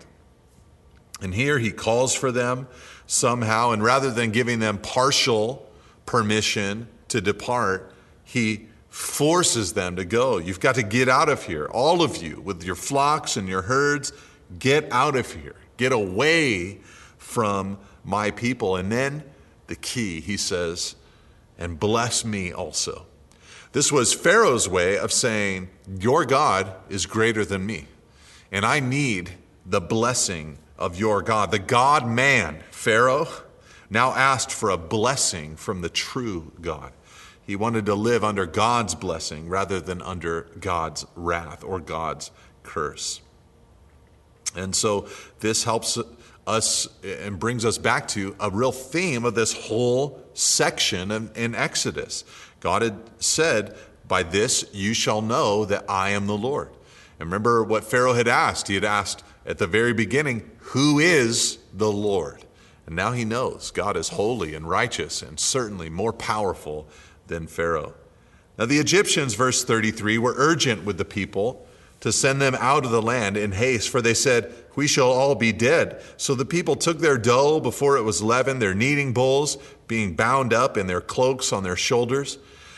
And 1.21 1.33
here 1.33 1.59
he 1.59 1.71
calls 1.71 2.13
for 2.13 2.31
them 2.31 2.67
somehow, 3.07 3.71
and 3.71 3.83
rather 3.83 4.11
than 4.11 4.31
giving 4.31 4.59
them 4.59 4.77
partial 4.77 5.69
permission 6.05 6.87
to 7.09 7.21
depart, 7.21 7.93
he 8.23 8.67
forces 8.89 9.73
them 9.73 9.95
to 9.95 10.05
go. 10.05 10.37
You've 10.37 10.59
got 10.59 10.75
to 10.75 10.83
get 10.83 11.09
out 11.09 11.29
of 11.29 11.43
here, 11.43 11.65
all 11.65 12.01
of 12.01 12.17
you, 12.17 12.41
with 12.41 12.63
your 12.63 12.75
flocks 12.75 13.37
and 13.37 13.47
your 13.47 13.63
herds. 13.63 14.11
Get 14.57 14.91
out 14.91 15.15
of 15.15 15.31
here. 15.33 15.55
Get 15.77 15.91
away 15.91 16.79
from 17.17 17.77
my 18.03 18.31
people. 18.31 18.75
And 18.75 18.91
then 18.91 19.23
the 19.67 19.75
key, 19.75 20.19
he 20.21 20.37
says, 20.37 20.95
and 21.59 21.79
bless 21.79 22.25
me 22.25 22.51
also. 22.51 23.05
This 23.73 23.91
was 23.91 24.13
Pharaoh's 24.13 24.67
way 24.67 24.97
of 24.97 25.11
saying, 25.11 25.69
Your 25.99 26.25
God 26.25 26.73
is 26.89 27.05
greater 27.05 27.45
than 27.45 27.67
me, 27.67 27.85
and 28.51 28.65
I 28.65 28.79
need 28.79 29.33
the 29.63 29.81
blessing 29.81 30.57
of 30.79 30.97
your 30.97 31.21
God. 31.21 31.51
The 31.51 31.59
God 31.59 32.07
man, 32.07 32.63
Pharaoh, 32.71 33.27
now 33.91 34.11
asked 34.13 34.51
for 34.51 34.71
a 34.71 34.77
blessing 34.77 35.55
from 35.55 35.81
the 35.81 35.89
true 35.89 36.51
God. 36.61 36.93
He 37.45 37.55
wanted 37.55 37.85
to 37.87 37.95
live 37.95 38.23
under 38.23 38.45
God's 38.45 38.95
blessing 38.95 39.49
rather 39.49 39.79
than 39.79 40.01
under 40.01 40.47
God's 40.59 41.05
wrath 41.15 41.63
or 41.63 41.79
God's 41.79 42.31
curse. 42.63 43.21
And 44.55 44.75
so 44.75 45.07
this 45.39 45.63
helps 45.63 45.97
us 46.49 46.87
and 47.03 47.39
brings 47.39 47.63
us 47.63 47.77
back 47.77 48.07
to 48.09 48.35
a 48.39 48.49
real 48.49 48.71
theme 48.71 49.23
of 49.23 49.35
this 49.35 49.53
whole 49.53 50.21
section 50.33 51.11
in, 51.11 51.31
in 51.35 51.55
Exodus. 51.55 52.25
God 52.59 52.81
had 52.81 52.97
said, 53.19 53.77
By 54.07 54.23
this 54.23 54.65
you 54.73 54.93
shall 54.93 55.21
know 55.21 55.63
that 55.65 55.85
I 55.87 56.09
am 56.09 56.27
the 56.27 56.37
Lord. 56.37 56.69
And 57.19 57.27
remember 57.27 57.63
what 57.63 57.83
Pharaoh 57.83 58.13
had 58.13 58.27
asked. 58.27 58.67
He 58.67 58.75
had 58.75 58.83
asked 58.83 59.23
at 59.45 59.59
the 59.59 59.67
very 59.67 59.93
beginning, 59.93 60.49
Who 60.59 60.99
is 60.99 61.59
the 61.73 61.91
Lord? 61.91 62.45
And 62.87 62.95
now 62.95 63.11
he 63.11 63.25
knows 63.25 63.69
God 63.69 63.95
is 63.95 64.09
holy 64.09 64.55
and 64.55 64.67
righteous 64.67 65.21
and 65.21 65.39
certainly 65.39 65.89
more 65.89 66.13
powerful 66.13 66.87
than 67.27 67.45
Pharaoh. 67.45 67.93
Now, 68.57 68.65
the 68.65 68.79
Egyptians, 68.79 69.35
verse 69.35 69.63
33, 69.63 70.17
were 70.17 70.33
urgent 70.35 70.83
with 70.83 70.97
the 70.97 71.05
people 71.05 71.65
to 71.99 72.11
send 72.11 72.41
them 72.41 72.55
out 72.59 72.85
of 72.85 72.91
the 72.91 73.01
land 73.01 73.37
in 73.37 73.53
haste, 73.53 73.89
for 73.89 74.01
they 74.01 74.13
said, 74.13 74.53
We 74.79 74.87
shall 74.87 75.11
all 75.11 75.35
be 75.35 75.51
dead. 75.51 76.01
So 76.15 76.35
the 76.35 76.45
people 76.45 76.77
took 76.77 76.99
their 76.99 77.17
dough 77.17 77.59
before 77.59 77.97
it 77.97 78.03
was 78.03 78.23
leavened, 78.23 78.61
their 78.61 78.73
kneading 78.73 79.11
bowls 79.11 79.57
being 79.89 80.15
bound 80.15 80.53
up 80.53 80.77
in 80.77 80.87
their 80.87 81.01
cloaks 81.01 81.51
on 81.51 81.63
their 81.63 81.75
shoulders. 81.75 82.37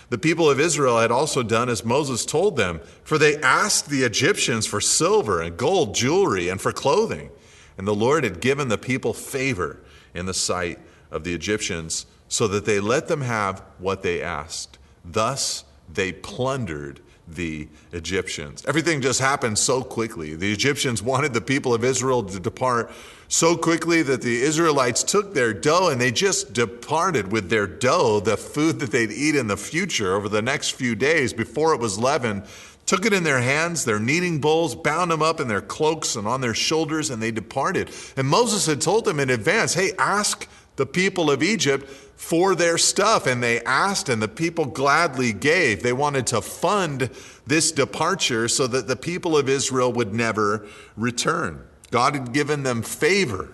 The 0.09 0.17
people 0.17 0.49
of 0.49 0.59
Israel 0.59 0.99
had 0.99 1.11
also 1.11 1.43
done 1.43 1.69
as 1.69 1.85
Moses 1.85 2.25
told 2.25 2.57
them, 2.57 2.81
for 3.03 3.19
they 3.19 3.37
asked 3.37 3.87
the 3.87 4.01
Egyptians 4.01 4.65
for 4.65 4.81
silver 4.81 5.41
and 5.41 5.55
gold 5.55 5.93
jewelry 5.93 6.49
and 6.49 6.59
for 6.59 6.71
clothing. 6.71 7.29
And 7.77 7.87
the 7.87 7.93
Lord 7.93 8.23
had 8.23 8.41
given 8.41 8.69
the 8.69 8.79
people 8.79 9.13
favor 9.13 9.77
in 10.15 10.25
the 10.25 10.33
sight 10.33 10.79
of 11.11 11.23
the 11.23 11.35
Egyptians, 11.35 12.07
so 12.27 12.47
that 12.47 12.65
they 12.65 12.79
let 12.79 13.09
them 13.09 13.21
have 13.21 13.61
what 13.77 14.01
they 14.01 14.23
asked. 14.23 14.79
Thus 15.05 15.65
they 15.87 16.13
plundered 16.13 16.99
the 17.35 17.67
Egyptians. 17.91 18.63
Everything 18.67 19.01
just 19.01 19.19
happened 19.19 19.57
so 19.57 19.81
quickly. 19.81 20.35
The 20.35 20.51
Egyptians 20.51 21.01
wanted 21.01 21.33
the 21.33 21.41
people 21.41 21.73
of 21.73 21.83
Israel 21.83 22.23
to 22.23 22.39
depart 22.39 22.91
so 23.27 23.55
quickly 23.55 24.01
that 24.01 24.21
the 24.21 24.41
Israelites 24.41 25.03
took 25.03 25.33
their 25.33 25.53
dough 25.53 25.89
and 25.89 26.01
they 26.01 26.11
just 26.11 26.51
departed 26.53 27.31
with 27.31 27.49
their 27.49 27.65
dough, 27.65 28.19
the 28.19 28.35
food 28.35 28.79
that 28.79 28.91
they'd 28.91 29.11
eat 29.11 29.35
in 29.35 29.47
the 29.47 29.55
future 29.55 30.15
over 30.15 30.27
the 30.27 30.41
next 30.41 30.71
few 30.71 30.95
days 30.95 31.31
before 31.31 31.73
it 31.73 31.79
was 31.79 31.97
leavened. 31.97 32.43
Took 32.85 33.05
it 33.05 33.13
in 33.13 33.23
their 33.23 33.39
hands, 33.39 33.85
their 33.85 33.99
kneading 33.99 34.41
bowls, 34.41 34.75
bound 34.75 35.11
them 35.11 35.21
up 35.21 35.39
in 35.39 35.47
their 35.47 35.61
cloaks 35.61 36.17
and 36.17 36.27
on 36.27 36.41
their 36.41 36.53
shoulders, 36.53 37.09
and 37.09 37.23
they 37.23 37.31
departed. 37.31 37.89
And 38.17 38.27
Moses 38.27 38.65
had 38.65 38.81
told 38.81 39.05
them 39.05 39.19
in 39.19 39.29
advance, 39.29 39.75
hey, 39.75 39.93
ask 39.97 40.49
the 40.75 40.85
people 40.85 41.31
of 41.31 41.41
Egypt 41.41 41.89
for 42.21 42.53
their 42.53 42.77
stuff. 42.77 43.25
And 43.25 43.41
they 43.41 43.61
asked, 43.61 44.07
and 44.07 44.21
the 44.21 44.27
people 44.27 44.65
gladly 44.65 45.33
gave. 45.33 45.81
They 45.81 45.91
wanted 45.91 46.27
to 46.27 46.41
fund 46.41 47.09
this 47.47 47.71
departure 47.71 48.47
so 48.47 48.67
that 48.67 48.87
the 48.87 48.95
people 48.95 49.35
of 49.35 49.49
Israel 49.49 49.91
would 49.91 50.13
never 50.13 50.67
return. 50.95 51.65
God 51.89 52.13
had 52.13 52.31
given 52.31 52.61
them 52.61 52.83
favor 52.83 53.49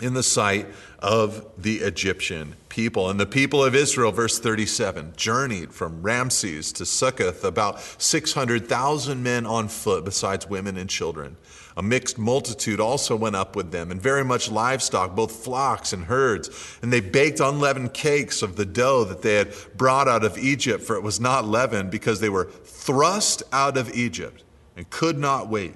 in 0.00 0.14
the 0.14 0.22
sight 0.22 0.68
of 1.00 1.46
the 1.58 1.80
Egyptian 1.80 2.56
people. 2.70 3.10
And 3.10 3.20
the 3.20 3.26
people 3.26 3.62
of 3.62 3.74
Israel, 3.74 4.10
verse 4.10 4.38
37, 4.38 5.12
journeyed 5.18 5.74
from 5.74 6.00
Ramses 6.00 6.72
to 6.72 6.86
Succoth, 6.86 7.44
about 7.44 7.78
600,000 8.00 9.22
men 9.22 9.44
on 9.44 9.68
foot, 9.68 10.06
besides 10.06 10.48
women 10.48 10.78
and 10.78 10.88
children. 10.88 11.36
A 11.80 11.82
mixed 11.82 12.18
multitude 12.18 12.78
also 12.78 13.16
went 13.16 13.36
up 13.36 13.56
with 13.56 13.70
them, 13.70 13.90
and 13.90 14.02
very 14.02 14.22
much 14.22 14.50
livestock, 14.50 15.16
both 15.16 15.32
flocks 15.32 15.94
and 15.94 16.04
herds. 16.04 16.78
And 16.82 16.92
they 16.92 17.00
baked 17.00 17.40
unleavened 17.40 17.94
cakes 17.94 18.42
of 18.42 18.56
the 18.56 18.66
dough 18.66 19.04
that 19.04 19.22
they 19.22 19.36
had 19.36 19.54
brought 19.78 20.06
out 20.06 20.22
of 20.22 20.36
Egypt, 20.36 20.84
for 20.84 20.94
it 20.94 21.02
was 21.02 21.18
not 21.18 21.46
leavened, 21.46 21.90
because 21.90 22.20
they 22.20 22.28
were 22.28 22.44
thrust 22.44 23.42
out 23.50 23.78
of 23.78 23.90
Egypt 23.94 24.44
and 24.76 24.90
could 24.90 25.16
not 25.16 25.48
wait, 25.48 25.72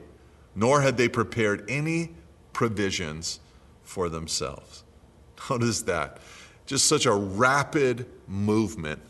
nor 0.55 0.82
had 0.82 0.98
they 0.98 1.09
prepared 1.09 1.64
any 1.70 2.11
provisions 2.52 3.40
for 3.82 4.11
themselves. 4.11 4.84
Notice 5.48 5.80
that. 5.84 6.18
Just 6.66 6.84
such 6.84 7.07
a 7.07 7.14
rapid 7.14 8.05
movement. 8.28 9.00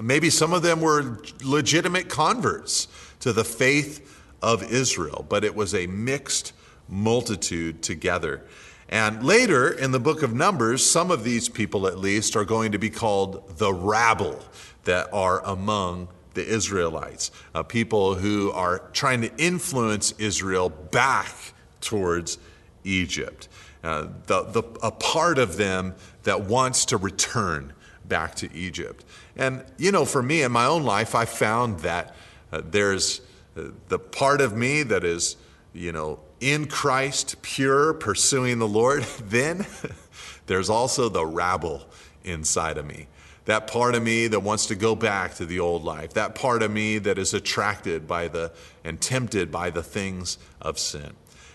Maybe 0.00 0.30
some 0.30 0.52
of 0.52 0.62
them 0.62 0.80
were 0.80 1.18
legitimate 1.42 2.08
converts 2.08 2.88
to 3.20 3.32
the 3.32 3.44
faith 3.44 4.20
of 4.40 4.62
Israel, 4.62 5.24
but 5.28 5.44
it 5.44 5.54
was 5.54 5.74
a 5.74 5.86
mixed 5.86 6.52
multitude 6.88 7.82
together. 7.82 8.42
And 8.88 9.22
later 9.22 9.70
in 9.70 9.90
the 9.90 10.00
book 10.00 10.22
of 10.22 10.34
Numbers, 10.34 10.84
some 10.84 11.10
of 11.10 11.24
these 11.24 11.48
people 11.48 11.86
at 11.86 11.98
least 11.98 12.36
are 12.36 12.44
going 12.44 12.72
to 12.72 12.78
be 12.78 12.90
called 12.90 13.56
the 13.58 13.72
rabble 13.72 14.38
that 14.84 15.08
are 15.12 15.42
among 15.44 16.08
the 16.34 16.46
Israelites, 16.46 17.30
uh, 17.54 17.62
people 17.62 18.14
who 18.14 18.50
are 18.52 18.80
trying 18.92 19.20
to 19.22 19.36
influence 19.36 20.12
Israel 20.18 20.68
back 20.68 21.34
towards 21.80 22.38
Egypt. 22.84 23.48
Uh, 23.84 24.08
the, 24.26 24.42
the, 24.44 24.62
a 24.82 24.90
part 24.90 25.38
of 25.38 25.56
them 25.56 25.94
that 26.22 26.42
wants 26.42 26.84
to 26.86 26.96
return 26.96 27.72
back 28.12 28.34
to 28.34 28.54
Egypt. 28.54 29.06
And, 29.36 29.64
you 29.78 29.90
know, 29.90 30.04
for 30.04 30.22
me 30.22 30.42
in 30.42 30.52
my 30.52 30.66
own 30.66 30.82
life, 30.82 31.14
I 31.14 31.24
found 31.24 31.80
that 31.80 32.14
uh, 32.52 32.60
there's 32.62 33.22
uh, 33.56 33.68
the 33.88 33.98
part 33.98 34.42
of 34.42 34.54
me 34.54 34.82
that 34.82 35.02
is, 35.02 35.36
you 35.72 35.92
know, 35.92 36.20
in 36.38 36.66
Christ, 36.66 37.40
pure, 37.40 37.94
pursuing 37.94 38.58
the 38.58 38.68
Lord. 38.68 39.04
Then 39.24 39.64
there's 40.46 40.68
also 40.68 41.08
the 41.08 41.24
rabble 41.24 41.88
inside 42.22 42.76
of 42.76 42.84
me. 42.84 43.06
That 43.46 43.66
part 43.66 43.94
of 43.94 44.02
me 44.02 44.26
that 44.26 44.40
wants 44.40 44.66
to 44.66 44.74
go 44.74 44.94
back 44.94 45.36
to 45.36 45.46
the 45.46 45.58
old 45.58 45.82
life. 45.82 46.12
That 46.12 46.34
part 46.34 46.62
of 46.62 46.70
me 46.70 46.98
that 46.98 47.16
is 47.16 47.32
attracted 47.32 48.06
by 48.06 48.28
the 48.28 48.52
and 48.84 49.00
tempted 49.00 49.50
by 49.50 49.70
the 49.70 49.82
things 49.82 50.36
of 50.60 50.78
sin. 50.78 51.14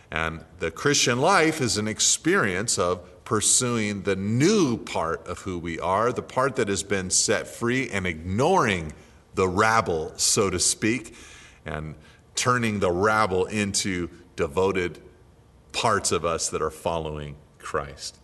And 0.10 0.44
the 0.58 0.72
Christian 0.72 1.20
life 1.20 1.62
is 1.62 1.78
an 1.78 1.88
experience 1.88 2.80
of 2.80 3.08
pursuing 3.28 4.04
the 4.04 4.16
new 4.16 4.78
part 4.78 5.28
of 5.28 5.40
who 5.40 5.60
we 5.60 5.78
are, 5.82 6.14
the 6.14 6.22
part 6.22 6.56
that 6.56 6.70
has 6.70 6.82
been 6.82 7.10
set 7.10 7.46
free, 7.46 7.90
and 7.90 8.08
ignoring 8.08 8.94
the 9.36 9.46
rabble, 9.46 10.14
so 10.16 10.50
to 10.50 10.58
speak, 10.58 11.14
and 11.66 11.94
turning 12.36 12.80
the 12.80 12.90
rabble 12.90 13.44
into 13.48 14.10
devoted 14.38 14.98
parts 15.74 16.14
of 16.14 16.24
us 16.24 16.48
that 16.48 16.62
are 16.62 16.72
following 16.72 17.36
Christ. 17.60 18.18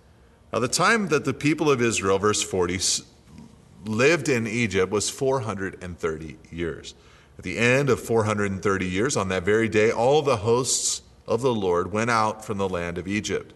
Now, 0.54 0.60
the 0.60 0.70
time 0.70 1.10
that 1.10 1.26
the 1.26 1.34
people 1.34 1.70
of 1.70 1.82
Israel, 1.82 2.18
verse 2.18 2.42
40, 2.42 2.80
lived 3.84 4.30
in 4.30 4.48
Egypt 4.48 4.90
was 4.90 5.10
430 5.10 6.38
years. 6.50 6.96
At 7.38 7.44
the 7.44 7.58
end 7.58 7.90
of 7.90 8.00
430 8.00 8.86
years, 8.88 9.18
on 9.18 9.28
that 9.28 9.44
very 9.44 9.68
day, 9.68 9.92
all 9.92 10.22
the 10.22 10.38
hosts 10.38 11.02
of 11.28 11.42
the 11.42 11.54
Lord 11.54 11.92
went 11.92 12.10
out 12.10 12.46
from 12.46 12.58
the 12.58 12.70
land 12.70 12.98
of 12.98 13.06
Egypt. 13.06 13.54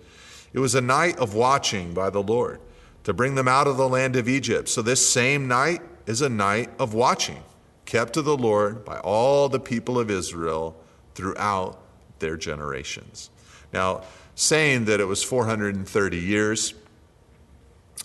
It 0.53 0.59
was 0.59 0.75
a 0.75 0.81
night 0.81 1.17
of 1.17 1.33
watching 1.33 1.93
by 1.93 2.09
the 2.09 2.21
Lord 2.21 2.59
to 3.03 3.13
bring 3.13 3.35
them 3.35 3.47
out 3.47 3.67
of 3.67 3.77
the 3.77 3.87
land 3.87 4.15
of 4.15 4.27
Egypt. 4.27 4.69
So, 4.69 4.81
this 4.81 5.07
same 5.07 5.47
night 5.47 5.81
is 6.05 6.21
a 6.21 6.29
night 6.29 6.69
of 6.79 6.93
watching, 6.93 7.43
kept 7.85 8.13
to 8.13 8.21
the 8.21 8.37
Lord 8.37 8.83
by 8.83 8.99
all 8.99 9.49
the 9.49 9.59
people 9.59 9.99
of 9.99 10.09
Israel 10.09 10.75
throughout 11.15 11.79
their 12.19 12.37
generations. 12.37 13.29
Now, 13.73 14.03
saying 14.35 14.85
that 14.85 14.99
it 14.99 15.05
was 15.05 15.23
430 15.23 16.17
years 16.17 16.73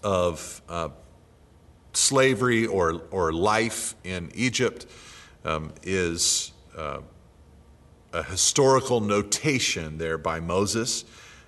of 0.02 0.62
uh, 0.68 0.88
slavery 1.92 2.66
or, 2.66 3.02
or 3.10 3.32
life 3.32 3.94
in 4.04 4.30
Egypt 4.34 4.86
um, 5.44 5.72
is 5.82 6.52
uh, 6.76 7.00
a 8.12 8.22
historical 8.22 9.00
notation 9.00 9.98
there 9.98 10.18
by 10.18 10.40
Moses 10.40 11.04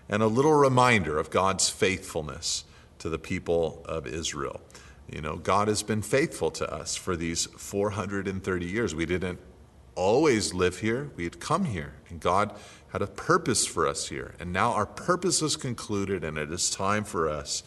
and 0.08 0.22
a 0.22 0.26
little 0.26 0.54
reminder 0.54 1.18
of 1.18 1.30
God's 1.30 1.68
faithfulness 1.68 2.64
to 2.98 3.08
the 3.08 3.18
people 3.18 3.84
of 3.86 4.06
Israel. 4.06 4.60
You 5.10 5.20
know, 5.20 5.36
God 5.36 5.68
has 5.68 5.82
been 5.82 6.02
faithful 6.02 6.50
to 6.52 6.72
us 6.72 6.96
for 6.96 7.16
these 7.16 7.46
430 7.46 8.66
years. 8.66 8.94
We 8.94 9.06
didn't 9.06 9.38
always 9.94 10.54
live 10.54 10.78
here, 10.78 11.10
we 11.16 11.24
had 11.24 11.38
come 11.40 11.66
here, 11.66 11.94
and 12.08 12.20
God 12.20 12.54
had 12.92 13.02
a 13.02 13.06
purpose 13.06 13.66
for 13.66 13.86
us 13.86 14.08
here. 14.08 14.34
And 14.40 14.52
now 14.52 14.72
our 14.72 14.86
purpose 14.86 15.42
is 15.42 15.56
concluded, 15.56 16.24
and 16.24 16.38
it 16.38 16.50
is 16.50 16.70
time 16.70 17.04
for 17.04 17.28
us 17.28 17.62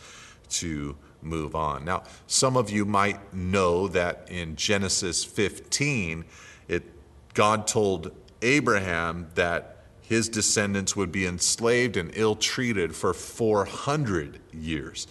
to 0.50 0.98
move 1.22 1.56
on. 1.56 1.86
Now, 1.86 2.04
some 2.28 2.58
of 2.58 2.70
you 2.70 2.86
might 2.86 3.34
know 3.34 3.88
that 3.90 4.28
in 4.30 4.56
Genesis 4.56 5.24
15, 5.24 6.26
it, 6.68 6.84
God 7.34 7.68
told 7.68 8.12
Abraham 8.42 9.28
that 9.36 9.77
his 10.08 10.30
descendants 10.30 10.96
would 10.96 11.12
be 11.12 11.26
enslaved 11.26 11.98
and 11.98 12.12
ill 12.14 12.36
treated 12.36 12.96
for 12.96 13.14
400 13.14 14.40
years. 14.54 15.06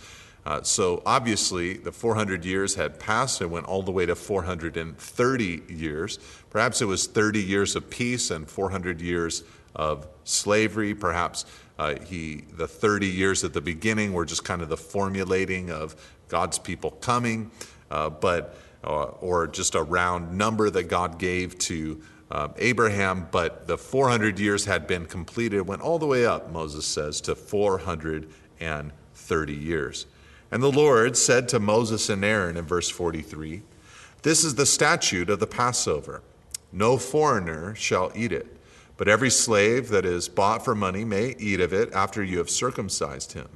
Uh, 0.46 0.62
so 0.62 1.02
obviously, 1.04 1.74
the 1.74 1.92
400 1.92 2.46
years 2.46 2.76
had 2.76 2.98
passed 2.98 3.42
and 3.42 3.50
went 3.50 3.66
all 3.66 3.82
the 3.82 3.90
way 3.90 4.06
to 4.06 4.14
430 4.14 5.62
years. 5.68 6.18
Perhaps 6.48 6.80
it 6.80 6.86
was 6.86 7.06
30 7.06 7.42
years 7.42 7.76
of 7.76 7.90
peace 7.90 8.30
and 8.30 8.48
400 8.48 9.02
years 9.02 9.44
of 9.74 10.06
slavery. 10.24 10.94
Perhaps 10.94 11.44
uh, 11.78 11.96
he, 12.06 12.44
the 12.56 12.66
30 12.66 13.06
years 13.06 13.44
at 13.44 13.52
the 13.52 13.60
beginning 13.60 14.14
were 14.14 14.24
just 14.24 14.44
kind 14.44 14.62
of 14.62 14.70
the 14.70 14.78
formulating 14.78 15.70
of 15.70 15.94
God's 16.28 16.58
people 16.58 16.92
coming, 16.92 17.50
uh, 17.90 18.08
but 18.08 18.56
uh, 18.82 19.04
or 19.20 19.46
just 19.46 19.74
a 19.74 19.82
round 19.82 20.38
number 20.38 20.70
that 20.70 20.84
God 20.84 21.18
gave 21.18 21.58
to 21.58 22.00
uh, 22.30 22.48
Abraham. 22.56 23.28
But 23.30 23.66
the 23.66 23.78
400 23.78 24.38
years 24.38 24.64
had 24.64 24.86
been 24.86 25.06
completed, 25.06 25.62
went 25.62 25.82
all 25.82 25.98
the 25.98 26.06
way 26.06 26.26
up, 26.26 26.50
Moses 26.50 26.86
says, 26.86 27.20
to 27.22 27.34
430 27.34 29.54
years. 29.54 30.06
And 30.50 30.62
the 30.62 30.70
Lord 30.70 31.16
said 31.16 31.48
to 31.48 31.58
Moses 31.58 32.08
and 32.08 32.24
Aaron 32.24 32.56
in 32.56 32.64
verse 32.64 32.88
43 32.88 33.62
This 34.22 34.44
is 34.44 34.54
the 34.54 34.66
statute 34.66 35.30
of 35.30 35.40
the 35.40 35.46
Passover. 35.46 36.22
No 36.72 36.96
foreigner 36.96 37.74
shall 37.74 38.12
eat 38.14 38.32
it. 38.32 38.56
But 38.96 39.08
every 39.08 39.30
slave 39.30 39.88
that 39.90 40.06
is 40.06 40.28
bought 40.28 40.64
for 40.64 40.74
money 40.74 41.04
may 41.04 41.34
eat 41.38 41.60
of 41.60 41.72
it 41.72 41.92
after 41.92 42.22
you 42.22 42.38
have 42.38 42.48
circumcised 42.48 43.32
him. 43.32 43.48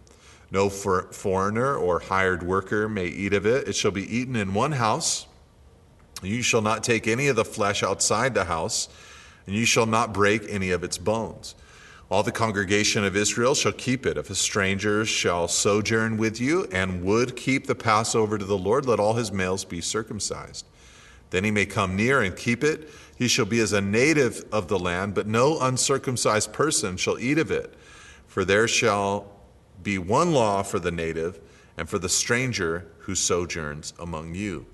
No 0.50 0.68
for 0.68 1.04
foreigner 1.12 1.76
or 1.76 2.00
hired 2.00 2.42
worker 2.42 2.88
may 2.88 3.06
eat 3.06 3.32
of 3.32 3.46
it. 3.46 3.68
It 3.68 3.76
shall 3.76 3.90
be 3.90 4.16
eaten 4.16 4.36
in 4.36 4.52
one 4.52 4.72
house. 4.72 5.26
You 6.22 6.42
shall 6.42 6.62
not 6.62 6.84
take 6.84 7.06
any 7.06 7.28
of 7.28 7.36
the 7.36 7.44
flesh 7.44 7.82
outside 7.82 8.34
the 8.34 8.44
house, 8.44 8.88
and 9.46 9.54
you 9.54 9.64
shall 9.64 9.86
not 9.86 10.12
break 10.12 10.42
any 10.48 10.70
of 10.70 10.84
its 10.84 10.98
bones. 10.98 11.54
All 12.10 12.22
the 12.22 12.32
congregation 12.32 13.04
of 13.04 13.16
Israel 13.16 13.54
shall 13.54 13.72
keep 13.72 14.04
it. 14.04 14.18
If 14.18 14.30
a 14.30 14.34
stranger 14.34 15.04
shall 15.04 15.46
sojourn 15.46 16.16
with 16.16 16.40
you 16.40 16.66
and 16.72 17.04
would 17.04 17.36
keep 17.36 17.66
the 17.66 17.74
Passover 17.76 18.36
to 18.36 18.44
the 18.44 18.58
Lord, 18.58 18.84
let 18.84 18.98
all 18.98 19.14
his 19.14 19.30
males 19.30 19.64
be 19.64 19.80
circumcised. 19.80 20.66
Then 21.30 21.44
he 21.44 21.52
may 21.52 21.66
come 21.66 21.94
near 21.94 22.20
and 22.20 22.36
keep 22.36 22.64
it. 22.64 22.90
He 23.16 23.28
shall 23.28 23.44
be 23.44 23.60
as 23.60 23.72
a 23.72 23.80
native 23.80 24.44
of 24.50 24.66
the 24.66 24.78
land, 24.78 25.14
but 25.14 25.28
no 25.28 25.60
uncircumcised 25.60 26.52
person 26.52 26.96
shall 26.96 27.18
eat 27.18 27.38
of 27.38 27.52
it. 27.52 27.74
For 28.26 28.44
there 28.44 28.66
shall 28.66 29.30
be 29.82 29.96
one 29.96 30.32
law 30.32 30.62
for 30.62 30.80
the 30.80 30.90
native 30.90 31.38
and 31.76 31.88
for 31.88 31.98
the 31.98 32.08
stranger 32.08 32.88
who 32.98 33.14
sojourns 33.14 33.94
among 34.00 34.34
you. 34.34 34.66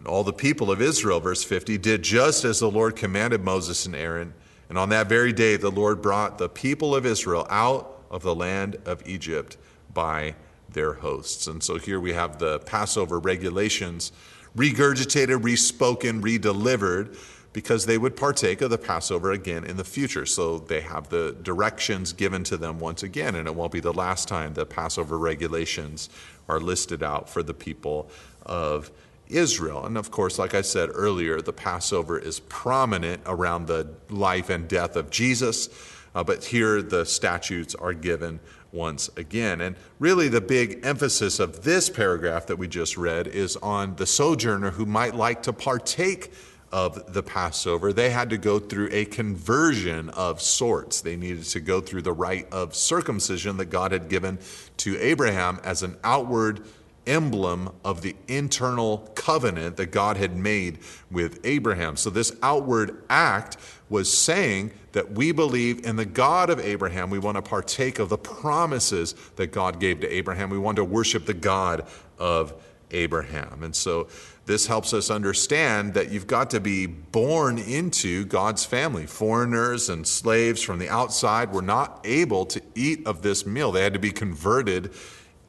And 0.00 0.08
all 0.08 0.24
the 0.24 0.32
people 0.32 0.70
of 0.70 0.80
Israel, 0.80 1.20
verse 1.20 1.44
50, 1.44 1.76
did 1.78 2.02
just 2.02 2.44
as 2.44 2.58
the 2.58 2.70
Lord 2.70 2.96
commanded 2.96 3.44
Moses 3.44 3.84
and 3.84 3.94
Aaron. 3.94 4.32
And 4.70 4.78
on 4.78 4.88
that 4.88 5.08
very 5.08 5.32
day, 5.32 5.56
the 5.56 5.70
Lord 5.70 6.00
brought 6.00 6.38
the 6.38 6.48
people 6.48 6.96
of 6.96 7.04
Israel 7.04 7.46
out 7.50 8.02
of 8.10 8.22
the 8.22 8.34
land 8.34 8.78
of 8.86 9.06
Egypt 9.06 9.58
by 9.92 10.34
their 10.70 10.94
hosts. 10.94 11.46
And 11.46 11.62
so 11.62 11.76
here 11.76 12.00
we 12.00 12.14
have 12.14 12.38
the 12.38 12.60
Passover 12.60 13.18
regulations 13.18 14.10
regurgitated, 14.56 15.44
respoken, 15.44 16.22
redelivered, 16.22 17.16
because 17.52 17.84
they 17.84 17.98
would 17.98 18.16
partake 18.16 18.62
of 18.62 18.70
the 18.70 18.78
Passover 18.78 19.32
again 19.32 19.64
in 19.64 19.76
the 19.76 19.84
future. 19.84 20.24
So 20.24 20.60
they 20.60 20.80
have 20.80 21.10
the 21.10 21.36
directions 21.42 22.12
given 22.12 22.42
to 22.44 22.56
them 22.56 22.78
once 22.78 23.02
again, 23.02 23.34
and 23.34 23.46
it 23.46 23.54
won't 23.54 23.72
be 23.72 23.80
the 23.80 23.92
last 23.92 24.28
time 24.28 24.54
the 24.54 24.64
Passover 24.64 25.18
regulations 25.18 26.08
are 26.48 26.60
listed 26.60 27.02
out 27.02 27.28
for 27.28 27.42
the 27.42 27.54
people 27.54 28.08
of 28.46 28.90
Israel. 29.32 29.84
And 29.84 29.96
of 29.96 30.10
course, 30.10 30.38
like 30.38 30.54
I 30.54 30.62
said 30.62 30.90
earlier, 30.92 31.40
the 31.40 31.52
Passover 31.52 32.18
is 32.18 32.40
prominent 32.40 33.22
around 33.26 33.66
the 33.66 33.88
life 34.08 34.50
and 34.50 34.68
death 34.68 34.96
of 34.96 35.10
Jesus, 35.10 35.68
uh, 36.14 36.24
but 36.24 36.44
here 36.44 36.82
the 36.82 37.04
statutes 37.04 37.74
are 37.74 37.94
given 37.94 38.40
once 38.72 39.10
again. 39.16 39.60
And 39.60 39.76
really, 39.98 40.28
the 40.28 40.40
big 40.40 40.80
emphasis 40.84 41.40
of 41.40 41.64
this 41.64 41.90
paragraph 41.90 42.46
that 42.46 42.56
we 42.56 42.68
just 42.68 42.96
read 42.96 43.26
is 43.26 43.56
on 43.56 43.96
the 43.96 44.06
sojourner 44.06 44.70
who 44.70 44.86
might 44.86 45.14
like 45.14 45.42
to 45.44 45.52
partake 45.52 46.32
of 46.72 47.12
the 47.12 47.22
Passover. 47.22 47.92
They 47.92 48.10
had 48.10 48.30
to 48.30 48.38
go 48.38 48.58
through 48.58 48.90
a 48.92 49.04
conversion 49.04 50.08
of 50.10 50.40
sorts. 50.40 51.00
They 51.00 51.16
needed 51.16 51.44
to 51.44 51.60
go 51.60 51.80
through 51.80 52.02
the 52.02 52.12
rite 52.12 52.52
of 52.52 52.74
circumcision 52.74 53.56
that 53.56 53.66
God 53.66 53.92
had 53.92 54.08
given 54.08 54.38
to 54.78 54.98
Abraham 55.00 55.58
as 55.64 55.82
an 55.82 55.96
outward 56.04 56.64
emblem 57.06 57.70
of 57.84 58.02
the 58.02 58.14
internal 58.28 58.98
covenant 59.14 59.76
that 59.76 59.86
God 59.86 60.16
had 60.16 60.36
made 60.36 60.78
with 61.10 61.40
Abraham. 61.44 61.96
So, 61.96 62.10
this 62.10 62.36
outward 62.42 63.02
act 63.08 63.56
was 63.88 64.12
saying 64.12 64.72
that 64.92 65.12
we 65.12 65.32
believe 65.32 65.84
in 65.84 65.96
the 65.96 66.04
God 66.04 66.50
of 66.50 66.60
Abraham. 66.60 67.10
We 67.10 67.18
want 67.18 67.36
to 67.36 67.42
partake 67.42 67.98
of 67.98 68.08
the 68.08 68.18
promises 68.18 69.14
that 69.36 69.48
God 69.48 69.80
gave 69.80 70.00
to 70.00 70.08
Abraham. 70.08 70.50
We 70.50 70.58
want 70.58 70.76
to 70.76 70.84
worship 70.84 71.26
the 71.26 71.34
God 71.34 71.86
of 72.18 72.54
Abraham. 72.90 73.62
And 73.62 73.74
so, 73.74 74.08
this 74.46 74.66
helps 74.66 74.92
us 74.92 75.10
understand 75.10 75.94
that 75.94 76.10
you've 76.10 76.26
got 76.26 76.50
to 76.50 76.60
be 76.60 76.86
born 76.86 77.58
into 77.58 78.24
God's 78.24 78.64
family. 78.64 79.06
Foreigners 79.06 79.88
and 79.88 80.06
slaves 80.06 80.60
from 80.60 80.80
the 80.80 80.88
outside 80.88 81.52
were 81.52 81.62
not 81.62 82.00
able 82.04 82.46
to 82.46 82.60
eat 82.74 83.06
of 83.06 83.22
this 83.22 83.46
meal, 83.46 83.70
they 83.70 83.82
had 83.82 83.92
to 83.92 84.00
be 84.00 84.10
converted 84.10 84.92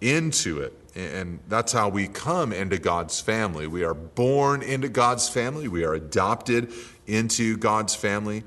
into 0.01 0.59
it. 0.59 0.80
And 0.95 1.39
that's 1.47 1.71
how 1.71 1.89
we 1.89 2.07
come 2.07 2.51
into 2.51 2.77
God's 2.77 3.21
family. 3.21 3.65
We 3.65 3.83
are 3.83 3.93
born 3.93 4.61
into 4.61 4.89
God's 4.89 5.29
family, 5.29 5.67
we 5.67 5.85
are 5.85 5.93
adopted 5.93 6.71
into 7.07 7.57
God's 7.57 7.95
family, 7.95 8.43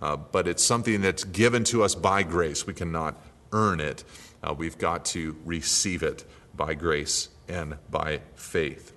uh, 0.00 0.16
but 0.16 0.46
it's 0.46 0.64
something 0.64 1.00
that's 1.00 1.24
given 1.24 1.64
to 1.64 1.82
us 1.82 1.94
by 1.94 2.22
grace. 2.22 2.66
We 2.66 2.74
cannot 2.74 3.16
earn 3.52 3.80
it, 3.80 4.04
uh, 4.42 4.54
we've 4.54 4.78
got 4.78 5.04
to 5.06 5.36
receive 5.44 6.02
it 6.02 6.24
by 6.54 6.74
grace 6.74 7.28
and 7.48 7.76
by 7.90 8.20
faith. 8.36 8.92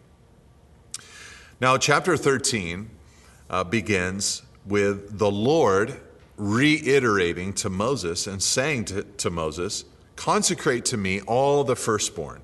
Now, 1.59 1.77
chapter 1.77 2.17
13 2.17 2.89
uh, 3.49 3.63
begins 3.63 4.41
with 4.65 5.17
the 5.17 5.31
Lord 5.31 5.99
reiterating 6.37 7.53
to 7.53 7.69
Moses 7.69 8.25
and 8.25 8.41
saying 8.41 8.85
to, 8.85 9.03
to 9.03 9.29
Moses, 9.29 9.85
Consecrate 10.15 10.85
to 10.85 10.97
me 10.97 11.21
all 11.21 11.63
the 11.63 11.75
firstborn 11.75 12.41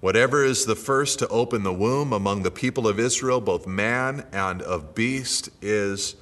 Whatever 0.00 0.42
is 0.42 0.64
the 0.64 0.76
first 0.76 1.18
to 1.18 1.28
open 1.28 1.62
the 1.62 1.72
womb 1.74 2.14
among 2.14 2.42
the 2.42 2.50
people 2.50 2.88
of 2.88 2.98
Israel, 2.98 3.38
both 3.38 3.66
man 3.66 4.26
and 4.32 4.62
of 4.62 4.94
beast, 4.94 5.50
is 5.60 6.16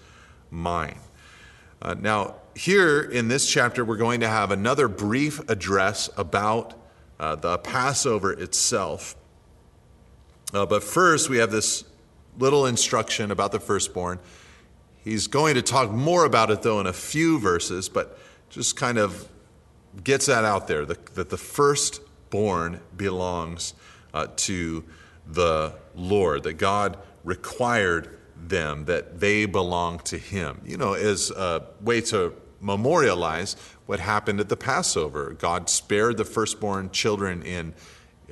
mine. 0.51 0.99
Uh, 1.81 1.95
now, 1.95 2.35
here 2.57 3.01
in 3.01 3.29
this 3.29 3.49
chapter, 3.49 3.85
we're 3.85 3.97
going 3.97 4.19
to 4.21 4.29
have 4.29 4.51
another 4.51 4.89
brief 4.89 5.49
address 5.49 6.11
about 6.17 6.75
uh, 7.21 7.37
the 7.37 7.59
Passover 7.59 8.33
itself. 8.33 9.15
Uh, 10.53 10.67
but 10.67 10.83
first, 10.83 11.29
we 11.29 11.37
have 11.37 11.53
this 11.53 11.85
little 12.37 12.67
instruction 12.67 13.31
about 13.31 13.53
the 13.53 13.61
firstborn. 13.61 14.19
He's 15.05 15.29
going 15.29 15.55
to 15.55 15.63
talk 15.63 15.93
more 15.93 16.25
about 16.25 16.51
it, 16.51 16.63
though, 16.63 16.81
in 16.81 16.87
a 16.87 16.93
few 16.93 17.39
verses, 17.39 17.89
but 17.89 18.19
just 18.51 18.75
kind 18.75 18.99
of 18.99 19.29
gets 20.03 20.27
that 20.27 20.45
out 20.45 20.67
there 20.67 20.85
that, 20.85 21.15
the 21.15 21.23
the 21.25 21.37
firstborn 22.29 22.81
belongs 22.97 23.75
uh, 24.13 24.27
to 24.37 24.85
the 25.27 25.73
Lord, 25.95 26.43
that 26.45 26.55
God 26.55 26.99
required 27.25 28.19
them, 28.37 28.85
that 28.87 29.21
they 29.21 29.47
belong 29.47 29.99
to 30.01 30.19
Him. 30.19 30.61
You 30.65 30.77
know, 30.77 30.95
as 30.95 31.31
a 31.31 31.67
way 31.81 32.01
to 32.03 32.35
memorialize 32.61 33.57
what 33.87 34.01
happened 34.01 34.41
at 34.41 34.49
the 34.49 34.57
Passover. 34.57 35.33
God 35.39 35.71
spared 35.71 36.17
the 36.17 36.25
firstborn 36.25 36.91
children 36.91 37.43
in 37.43 37.75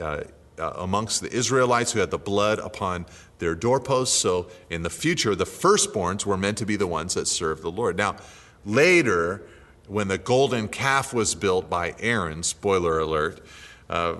uh, 0.00 0.24
uh, 0.58 0.72
amongst 0.76 1.20
the 1.20 1.32
Israelites 1.32 1.92
who 1.92 2.00
had 2.00 2.10
the 2.10 2.18
blood 2.18 2.58
upon 2.58 3.06
their 3.38 3.54
doorposts. 3.54 4.18
So 4.18 4.48
in 4.70 4.82
the 4.82 4.90
future, 4.90 5.34
the 5.34 5.44
firstborns 5.44 6.26
were 6.26 6.36
meant 6.36 6.58
to 6.58 6.66
be 6.66 6.76
the 6.76 6.86
ones 6.86 7.14
that 7.14 7.28
served 7.28 7.62
the 7.62 7.70
Lord. 7.70 7.96
Now, 7.96 8.16
later, 8.64 9.42
when 9.86 10.08
the 10.08 10.18
golden 10.18 10.68
calf 10.68 11.14
was 11.14 11.34
built 11.34 11.70
by 11.70 11.94
Aaron, 12.00 12.42
spoiler 12.42 12.98
alert, 12.98 13.44
uh, 13.88 14.16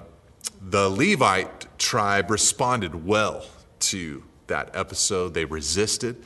the 0.60 0.88
Levite 0.88 1.78
tribe 1.78 2.30
responded 2.30 3.06
well 3.06 3.44
to 3.80 4.24
that 4.46 4.74
episode. 4.74 5.34
They 5.34 5.44
resisted. 5.44 6.22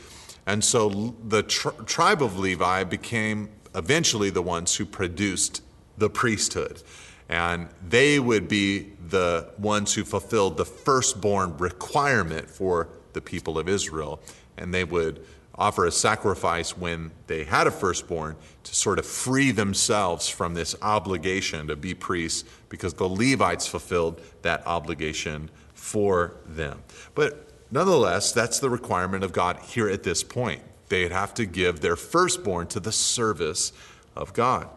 And 0.47 0.64
so 0.64 1.14
the 1.26 1.43
tri- 1.43 1.72
tribe 1.86 2.22
of 2.22 2.38
Levi 2.38 2.84
became 2.84 3.51
eventually 3.74 4.30
the 4.30 4.43
ones 4.43 4.76
who 4.76 4.84
produced 4.84 5.62
the 5.99 6.11
priesthood. 6.11 6.82
And 7.28 7.68
they 7.86 8.18
would 8.18 8.49
be 8.49 8.93
the 9.09 9.51
ones 9.59 9.95
who 9.95 10.05
fulfilled 10.05 10.57
the 10.57 10.64
firstborn 10.64 11.57
requirement 11.59 12.51
for 12.51 12.88
the 13.12 13.20
people 13.20 13.59
of 13.59 13.68
Israel. 13.68 14.20
And 14.57 14.74
they 14.74 14.84
would 14.84 15.24
offer 15.61 15.85
a 15.85 15.93
sacrifice 15.93 16.77
when 16.77 17.11
they 17.27 17.45
had 17.45 17.67
a 17.67 17.71
firstborn 17.71 18.35
to 18.65 18.75
sort 18.75 18.99
of 18.99 19.05
free 19.05 19.51
themselves 19.51 20.29
from 20.29 20.55
this 20.55 20.75
obligation 20.81 21.67
to 21.67 21.77
be 21.77 21.93
priests 21.93 22.49
because 22.71 22.95
the 22.95 23.07
Levites 23.07 23.67
fulfilled 23.67 24.21
that 24.41 24.67
obligation 24.67 25.51
for 25.75 26.33
them. 26.47 26.83
But 27.15 27.47
nonetheless, 27.71 28.33
that's 28.33 28.59
the 28.59 28.71
requirement 28.71 29.23
of 29.23 29.33
God 29.33 29.59
here 29.59 29.89
at 29.89 30.03
this 30.03 30.25
point 30.25 30.63
they'd 30.89 31.13
have 31.13 31.33
to 31.35 31.47
give 31.47 31.81
their 31.81 31.95
firstborn 31.95 32.67
to 32.67 32.81
the 32.81 32.93
service 32.93 33.73
of 34.17 34.33
God. 34.35 34.69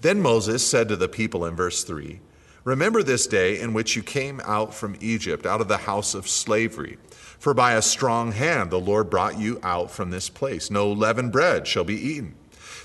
Then 0.00 0.22
Moses 0.22 0.64
said 0.64 0.88
to 0.88 0.96
the 0.96 1.08
people 1.08 1.44
in 1.44 1.56
verse 1.56 1.84
3 1.84 2.20
Remember 2.68 3.02
this 3.02 3.26
day 3.26 3.58
in 3.58 3.72
which 3.72 3.96
you 3.96 4.02
came 4.02 4.42
out 4.44 4.74
from 4.74 4.94
Egypt, 5.00 5.46
out 5.46 5.62
of 5.62 5.68
the 5.68 5.78
house 5.78 6.12
of 6.12 6.28
slavery. 6.28 6.98
For 7.38 7.54
by 7.54 7.72
a 7.72 7.80
strong 7.80 8.32
hand 8.32 8.70
the 8.70 8.78
Lord 8.78 9.08
brought 9.08 9.38
you 9.38 9.58
out 9.62 9.90
from 9.90 10.10
this 10.10 10.28
place. 10.28 10.70
No 10.70 10.92
leavened 10.92 11.32
bread 11.32 11.66
shall 11.66 11.84
be 11.84 11.94
eaten. 11.94 12.34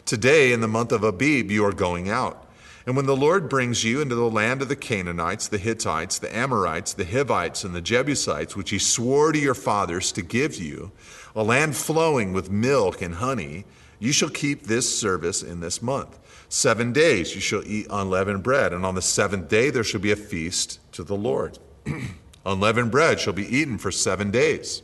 Today, 0.06 0.54
in 0.54 0.62
the 0.62 0.70
month 0.70 0.94
of 0.94 1.04
Abib, 1.04 1.52
you 1.52 1.66
are 1.66 1.74
going 1.74 2.10
out. 2.10 2.50
And 2.86 2.96
when 2.96 3.08
the 3.08 3.16
Lord 3.18 3.50
brings 3.50 3.84
you 3.84 4.00
into 4.00 4.16
the 4.16 4.30
land 4.30 4.62
of 4.62 4.70
the 4.70 4.78
Canaanites, 4.78 5.50
the 5.50 5.58
Hittites, 5.58 6.18
the 6.18 6.34
Amorites, 6.34 6.94
the 6.94 7.04
Hivites, 7.04 7.66
and 7.66 7.76
the 7.76 7.82
Jebusites, 7.82 8.56
which 8.56 8.70
he 8.70 8.80
swore 8.80 9.34
to 9.34 9.38
your 9.38 9.54
fathers 9.54 10.14
to 10.14 10.22
give 10.22 10.56
you, 10.56 10.94
a 11.36 11.44
land 11.44 11.76
flowing 11.76 12.32
with 12.32 12.50
milk 12.50 13.02
and 13.02 13.16
honey, 13.16 13.66
you 14.00 14.14
shall 14.14 14.30
keep 14.30 14.64
this 14.64 14.98
service 14.98 15.44
in 15.44 15.60
this 15.60 15.82
month. 15.82 16.20
Seven 16.54 16.94
days 16.94 17.34
you 17.34 17.42
shall 17.42 17.64
eat 17.66 17.88
unleavened 17.90 18.44
bread, 18.44 18.74
and 18.74 18.86
on 18.86 18.94
the 18.94 19.02
seventh 19.02 19.50
day 19.50 19.72
there 19.72 19.84
shall 19.84 20.00
be 20.00 20.12
a 20.12 20.16
feast 20.16 20.80
to 20.92 21.04
the 21.04 21.16
Lord. 21.16 21.58
unleavened 22.46 22.92
bread 22.92 23.20
shall 23.20 23.34
be 23.34 23.58
eaten 23.58 23.80
for 23.80 23.90
seven 23.90 24.30
days. 24.30 24.84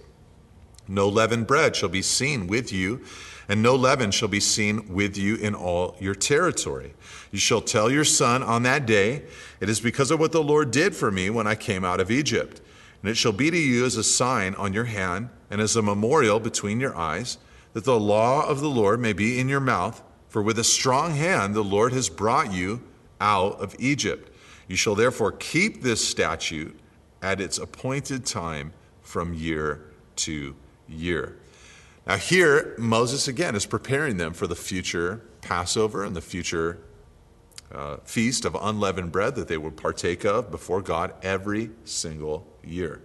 No 0.87 1.07
leavened 1.07 1.45
bread 1.45 1.75
shall 1.75 1.87
be 1.87 2.01
seen 2.01 2.47
with 2.47 2.73
you, 2.73 3.05
and 3.47 3.61
no 3.61 3.75
leaven 3.75 4.09
shall 4.09 4.27
be 4.27 4.39
seen 4.39 4.91
with 4.91 5.15
you 5.15 5.35
in 5.35 5.53
all 5.53 5.95
your 5.99 6.15
territory. 6.15 6.95
You 7.29 7.37
shall 7.37 7.61
tell 7.61 7.91
your 7.91 8.03
son 8.03 8.41
on 8.41 8.63
that 8.63 8.87
day, 8.87 9.21
It 9.61 9.69
is 9.69 9.79
because 9.79 10.09
of 10.09 10.19
what 10.19 10.31
the 10.31 10.41
Lord 10.41 10.71
did 10.71 10.95
for 10.95 11.11
me 11.11 11.29
when 11.29 11.45
I 11.45 11.53
came 11.53 11.85
out 11.85 11.99
of 11.99 12.09
Egypt. 12.09 12.61
And 13.03 13.11
it 13.11 13.15
shall 13.15 13.31
be 13.31 13.51
to 13.51 13.57
you 13.57 13.85
as 13.85 13.95
a 13.95 14.03
sign 14.03 14.55
on 14.55 14.73
your 14.73 14.85
hand 14.85 15.29
and 15.51 15.61
as 15.61 15.75
a 15.75 15.83
memorial 15.83 16.39
between 16.39 16.79
your 16.79 16.97
eyes, 16.97 17.37
that 17.73 17.83
the 17.85 17.99
law 17.99 18.43
of 18.49 18.59
the 18.59 18.69
Lord 18.71 18.99
may 18.99 19.13
be 19.13 19.39
in 19.39 19.47
your 19.47 19.59
mouth. 19.59 20.01
For 20.29 20.41
with 20.43 20.59
a 20.59 20.63
strong 20.63 21.15
hand 21.15 21.55
the 21.55 21.63
Lord 21.63 21.91
has 21.93 22.07
brought 22.07 22.53
you 22.53 22.81
out 23.19 23.59
of 23.59 23.75
Egypt. 23.79 24.33
You 24.67 24.75
shall 24.75 24.95
therefore 24.95 25.31
keep 25.31 25.81
this 25.81 26.07
statute 26.07 26.79
at 27.21 27.41
its 27.41 27.57
appointed 27.57 28.25
time 28.25 28.71
from 29.01 29.33
year 29.33 29.81
to 30.17 30.55
year. 30.87 31.37
Now, 32.05 32.17
here, 32.17 32.75
Moses 32.77 33.27
again 33.27 33.55
is 33.55 33.65
preparing 33.65 34.17
them 34.17 34.33
for 34.33 34.47
the 34.47 34.55
future 34.55 35.21
Passover 35.41 36.03
and 36.03 36.15
the 36.15 36.21
future 36.21 36.79
uh, 37.73 37.97
feast 38.03 38.45
of 38.45 38.55
unleavened 38.59 39.11
bread 39.11 39.35
that 39.35 39.47
they 39.47 39.57
would 39.57 39.77
partake 39.77 40.25
of 40.25 40.51
before 40.51 40.81
God 40.81 41.13
every 41.21 41.71
single 41.85 42.47
year. 42.63 43.01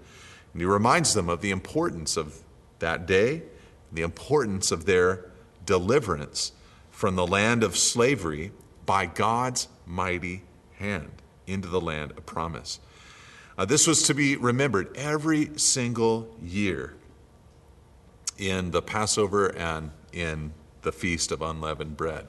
And 0.52 0.62
he 0.62 0.66
reminds 0.66 1.14
them 1.14 1.28
of 1.28 1.40
the 1.40 1.50
importance 1.50 2.16
of 2.16 2.42
that 2.78 3.06
day, 3.06 3.42
the 3.92 4.02
importance 4.02 4.70
of 4.70 4.84
their 4.84 5.30
deliverance 5.66 6.52
from 6.94 7.16
the 7.16 7.26
land 7.26 7.64
of 7.64 7.76
slavery 7.76 8.52
by 8.86 9.04
God's 9.04 9.66
mighty 9.84 10.42
hand 10.78 11.10
into 11.46 11.68
the 11.68 11.80
land 11.80 12.12
of 12.12 12.24
promise. 12.24 12.78
Uh, 13.58 13.64
this 13.64 13.86
was 13.86 14.04
to 14.04 14.14
be 14.14 14.36
remembered 14.36 14.96
every 14.96 15.50
single 15.58 16.32
year 16.40 16.94
in 18.38 18.70
the 18.70 18.80
Passover 18.80 19.48
and 19.56 19.90
in 20.12 20.52
the 20.82 20.92
Feast 20.92 21.32
of 21.32 21.42
Unleavened 21.42 21.96
Bread. 21.96 22.28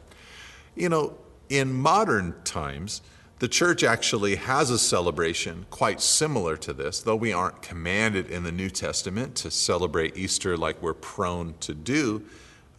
You 0.75 0.89
know, 0.89 1.17
in 1.47 1.71
modern 1.73 2.35
times, 2.43 3.01
the 3.37 3.47
church 3.47 3.83
actually 3.83 4.35
has 4.35 4.71
a 4.71 4.79
celebration 4.79 5.67
quite 5.69 6.01
similar 6.01 6.57
to 6.57 6.73
this, 6.73 7.01
though 7.01 7.15
we 7.15 7.31
aren't 7.31 7.61
commanded 7.61 8.31
in 8.31 8.43
the 8.43 8.51
New 8.51 8.69
Testament 8.69 9.35
to 9.35 9.51
celebrate 9.51 10.17
Easter 10.17 10.57
like 10.57 10.81
we're 10.81 10.93
prone 10.93 11.53
to 11.59 11.73
do. 11.73 12.25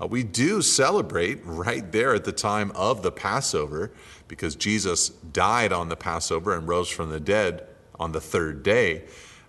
Uh, 0.00 0.06
we 0.06 0.22
do 0.22 0.60
celebrate 0.60 1.40
right 1.44 1.90
there 1.92 2.14
at 2.14 2.24
the 2.24 2.32
time 2.32 2.70
of 2.72 3.02
the 3.02 3.12
Passover 3.12 3.92
because 4.28 4.54
Jesus 4.54 5.08
died 5.08 5.72
on 5.72 5.88
the 5.88 5.96
Passover 5.96 6.54
and 6.54 6.68
rose 6.68 6.88
from 6.88 7.10
the 7.10 7.20
dead 7.20 7.66
on 7.98 8.12
the 8.12 8.20
third 8.20 8.62
day. 8.62 9.04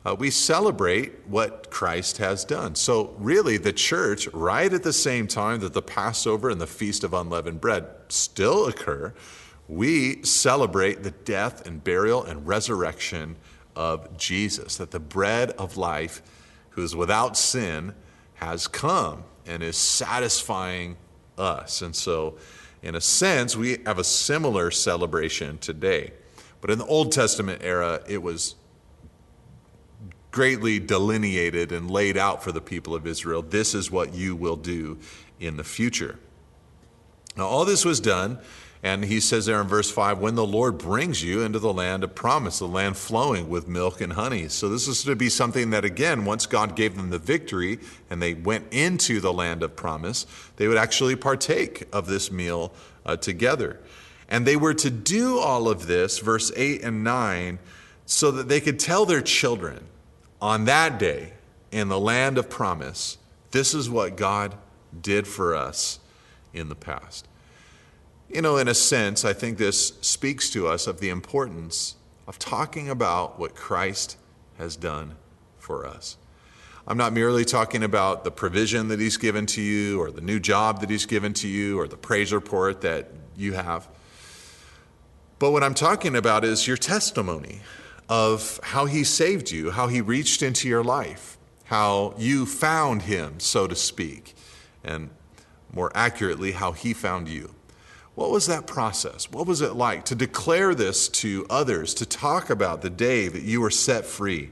Uh, 0.06 0.16
we 0.16 0.30
celebrate 0.30 1.28
what 1.28 1.70
Christ 1.70 2.18
has 2.18 2.46
done. 2.46 2.76
So, 2.76 3.14
really, 3.18 3.58
the 3.58 3.74
church, 3.74 4.28
right 4.30 4.72
at 4.72 4.84
the 4.84 4.94
same 4.94 5.28
time 5.28 5.60
that 5.60 5.74
the 5.74 5.82
Passover 5.82 6.50
and 6.50 6.62
the 6.62 6.68
Feast 6.68 7.04
of 7.04 7.14
Unleavened 7.14 7.60
Bread 7.60 7.88
still 8.08 8.68
occur, 8.68 9.14
we 9.68 10.24
celebrate 10.24 11.04
the 11.04 11.12
death 11.12 11.68
and 11.68 11.84
burial 11.84 12.24
and 12.24 12.48
resurrection 12.48 13.36
of 13.76 14.16
Jesus, 14.18 14.78
that 14.78 14.92
the 14.92 15.00
bread 15.00 15.52
of 15.52 15.76
life, 15.76 16.22
who 16.70 16.84
is 16.84 16.96
without 16.96 17.36
sin, 17.36 17.94
has 18.36 18.68
come 18.68 19.26
and 19.48 19.64
is 19.64 19.78
satisfying 19.78 20.98
us. 21.38 21.82
And 21.82 21.96
so, 21.96 22.38
in 22.84 22.96
a 22.96 23.02
sense, 23.02 23.56
we 23.56 23.78
have 23.86 24.00
a 24.00 24.04
similar 24.04 24.72
celebration 24.72 25.58
today. 25.58 26.14
But 26.62 26.72
in 26.72 26.80
the 26.80 26.86
Old 26.86 27.12
Testament 27.12 27.62
era, 27.64 28.02
it 28.08 28.22
was 28.22 28.56
greatly 30.32 30.80
delineated 30.80 31.72
and 31.72 31.90
laid 31.90 32.18
out 32.18 32.44
for 32.44 32.52
the 32.52 32.62
people 32.62 32.94
of 32.94 33.08
Israel. 33.08 33.42
This 33.42 33.74
is 33.74 33.90
what 33.90 34.14
you 34.14 34.36
will 34.36 34.56
do 34.56 35.00
in 35.40 35.58
the 35.58 35.64
future. 35.64 36.20
Now, 37.36 37.46
all 37.46 37.66
this 37.66 37.86
was 37.86 38.00
done, 38.00 38.40
and 38.84 39.06
he 39.06 39.20
says 39.20 39.48
there 39.48 39.60
in 39.60 39.68
verse 39.68 39.90
5 39.90 40.20
when 40.20 40.36
the 40.36 40.46
Lord 40.46 40.78
brings 40.78 41.24
you 41.24 41.42
into 41.42 41.60
the 41.60 41.74
land 41.74 42.04
of 42.04 42.14
promise, 42.14 42.60
the 42.60 42.68
land 42.68 42.96
flowing 42.96 43.50
with 43.50 43.68
milk 43.68 44.02
and 44.02 44.14
honey. 44.14 44.48
So, 44.48 44.70
this 44.70 44.88
is 44.88 45.04
to 45.04 45.16
be 45.16 45.30
something 45.30 45.72
that, 45.72 45.84
again, 45.84 46.26
once 46.26 46.46
God 46.46 46.76
gave 46.76 46.96
them 46.96 47.10
the 47.10 47.18
victory 47.18 47.80
and 48.10 48.22
they 48.22 48.36
went 48.36 48.66
into 48.72 49.20
the 49.20 49.34
land 49.34 49.64
of 49.64 49.76
promise, 49.76 50.26
they 50.58 50.68
would 50.68 50.78
actually 50.78 51.16
partake 51.16 51.88
of 51.92 52.06
this 52.08 52.32
meal 52.32 52.72
uh, 53.06 53.18
together. 53.18 53.80
And 54.30 54.46
they 54.46 54.58
were 54.58 54.74
to 54.76 54.90
do 54.90 55.40
all 55.40 55.70
of 55.70 55.88
this, 55.88 56.20
verse 56.20 56.52
8 56.56 56.84
and 56.84 57.04
9, 57.04 57.60
so 58.06 58.30
that 58.32 58.48
they 58.48 58.62
could 58.62 58.80
tell 58.80 59.06
their 59.06 59.22
children 59.22 59.86
on 60.42 60.66
that 60.66 61.00
day 61.00 61.34
in 61.72 61.90
the 61.90 62.00
land 62.00 62.38
of 62.38 62.50
promise, 62.50 63.18
this 63.52 63.74
is 63.74 63.90
what 63.90 64.18
God 64.18 64.56
did 65.02 65.28
for 65.28 65.56
us 65.56 66.00
in 66.54 66.70
the 66.70 66.76
past. 66.76 67.28
You 68.30 68.42
know, 68.42 68.58
in 68.58 68.68
a 68.68 68.74
sense, 68.74 69.24
I 69.24 69.34
think 69.34 69.58
this 69.58 69.94
speaks 70.02 70.50
to 70.52 70.68
us 70.68 70.86
of 70.86 71.00
the 71.00 71.10
importance 71.10 71.96
of 72.28 72.38
talking 72.38 72.90
about 72.90 73.40
what 73.40 73.56
Christ 73.56 74.18
has 74.58 74.76
done 74.76 75.16
for 75.58 75.86
us. 75.86 76.18
I'm 76.86 76.98
not 76.98 77.14
merely 77.14 77.46
talking 77.46 77.84
about 77.84 78.24
the 78.24 78.32
provision 78.32 78.90
that 78.90 79.00
He's 79.00 79.18
given 79.18 79.46
to 79.48 79.62
you, 79.62 80.02
or 80.02 80.12
the 80.12 80.22
new 80.22 80.40
job 80.40 80.82
that 80.82 80.90
He's 80.90 81.06
given 81.06 81.34
to 81.36 81.48
you, 81.48 81.80
or 81.80 81.88
the 81.88 81.98
praise 81.98 82.34
report 82.34 82.82
that 82.82 83.12
you 83.36 83.54
have. 83.54 83.88
But 85.40 85.52
what 85.52 85.64
I'm 85.64 85.74
talking 85.74 86.16
about 86.16 86.44
is 86.44 86.68
your 86.68 86.78
testimony 86.78 87.62
of 88.10 88.60
how 88.64 88.86
he 88.86 89.04
saved 89.04 89.52
you, 89.52 89.72
how 89.72 89.88
he 89.88 90.02
reached 90.02 90.42
into 90.42 90.68
your 90.68 90.84
life, 90.84 91.38
how 91.66 92.16
you 92.18 92.46
found 92.46 93.04
him, 93.04 93.40
so 93.40 93.68
to 93.68 93.76
speak, 93.76 94.34
and 94.84 95.10
more 95.74 95.92
accurately, 95.94 96.54
how 96.54 96.72
he 96.72 96.94
found 96.94 97.28
you. 97.28 97.54
What 98.18 98.32
was 98.32 98.48
that 98.48 98.66
process? 98.66 99.30
What 99.30 99.46
was 99.46 99.62
it 99.62 99.76
like 99.76 100.06
to 100.06 100.16
declare 100.16 100.74
this 100.74 101.08
to 101.10 101.46
others, 101.52 101.94
to 101.94 102.04
talk 102.04 102.50
about 102.50 102.82
the 102.82 102.90
day 102.90 103.28
that 103.28 103.44
you 103.44 103.62
were 103.62 103.70
set 103.70 104.08
free, 104.08 104.50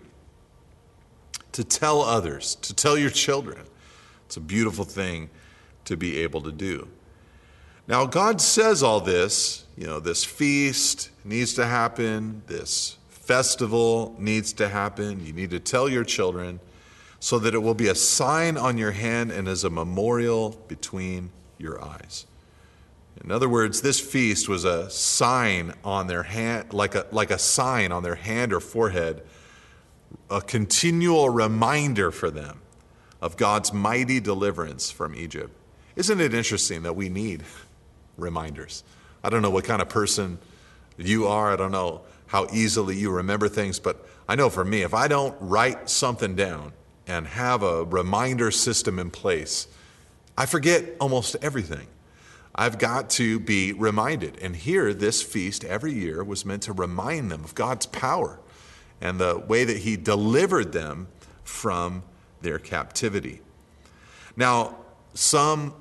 to 1.52 1.64
tell 1.64 2.02
others, 2.02 2.54
to 2.58 2.76
tell 2.76 2.96
your 2.96 3.10
children? 3.10 3.64
It's 4.28 4.38
a 4.38 4.40
beautiful 4.40 4.86
thing 4.86 5.32
to 5.86 5.98
be 5.98 6.20
able 6.20 6.42
to 6.42 6.52
do. 6.52 6.88
Now, 7.88 8.06
God 8.06 8.40
says 8.40 8.84
all 8.84 9.00
this, 9.00 9.66
you 9.76 9.88
know, 9.88 10.00
this 10.00 10.24
feast 10.24 11.10
needs 11.24 11.56
to 11.56 11.66
happen, 11.66 12.44
this 12.46 12.98
festival 13.10 14.16
needs 14.20 14.54
to 14.54 14.70
happen. 14.70 15.26
You 15.26 15.34
need 15.34 15.50
to 15.50 15.60
tell 15.60 15.90
your 15.90 16.04
children 16.04 16.60
so 17.20 17.40
that 17.40 17.56
it 17.56 17.64
will 17.64 17.74
be 17.74 17.88
a 17.88 17.96
sign 17.96 18.58
on 18.58 18.78
your 18.78 18.92
hand 18.92 19.32
and 19.32 19.48
as 19.48 19.64
a 19.64 19.72
memorial 19.72 20.52
between 20.68 21.32
your 21.58 21.84
eyes. 21.84 22.28
In 23.24 23.32
other 23.32 23.48
words, 23.48 23.82
this 23.82 24.00
feast 24.00 24.50
was 24.50 24.66
a 24.66 24.90
sign 24.90 25.74
on 25.84 26.08
their 26.08 26.24
hand, 26.24 26.74
like 26.74 26.96
a, 26.96 27.08
like 27.12 27.32
a 27.32 27.40
sign 27.40 27.92
on 27.92 28.04
their 28.04 28.16
hand 28.16 28.52
or 28.52 28.60
forehead, 28.60 29.24
a 30.30 30.42
continual 30.42 31.30
reminder 31.30 32.12
for 32.12 32.30
them 32.30 32.62
of 33.22 33.38
God's 33.38 33.74
mighty 33.74 34.20
deliverance 34.20 34.92
from 34.92 35.16
Egypt. 35.16 35.52
Isn't 35.96 36.20
it 36.20 36.34
interesting 36.34 36.84
that 36.84 36.96
we 36.96 37.10
need 37.10 37.44
reminders? 38.18 38.84
I 39.24 39.30
don't 39.30 39.42
know 39.42 39.50
what 39.50 39.64
kind 39.64 39.82
of 39.82 39.90
person 39.90 40.38
you 40.98 41.26
are. 41.28 41.52
I 41.52 41.56
don't 41.56 41.72
know 41.72 42.02
how 42.28 42.48
easily 42.52 42.98
you 42.98 43.12
remember 43.12 43.48
things, 43.48 43.80
but 43.80 44.06
I 44.28 44.36
know 44.36 44.50
for 44.50 44.66
me, 44.66 44.82
if 44.82 44.94
I 44.94 45.08
don't 45.08 45.36
write 45.40 45.90
something 45.90 46.36
down 46.36 46.74
and 47.08 47.28
have 47.28 47.64
a 47.64 47.86
reminder 47.86 48.52
system 48.52 49.00
in 49.00 49.10
place, 49.10 49.68
I 50.38 50.46
forget 50.46 50.84
almost 51.00 51.38
everything. 51.42 51.88
I've 52.56 52.78
got 52.78 53.10
to 53.12 53.40
be 53.40 53.74
reminded. 53.74 54.40
And 54.42 54.56
here, 54.56 54.94
this 54.94 55.22
feast 55.22 55.66
every 55.66 55.94
year 55.94 56.24
was 56.24 56.46
meant 56.46 56.64
to 56.64 56.74
remind 56.74 57.30
them 57.30 57.44
of 57.44 57.54
God's 57.54 57.86
power 57.86 58.40
and 59.02 59.20
the 59.20 59.38
way 59.38 59.66
that 59.66 59.78
He 59.78 59.98
delivered 59.98 60.72
them 60.72 61.08
from 61.44 62.04
their 62.42 62.58
captivity. 62.58 63.42
Now, 64.38 64.78
some 65.14 65.74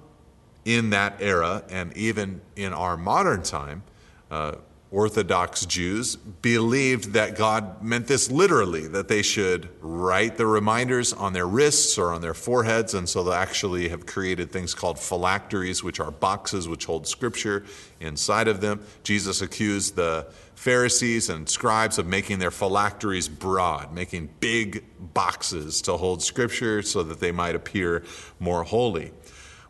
in 0.64 0.90
that 0.90 1.16
era 1.20 1.62
and 1.68 1.96
even 1.96 2.40
in 2.56 2.72
our 2.72 2.96
modern 2.96 3.42
time, 3.42 3.82
uh, 4.30 4.56
Orthodox 4.94 5.66
Jews 5.66 6.14
believed 6.14 7.14
that 7.14 7.36
God 7.36 7.82
meant 7.82 8.06
this 8.06 8.30
literally, 8.30 8.86
that 8.86 9.08
they 9.08 9.22
should 9.22 9.68
write 9.80 10.36
the 10.36 10.46
reminders 10.46 11.12
on 11.12 11.32
their 11.32 11.48
wrists 11.48 11.98
or 11.98 12.12
on 12.12 12.20
their 12.20 12.32
foreheads, 12.32 12.94
and 12.94 13.08
so 13.08 13.24
they 13.24 13.32
actually 13.32 13.88
have 13.88 14.06
created 14.06 14.52
things 14.52 14.72
called 14.72 15.00
phylacteries, 15.00 15.82
which 15.82 15.98
are 15.98 16.12
boxes 16.12 16.68
which 16.68 16.84
hold 16.84 17.08
scripture 17.08 17.64
inside 17.98 18.46
of 18.46 18.60
them. 18.60 18.80
Jesus 19.02 19.42
accused 19.42 19.96
the 19.96 20.28
Pharisees 20.54 21.28
and 21.28 21.48
scribes 21.48 21.98
of 21.98 22.06
making 22.06 22.38
their 22.38 22.52
phylacteries 22.52 23.28
broad, 23.28 23.92
making 23.92 24.30
big 24.38 24.84
boxes 25.12 25.82
to 25.82 25.96
hold 25.96 26.22
scripture 26.22 26.82
so 26.82 27.02
that 27.02 27.18
they 27.18 27.32
might 27.32 27.56
appear 27.56 28.04
more 28.38 28.62
holy. 28.62 29.10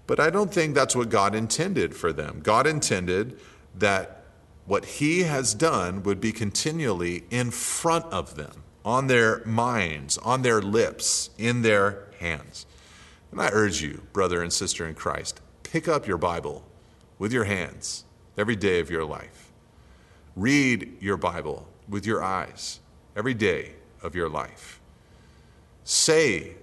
But 0.06 0.20
I 0.20 0.28
don't 0.28 0.52
think 0.52 0.74
that's 0.74 0.94
what 0.94 1.08
God 1.08 1.34
intended 1.34 1.96
for 1.96 2.12
them. 2.12 2.40
God 2.42 2.66
intended 2.66 3.40
that 3.76 4.23
what 4.66 4.84
he 4.84 5.22
has 5.22 5.54
done 5.54 6.02
would 6.02 6.20
be 6.20 6.32
continually 6.32 7.24
in 7.30 7.50
front 7.50 8.04
of 8.06 8.34
them, 8.36 8.62
on 8.84 9.06
their 9.06 9.44
minds, 9.44 10.18
on 10.18 10.42
their 10.42 10.60
lips, 10.60 11.30
in 11.38 11.62
their 11.62 12.08
hands. 12.18 12.66
And 13.30 13.40
I 13.40 13.50
urge 13.52 13.82
you, 13.82 14.06
brother 14.12 14.42
and 14.42 14.52
sister 14.52 14.86
in 14.86 14.94
Christ, 14.94 15.40
pick 15.62 15.88
up 15.88 16.06
your 16.06 16.18
Bible 16.18 16.64
with 17.18 17.32
your 17.32 17.44
hands 17.44 18.04
every 18.38 18.56
day 18.56 18.80
of 18.80 18.90
your 18.90 19.04
life. 19.04 19.52
Read 20.36 20.96
your 21.00 21.16
Bible 21.16 21.68
with 21.88 22.06
your 22.06 22.22
eyes 22.22 22.80
every 23.16 23.34
day 23.34 23.72
of 24.02 24.14
your 24.14 24.28
life. 24.28 24.80
Say 25.84 26.56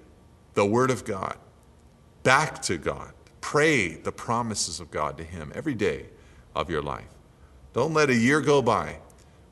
the 0.54 0.66
Word 0.66 0.92
of 0.92 1.06
God 1.06 1.38
back 2.24 2.62
to 2.64 2.78
God. 2.78 3.14
Pray 3.40 3.96
the 3.96 4.12
promises 4.12 4.80
of 4.80 4.92
God 4.92 5.18
to 5.18 5.24
Him 5.24 5.52
every 5.56 5.76
day 5.76 6.08
of 6.56 6.70
your 6.70 6.82
life. 6.82 7.06
Don't 7.74 7.94
let 7.94 8.10
a 8.10 8.16
year 8.16 8.42
go 8.42 8.62
by 8.62 8.98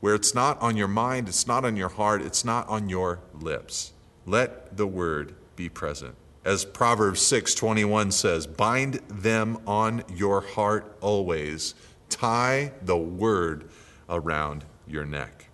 where 0.02 0.16
it's 0.16 0.34
not 0.34 0.62
on 0.62 0.78
your 0.78 0.88
mind, 0.88 1.28
it's 1.28 1.48
not 1.48 1.66
on 1.66 1.76
your 1.76 1.90
heart, 1.90 2.22
it's 2.22 2.46
not 2.46 2.68
on 2.70 2.90
your 2.90 3.20
lips. 3.34 3.94
Let 4.26 4.78
the 4.78 4.88
word 4.88 5.36
be 5.56 5.70
present. 5.70 6.16
As 6.46 6.64
Proverbs 6.66 7.22
6:21 7.22 8.12
says, 8.14 8.48
bind 8.48 8.96
them 9.10 9.58
on 9.68 10.04
your 10.14 10.42
heart 10.42 10.98
always. 11.02 11.76
Tie 12.10 12.72
the 12.82 12.98
word 12.98 13.70
around 14.10 14.66
your 14.88 15.06
neck. 15.06 15.50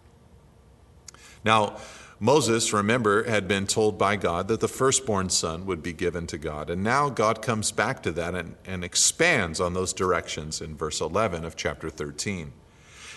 Now, 1.43 1.78
Moses, 2.20 2.72
remember, 2.72 3.24
had 3.24 3.47
been 3.47 3.68
told 3.68 3.97
by 3.97 4.16
God 4.16 4.47
that 4.47 4.61
the 4.61 4.70
firstborn 4.70 5.30
son 5.30 5.66
would 5.66 5.84
be 5.84 5.91
given 5.91 6.28
to 6.28 6.38
God. 6.38 6.70
And 6.70 6.82
now 6.82 7.09
God 7.09 7.41
comes 7.41 7.72
back 7.72 8.01
to 8.03 8.11
that 8.13 8.36
and, 8.36 8.55
and 8.66 8.84
expands 8.86 9.59
on 9.59 9.74
those 9.74 9.91
directions 9.91 10.61
in 10.61 10.78
verse 10.78 11.01
11 11.01 11.43
of 11.43 11.57
chapter 11.57 11.89
13. 11.89 12.53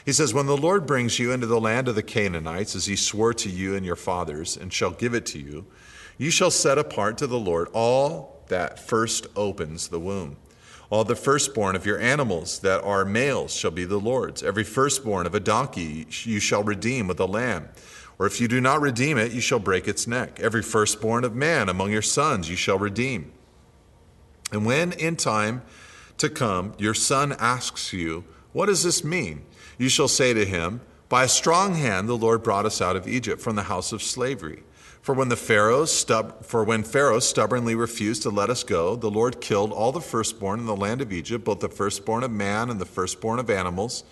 He 0.05 0.12
says, 0.12 0.34
When 0.34 0.46
the 0.46 0.57
Lord 0.57 0.84
brings 0.86 1.18
you 1.18 1.32
into 1.32 1.46
the 1.46 1.61
land 1.61 1.86
of 1.86 1.94
the 1.94 2.03
Canaanites, 2.03 2.74
as 2.74 2.86
he 2.86 2.96
swore 2.96 3.34
to 3.34 3.49
you 3.49 3.76
and 3.76 3.86
your 3.86 3.96
fathers, 3.96 4.57
and 4.57 4.72
shall 4.72 4.90
give 4.90 5.14
it 5.14 5.26
to 5.26 5.38
you, 5.38 5.66
you 6.16 6.30
shall 6.30 6.51
set 6.51 6.78
apart 6.78 7.18
to 7.18 7.28
the 7.28 7.38
Lord 7.38 7.68
all 7.72 8.42
that 8.49 8.80
first 8.80 9.28
opens 9.36 9.88
the 9.88 10.01
womb. 10.01 10.36
All 10.90 11.05
the 11.05 11.14
firstborn 11.14 11.76
of 11.76 11.84
your 11.84 12.01
animals 12.01 12.61
that 12.61 12.82
are 12.82 13.05
males 13.05 13.55
shall 13.55 13.70
be 13.70 13.84
the 13.84 14.01
Lord's. 14.01 14.42
Every 14.42 14.64
firstborn 14.64 15.26
of 15.26 15.34
a 15.34 15.40
donkey 15.40 16.07
you 16.24 16.40
shall 16.40 16.62
redeem 16.62 17.07
with 17.07 17.20
a 17.20 17.26
lamb. 17.26 17.68
Or 18.19 18.27
if 18.27 18.41
you 18.41 18.49
do 18.49 18.61
not 18.61 18.81
redeem 18.81 19.16
it, 19.16 19.33
you 19.33 19.41
shall 19.41 19.61
break 19.61 19.87
its 19.87 20.07
neck. 20.07 20.41
Every 20.41 20.62
firstborn 20.62 21.25
of 21.25 21.37
man 21.37 21.69
among 21.69 21.93
your 21.93 22.03
sons 22.03 22.51
you 22.51 22.57
shall 22.57 22.79
redeem. 22.79 23.33
And 24.51 24.66
when 24.66 24.93
in 24.93 25.16
time 25.16 25.62
to 26.16 26.29
come 26.29 26.75
your 26.79 26.95
son 26.95 27.35
asks 27.39 27.93
you, 27.93 28.25
What 28.53 28.66
does 28.66 28.83
this 28.83 29.05
mean? 29.05 29.45
You 29.79 29.89
shall 29.89 30.09
say 30.09 30.35
to 30.35 30.45
him, 30.45 30.81
By 31.09 31.25
a 31.25 31.29
strong 31.29 31.75
hand 31.75 32.09
the 32.09 32.16
Lord 32.16 32.43
brought 32.43 32.66
us 32.66 32.83
out 32.83 32.97
of 32.97 33.07
Egypt 33.07 33.41
from 33.41 33.55
the 33.55 33.64
house 33.64 33.93
of 33.93 34.03
slavery. 34.03 34.64
For 35.01 35.14
when 35.14 35.29
the 35.29 35.37
Pharaoh 35.37 35.85
stub- 35.85 36.45
for 36.45 36.64
when 36.64 36.83
Pharaoh 36.83 37.21
stubbornly 37.21 37.75
refused 37.75 38.23
to 38.23 38.31
let 38.31 38.51
us 38.51 38.64
go, 38.64 38.97
the 38.97 39.11
Lord 39.11 39.41
killed 39.41 39.73
all 39.73 39.93
the 39.93 40.01
firstborn 40.01 40.59
in 40.59 40.66
the 40.66 40.77
land 40.77 41.01
of 41.01 41.12
Egypt, 41.12 41.45
both 41.45 41.61
the 41.61 41.69
firstborn 41.69 42.25
of 42.25 42.33
man 42.33 42.69
and 42.69 42.81
the 42.81 42.85
firstborn 42.85 43.39
of 43.39 43.49
animals. 43.49 44.03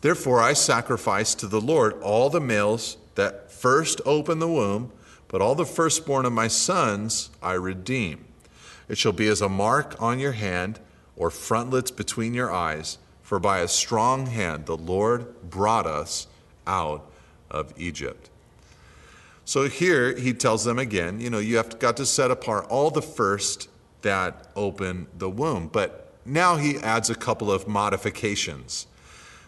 Therefore 0.00 0.40
I 0.40 0.52
sacrifice 0.52 1.34
to 1.34 1.48
the 1.48 1.60
Lord 1.60 2.00
all 2.00 2.30
the 2.30 2.40
males 2.40 2.96
that 3.18 3.50
first 3.50 4.00
open 4.06 4.38
the 4.38 4.48
womb, 4.48 4.92
but 5.26 5.42
all 5.42 5.56
the 5.56 5.66
firstborn 5.66 6.24
of 6.24 6.32
my 6.32 6.46
sons 6.46 7.30
I 7.42 7.54
redeem. 7.54 8.24
It 8.88 8.96
shall 8.96 9.12
be 9.12 9.26
as 9.26 9.42
a 9.42 9.48
mark 9.48 10.00
on 10.00 10.20
your 10.20 10.32
hand 10.32 10.78
or 11.16 11.28
frontlets 11.28 11.90
between 11.90 12.32
your 12.32 12.52
eyes, 12.52 12.96
for 13.20 13.40
by 13.40 13.58
a 13.58 13.66
strong 13.66 14.26
hand 14.26 14.66
the 14.66 14.76
Lord 14.76 15.50
brought 15.50 15.84
us 15.84 16.28
out 16.64 17.10
of 17.50 17.74
Egypt. 17.76 18.30
So 19.44 19.68
here 19.68 20.16
he 20.16 20.32
tells 20.32 20.64
them 20.64 20.78
again, 20.78 21.20
you 21.20 21.28
know, 21.28 21.40
you 21.40 21.56
have 21.56 21.80
got 21.80 21.96
to 21.96 22.06
set 22.06 22.30
apart 22.30 22.66
all 22.68 22.92
the 22.92 23.02
first 23.02 23.68
that 24.02 24.46
open 24.54 25.08
the 25.16 25.28
womb. 25.28 25.66
But 25.66 26.12
now 26.24 26.56
he 26.56 26.76
adds 26.76 27.10
a 27.10 27.16
couple 27.16 27.50
of 27.50 27.66
modifications. 27.66 28.86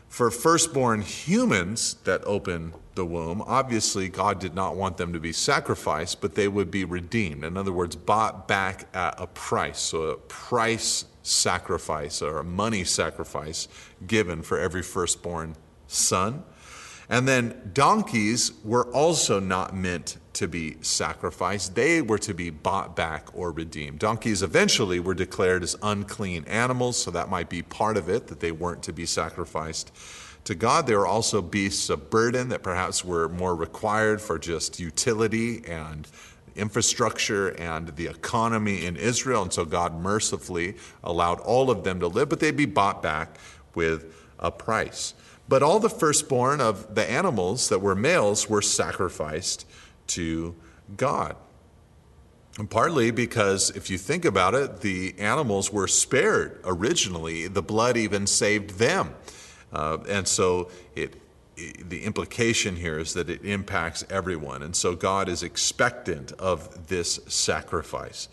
For 0.09 0.29
firstborn 0.33 1.03
humans 1.03 1.95
that 2.03 2.25
open 2.25 2.73
the 2.95 3.05
womb, 3.05 3.43
obviously 3.43 4.09
God 4.09 4.41
did 4.41 4.55
not 4.55 4.77
want 4.77 4.97
them 4.97 5.13
to 5.13 5.21
be 5.21 5.33
sacrificed, 5.33 6.21
but 6.21 6.35
they 6.35 6.49
would 6.49 6.71
be 6.71 6.85
redeemed. 6.85 7.45
In 7.45 7.57
other 7.57 7.73
words, 7.73 7.97
bought 7.97 8.49
back 8.49 8.89
at 8.95 9.15
a 9.19 9.27
price. 9.27 9.79
So 9.79 10.03
a 10.03 10.17
price 10.17 11.05
sacrifice 11.23 12.23
or 12.23 12.39
a 12.39 12.45
money 12.45 12.85
sacrifice 12.85 13.69
given 14.07 14.43
for 14.43 14.59
every 14.59 14.83
firstborn 14.83 15.57
son. 15.87 16.43
And 17.09 17.27
then 17.27 17.71
donkeys 17.73 18.53
were 18.65 18.87
also 18.93 19.41
not 19.41 19.75
meant 19.75 20.17
to 20.35 20.47
be 20.47 20.77
sacrificed. 20.81 21.75
They 21.75 22.01
were 22.01 22.19
to 22.19 22.33
be 22.33 22.51
bought 22.51 22.95
back 22.95 23.29
or 23.35 23.51
redeemed. 23.51 23.99
Donkeys 23.99 24.43
eventually 24.43 25.01
were 25.01 25.15
declared 25.15 25.65
as 25.65 25.77
unclean 25.83 26.45
animals, 26.45 26.97
so 26.97 27.11
that 27.11 27.29
might 27.29 27.49
be 27.49 27.63
part 27.63 27.97
of 27.97 28.09
it, 28.09 28.29
that 28.29 28.39
they 28.39 28.53
weren't 28.53 28.85
to 28.85 28.93
be 28.93 29.07
sacrificed 29.07 29.91
to 30.45 30.55
God. 30.55 30.87
They 30.87 30.95
were 30.95 31.07
also 31.07 31.43
beasts 31.43 31.91
of 31.91 32.11
burden 32.11 32.49
that 32.49 32.63
perhaps 32.63 33.05
were 33.05 33.29
more 33.29 33.55
required 33.55 34.21
for 34.21 34.39
just 34.39 34.81
utility 34.81 35.65
and 35.67 36.07
infrastructure 36.57 37.49
and 37.49 37.89
the 37.97 38.07
economy 38.07 38.85
in 38.85 38.97
Israel. 38.97 39.43
And 39.43 39.53
so 39.53 39.65
God 39.65 40.01
mercifully 40.01 40.77
allowed 41.03 41.41
all 41.41 41.71
of 41.71 41.85
them 41.85 42.01
to 42.01 42.07
live, 42.07 42.29
but 42.29 42.41
they'd 42.41 42.57
be 42.57 42.67
bought 42.67 43.03
back 43.03 43.39
with 43.75 44.15
a 44.39 44.51
price. 44.51 45.15
But 45.49 45.63
all 45.63 45.81
the 45.81 45.91
firstborn 45.91 46.61
of 46.61 46.95
the 46.95 47.09
animals 47.09 47.69
that 47.69 47.81
were 47.81 47.95
males 47.95 48.49
were 48.49 48.63
sacrificed 48.63 49.67
to 50.09 50.55
God. 50.97 51.37
And 52.59 52.69
partly 52.69 53.11
because, 53.11 53.71
if 53.71 53.91
you 53.91 53.99
think 53.99 54.25
about 54.25 54.55
it, 54.55 54.81
the 54.81 55.15
animals 55.19 55.73
were 55.73 55.89
spared 55.89 56.61
originally. 56.65 57.49
The 57.49 57.63
blood 57.63 57.97
even 57.97 58.27
saved 58.27 58.79
them. 58.79 59.15
Uh, 59.73 59.99
and 60.09 60.27
so 60.27 60.71
it, 60.95 61.17
the 61.89 62.05
implication 62.05 62.77
here 62.77 62.99
is 62.99 63.15
that 63.15 63.29
it 63.29 63.45
impacts 63.45 64.05
everyone. 64.11 64.63
And 64.63 64.75
so 64.75 64.95
God 64.95 65.29
is 65.29 65.43
expectant 65.43 66.33
of 66.33 66.89
this 66.89 67.21
sacrifice. 67.27 68.29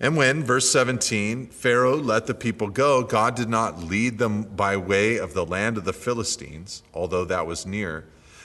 And 0.00 0.16
when, 0.16 0.42
verse 0.42 0.70
17, 0.70 1.46
Pharaoh 1.46 1.96
let 1.96 2.26
the 2.26 2.34
people 2.34 2.68
go, 2.68 3.04
God 3.04 3.36
did 3.36 3.48
not 3.48 3.84
lead 3.84 4.18
them 4.18 4.42
by 4.42 4.76
way 4.76 5.16
of 5.16 5.34
the 5.34 5.46
land 5.46 5.78
of 5.78 5.84
the 5.84 5.92
Philistines, 5.92 6.82
although 6.92 7.24
that 7.24 7.46
was 7.46 7.64
near. 7.64 8.04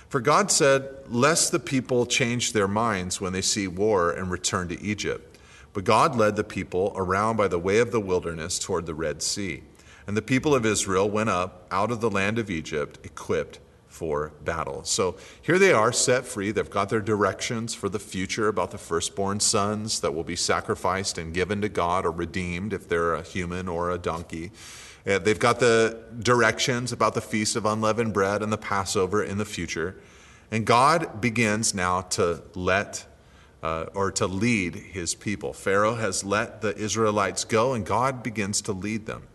For 0.10 0.20
God 0.20 0.52
said, 0.52 0.90
Lest 1.08 1.52
the 1.52 1.60
people 1.60 2.06
change 2.06 2.54
their 2.54 2.68
minds 2.68 3.20
when 3.20 3.34
they 3.34 3.42
see 3.42 3.68
war 3.68 4.12
and 4.12 4.30
return 4.30 4.68
to 4.70 4.82
Egypt. 4.82 5.38
But 5.74 5.84
God 5.84 6.16
led 6.16 6.36
the 6.36 6.44
people 6.44 6.94
around 6.96 7.38
by 7.38 7.48
the 7.48 7.60
way 7.60 7.80
of 7.80 7.92
the 7.92 8.00
wilderness 8.00 8.60
toward 8.60 8.86
the 8.86 8.96
Red 8.96 9.22
Sea. 9.22 9.64
And 10.10 10.18
the 10.18 10.24
people 10.24 10.56
of 10.56 10.66
Israel 10.66 11.08
went 11.08 11.30
up 11.30 11.68
out 11.70 11.92
of 11.92 12.02
the 12.02 12.10
land 12.10 12.40
of 12.40 12.50
Egypt 12.50 12.98
equipped 13.04 13.60
for 13.88 14.32
battle. 14.44 14.84
So 14.84 15.18
here 15.40 15.60
they 15.60 15.72
are 15.72 15.92
set 15.92 16.26
free. 16.26 16.50
They've 16.50 16.68
got 16.68 16.90
their 16.90 17.00
directions 17.00 17.76
for 17.76 17.90
the 17.90 18.00
future 18.00 18.48
about 18.48 18.72
the 18.72 18.80
firstborn 18.80 19.40
sons 19.40 20.00
that 20.00 20.16
will 20.16 20.24
be 20.24 20.36
sacrificed 20.36 21.20
and 21.20 21.32
given 21.32 21.62
to 21.62 21.70
God 21.70 22.08
or 22.08 22.12
redeemed 22.12 22.74
if 22.74 22.90
they're 22.90 23.14
a 23.14 23.22
human 23.22 23.68
or 23.68 23.92
a 23.92 24.00
donkey. 24.00 24.50
Uh, 25.06 25.20
they've 25.20 25.38
got 25.38 25.60
the 25.60 26.02
directions 26.18 26.92
about 26.92 27.14
the 27.14 27.22
Feast 27.22 27.56
of 27.56 27.68
Unleavened 27.68 28.12
Bread 28.12 28.42
and 28.42 28.52
the 28.52 28.58
Passover 28.58 29.24
in 29.24 29.38
the 29.38 29.46
future. 29.46 29.96
And 30.50 30.66
God 30.66 31.22
begins 31.22 31.76
now 31.76 32.02
to 32.02 32.42
let 32.56 33.06
uh, 33.62 33.86
or 33.94 34.12
to 34.14 34.26
lead 34.26 34.74
his 34.74 35.14
people. 35.14 35.54
Pharaoh 35.54 35.94
has 35.94 36.24
let 36.24 36.62
the 36.62 36.76
Israelites 36.76 37.44
go, 37.44 37.74
and 37.74 37.86
God 37.86 38.24
begins 38.24 38.60
to 38.62 38.72
lead 38.72 39.06
them. 39.06 39.28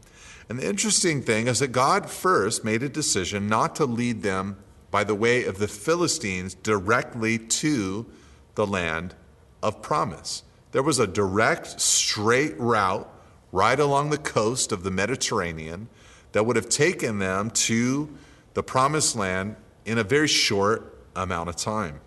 And 0.49 0.59
the 0.59 0.69
interesting 0.69 1.23
thing 1.23 1.47
is 1.47 1.61
that 1.61 1.69
God 1.69 2.11
first 2.11 2.65
made 2.65 2.83
a 2.83 2.89
decision 2.89 3.49
not 3.49 3.77
to 3.77 3.87
lead 3.87 4.23
them 4.23 4.59
by 4.91 5.05
the 5.05 5.15
way 5.15 5.45
of 5.45 5.59
the 5.59 5.69
Philistines 5.69 6.55
directly 6.55 7.39
to 7.39 8.07
the 8.55 8.67
land 8.67 9.15
of 9.63 9.83
promise. 9.83 10.43
There 10.73 10.83
was 10.83 10.99
a 10.99 11.07
direct, 11.07 11.81
straight 11.81 12.59
route 12.59 13.11
right 13.53 13.79
along 13.79 14.11
the 14.11 14.19
coast 14.19 14.73
of 14.73 14.83
the 14.83 14.91
Mediterranean 14.91 15.89
that 16.33 16.45
would 16.45 16.57
have 16.57 16.69
taken 16.69 17.19
them 17.19 17.51
to 17.51 18.09
the 18.55 18.63
promised 18.63 19.17
land 19.17 19.57
in 19.85 19.99
a 19.99 20.05
very 20.05 20.29
short 20.29 20.99
amount 21.17 21.49
of 21.49 21.57
time. 21.57 22.01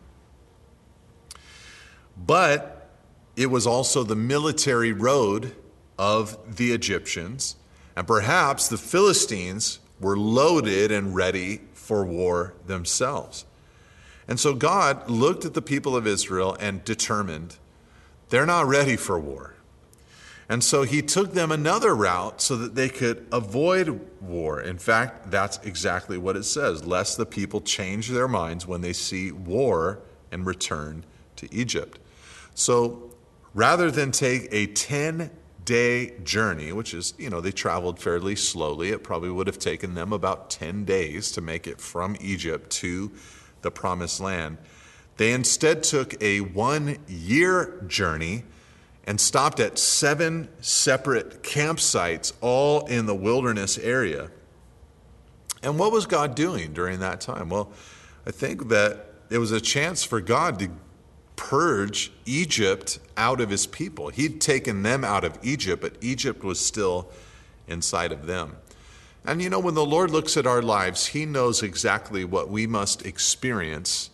But 2.17 2.89
it 3.35 3.47
was 3.47 3.67
also 3.67 4.03
the 4.03 4.15
military 4.15 4.91
road 4.91 5.55
of 5.97 6.37
the 6.57 6.71
Egyptians 6.71 7.55
and 7.97 8.05
perhaps 8.05 8.67
the 8.67 8.77
Philistines 8.77 9.79
were 9.99 10.15
loaded 10.15 10.91
and 10.91 11.15
ready 11.15 11.61
for 11.73 12.05
war 12.05 12.53
themselves. 12.67 13.43
And 14.27 14.39
so 14.39 14.53
God 14.53 15.09
looked 15.09 15.45
at 15.45 15.55
the 15.55 15.63
people 15.63 15.95
of 15.95 16.05
Israel 16.05 16.55
and 16.59 16.83
determined 16.85 17.57
they're 18.29 18.45
not 18.45 18.67
ready 18.67 18.97
for 18.97 19.19
war. 19.19 19.55
And 20.47 20.63
so 20.63 20.83
he 20.83 21.01
took 21.01 21.33
them 21.33 21.51
another 21.51 21.95
route 21.95 22.39
so 22.39 22.55
that 22.57 22.75
they 22.75 22.87
could 22.87 23.25
avoid 23.31 23.99
war. 24.21 24.61
In 24.61 24.77
fact, 24.77 25.31
that's 25.31 25.57
exactly 25.63 26.19
what 26.19 26.37
it 26.37 26.43
says 26.43 26.85
lest 26.85 27.17
the 27.17 27.25
people 27.25 27.61
change 27.61 28.09
their 28.09 28.27
minds 28.27 28.67
when 28.67 28.81
they 28.81 28.93
see 28.93 29.31
war 29.31 30.01
and 30.31 30.45
return 30.45 31.03
to 31.37 31.51
Egypt. 31.51 31.97
So 32.53 33.09
rather 33.55 33.89
than 33.89 34.11
take 34.11 34.49
a 34.51 34.67
10 34.67 35.31
day 35.67 36.13
journey, 36.23 36.71
which 36.71 36.93
is, 36.93 37.13
you 37.17 37.29
know, 37.29 37.41
they 37.41 37.51
traveled 37.51 37.99
fairly 37.99 38.37
slowly. 38.37 38.89
It 38.89 39.03
probably 39.03 39.29
would 39.29 39.47
have 39.47 39.59
taken 39.59 39.93
them 39.93 40.13
about 40.13 40.49
10 40.49 40.85
days 40.85 41.29
to 41.33 41.41
make 41.41 41.67
it 41.67 41.81
from 41.81 42.15
Egypt 42.21 42.71
to 42.71 43.11
the 43.61 43.69
promised 43.69 44.21
land. 44.21 44.57
They 45.17 45.33
instead 45.33 45.83
took 45.83 46.19
a 46.23 46.39
one 46.39 46.97
year 47.07 47.83
journey 47.85 48.45
and 49.05 49.19
stopped 49.19 49.59
at 49.59 49.77
seven 49.77 50.47
separate 50.61 51.43
campsites, 51.43 52.31
all 52.39 52.85
in 52.85 53.05
the 53.05 53.15
wilderness 53.15 53.77
area. 53.77 54.31
And 55.61 55.77
what 55.77 55.91
was 55.91 56.05
God 56.05 56.33
doing 56.33 56.71
during 56.71 56.99
that 56.99 57.19
time? 57.19 57.49
Well, 57.49 57.71
I 58.25 58.31
think 58.31 58.69
that 58.69 59.05
it 59.29 59.39
was 59.39 59.51
a 59.51 59.59
chance 59.59 60.05
for 60.05 60.21
God 60.21 60.59
to 60.59 60.69
purge 61.37 62.11
Egypt 62.25 62.99
out 63.15 63.39
of 63.39 63.49
his 63.49 63.65
people. 63.65 64.09
He'd 64.09 64.41
taken 64.41 64.83
them 64.83 65.05
out 65.05 65.23
of 65.23 65.39
Egypt, 65.41 65.81
but 65.81 65.95
Egypt 66.01 66.43
was 66.43 66.59
still 66.59 67.09
inside 67.67 68.11
of 68.11 68.25
them. 68.25 68.57
And 69.25 69.41
you 69.41 69.49
know, 69.49 69.59
when 69.59 69.73
the 69.73 69.85
Lord 69.85 70.11
looks 70.11 70.35
at 70.35 70.45
our 70.45 70.61
lives, 70.61 71.07
he 71.07 71.25
knows 71.25 71.63
exactly 71.63 72.25
what 72.25 72.49
we 72.49 72.67
must 72.67 73.05
experience 73.05 74.09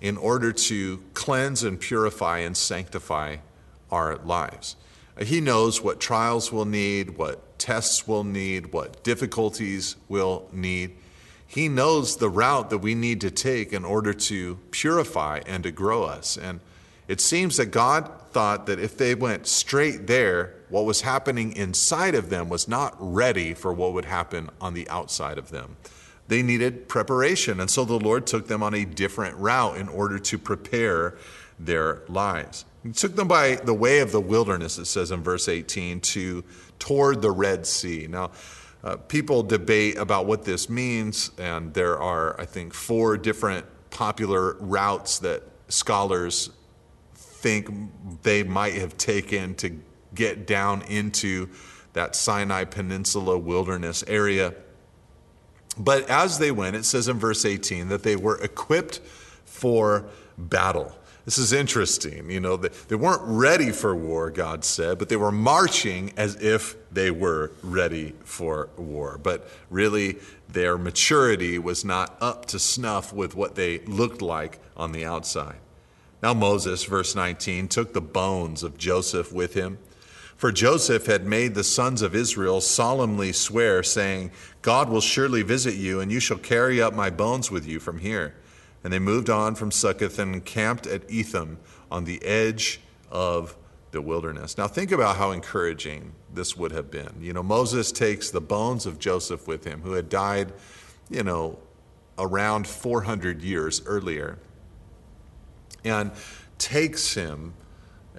in 0.00 0.16
order 0.16 0.52
to 0.52 1.02
cleanse 1.12 1.62
and 1.62 1.78
purify 1.78 2.38
and 2.38 2.56
sanctify 2.56 3.36
our 3.90 4.16
lives. 4.16 4.76
He 5.20 5.40
knows 5.40 5.82
what 5.82 6.00
trials 6.00 6.50
we'll 6.50 6.64
need, 6.64 7.18
what 7.18 7.58
tests 7.58 8.08
we'll 8.08 8.24
need, 8.24 8.72
what 8.72 9.02
difficulties 9.04 9.96
we'll 10.08 10.48
need. 10.52 10.96
He 11.50 11.68
knows 11.68 12.18
the 12.18 12.28
route 12.28 12.70
that 12.70 12.78
we 12.78 12.94
need 12.94 13.20
to 13.22 13.30
take 13.32 13.72
in 13.72 13.84
order 13.84 14.14
to 14.14 14.60
purify 14.70 15.40
and 15.46 15.64
to 15.64 15.72
grow 15.72 16.04
us. 16.04 16.36
And 16.36 16.60
it 17.08 17.20
seems 17.20 17.56
that 17.56 17.72
God 17.72 18.08
thought 18.30 18.66
that 18.66 18.78
if 18.78 18.96
they 18.96 19.16
went 19.16 19.48
straight 19.48 20.06
there, 20.06 20.54
what 20.68 20.84
was 20.84 21.00
happening 21.00 21.56
inside 21.56 22.14
of 22.14 22.30
them 22.30 22.48
was 22.48 22.68
not 22.68 22.94
ready 23.00 23.52
for 23.52 23.72
what 23.72 23.94
would 23.94 24.04
happen 24.04 24.48
on 24.60 24.74
the 24.74 24.88
outside 24.88 25.38
of 25.38 25.50
them. 25.50 25.76
They 26.28 26.40
needed 26.40 26.88
preparation. 26.88 27.58
And 27.58 27.68
so 27.68 27.84
the 27.84 27.98
Lord 27.98 28.28
took 28.28 28.46
them 28.46 28.62
on 28.62 28.72
a 28.72 28.84
different 28.84 29.36
route 29.36 29.76
in 29.76 29.88
order 29.88 30.20
to 30.20 30.38
prepare 30.38 31.16
their 31.58 32.02
lives. 32.06 32.64
He 32.84 32.92
took 32.92 33.16
them 33.16 33.26
by 33.26 33.56
the 33.56 33.74
way 33.74 33.98
of 33.98 34.12
the 34.12 34.20
wilderness, 34.20 34.78
it 34.78 34.84
says 34.84 35.10
in 35.10 35.24
verse 35.24 35.48
18, 35.48 35.98
to 36.00 36.44
toward 36.78 37.22
the 37.22 37.32
Red 37.32 37.66
Sea. 37.66 38.06
Now, 38.08 38.30
uh, 38.82 38.96
people 38.96 39.42
debate 39.42 39.96
about 39.98 40.26
what 40.26 40.44
this 40.44 40.70
means, 40.70 41.30
and 41.38 41.74
there 41.74 41.98
are, 41.98 42.40
I 42.40 42.46
think, 42.46 42.72
four 42.72 43.16
different 43.16 43.66
popular 43.90 44.56
routes 44.60 45.18
that 45.18 45.42
scholars 45.68 46.50
think 47.14 47.68
they 48.22 48.42
might 48.42 48.74
have 48.74 48.96
taken 48.96 49.54
to 49.56 49.78
get 50.14 50.46
down 50.46 50.82
into 50.82 51.48
that 51.92 52.14
Sinai 52.14 52.64
Peninsula 52.64 53.36
wilderness 53.38 54.04
area. 54.06 54.54
But 55.78 56.08
as 56.08 56.38
they 56.38 56.50
went, 56.50 56.76
it 56.76 56.84
says 56.84 57.08
in 57.08 57.18
verse 57.18 57.44
18 57.44 57.88
that 57.88 58.02
they 58.02 58.16
were 58.16 58.38
equipped 58.38 59.00
for 59.44 60.06
battle. 60.36 60.96
This 61.24 61.38
is 61.38 61.52
interesting. 61.52 62.30
You 62.30 62.40
know, 62.40 62.56
they, 62.56 62.68
they 62.88 62.96
weren't 62.96 63.22
ready 63.24 63.72
for 63.72 63.94
war, 63.94 64.30
God 64.30 64.64
said, 64.64 64.98
but 64.98 65.08
they 65.08 65.16
were 65.16 65.32
marching 65.32 66.12
as 66.16 66.36
if 66.36 66.76
they 66.90 67.10
were 67.10 67.52
ready 67.62 68.14
for 68.24 68.70
war. 68.76 69.18
But 69.22 69.48
really, 69.68 70.16
their 70.48 70.78
maturity 70.78 71.58
was 71.58 71.84
not 71.84 72.16
up 72.20 72.46
to 72.46 72.58
snuff 72.58 73.12
with 73.12 73.34
what 73.34 73.54
they 73.54 73.80
looked 73.80 74.22
like 74.22 74.58
on 74.76 74.92
the 74.92 75.04
outside. 75.04 75.56
Now, 76.22 76.34
Moses, 76.34 76.84
verse 76.84 77.14
19, 77.14 77.68
took 77.68 77.92
the 77.92 78.00
bones 78.00 78.62
of 78.62 78.76
Joseph 78.76 79.32
with 79.32 79.54
him. 79.54 79.78
For 80.36 80.52
Joseph 80.52 81.06
had 81.06 81.26
made 81.26 81.54
the 81.54 81.64
sons 81.64 82.00
of 82.00 82.14
Israel 82.14 82.62
solemnly 82.62 83.30
swear, 83.32 83.82
saying, 83.82 84.30
God 84.62 84.88
will 84.88 85.02
surely 85.02 85.42
visit 85.42 85.74
you, 85.74 86.00
and 86.00 86.10
you 86.10 86.18
shall 86.18 86.38
carry 86.38 86.80
up 86.80 86.94
my 86.94 87.10
bones 87.10 87.50
with 87.50 87.66
you 87.66 87.78
from 87.78 87.98
here. 87.98 88.34
And 88.82 88.92
they 88.92 88.98
moved 88.98 89.28
on 89.28 89.54
from 89.54 89.70
Succoth 89.70 90.18
and 90.18 90.44
camped 90.44 90.86
at 90.86 91.10
Etham 91.10 91.58
on 91.90 92.04
the 92.04 92.24
edge 92.24 92.80
of 93.10 93.56
the 93.90 94.00
wilderness. 94.00 94.56
Now, 94.56 94.68
think 94.68 94.92
about 94.92 95.16
how 95.16 95.32
encouraging 95.32 96.12
this 96.32 96.56
would 96.56 96.72
have 96.72 96.90
been. 96.90 97.12
You 97.20 97.32
know, 97.32 97.42
Moses 97.42 97.92
takes 97.92 98.30
the 98.30 98.40
bones 98.40 98.86
of 98.86 98.98
Joseph 98.98 99.46
with 99.46 99.64
him, 99.64 99.82
who 99.82 99.92
had 99.92 100.08
died, 100.08 100.52
you 101.10 101.22
know, 101.22 101.58
around 102.18 102.66
400 102.66 103.42
years 103.42 103.82
earlier, 103.86 104.38
and 105.84 106.12
takes 106.58 107.14
him, 107.14 107.54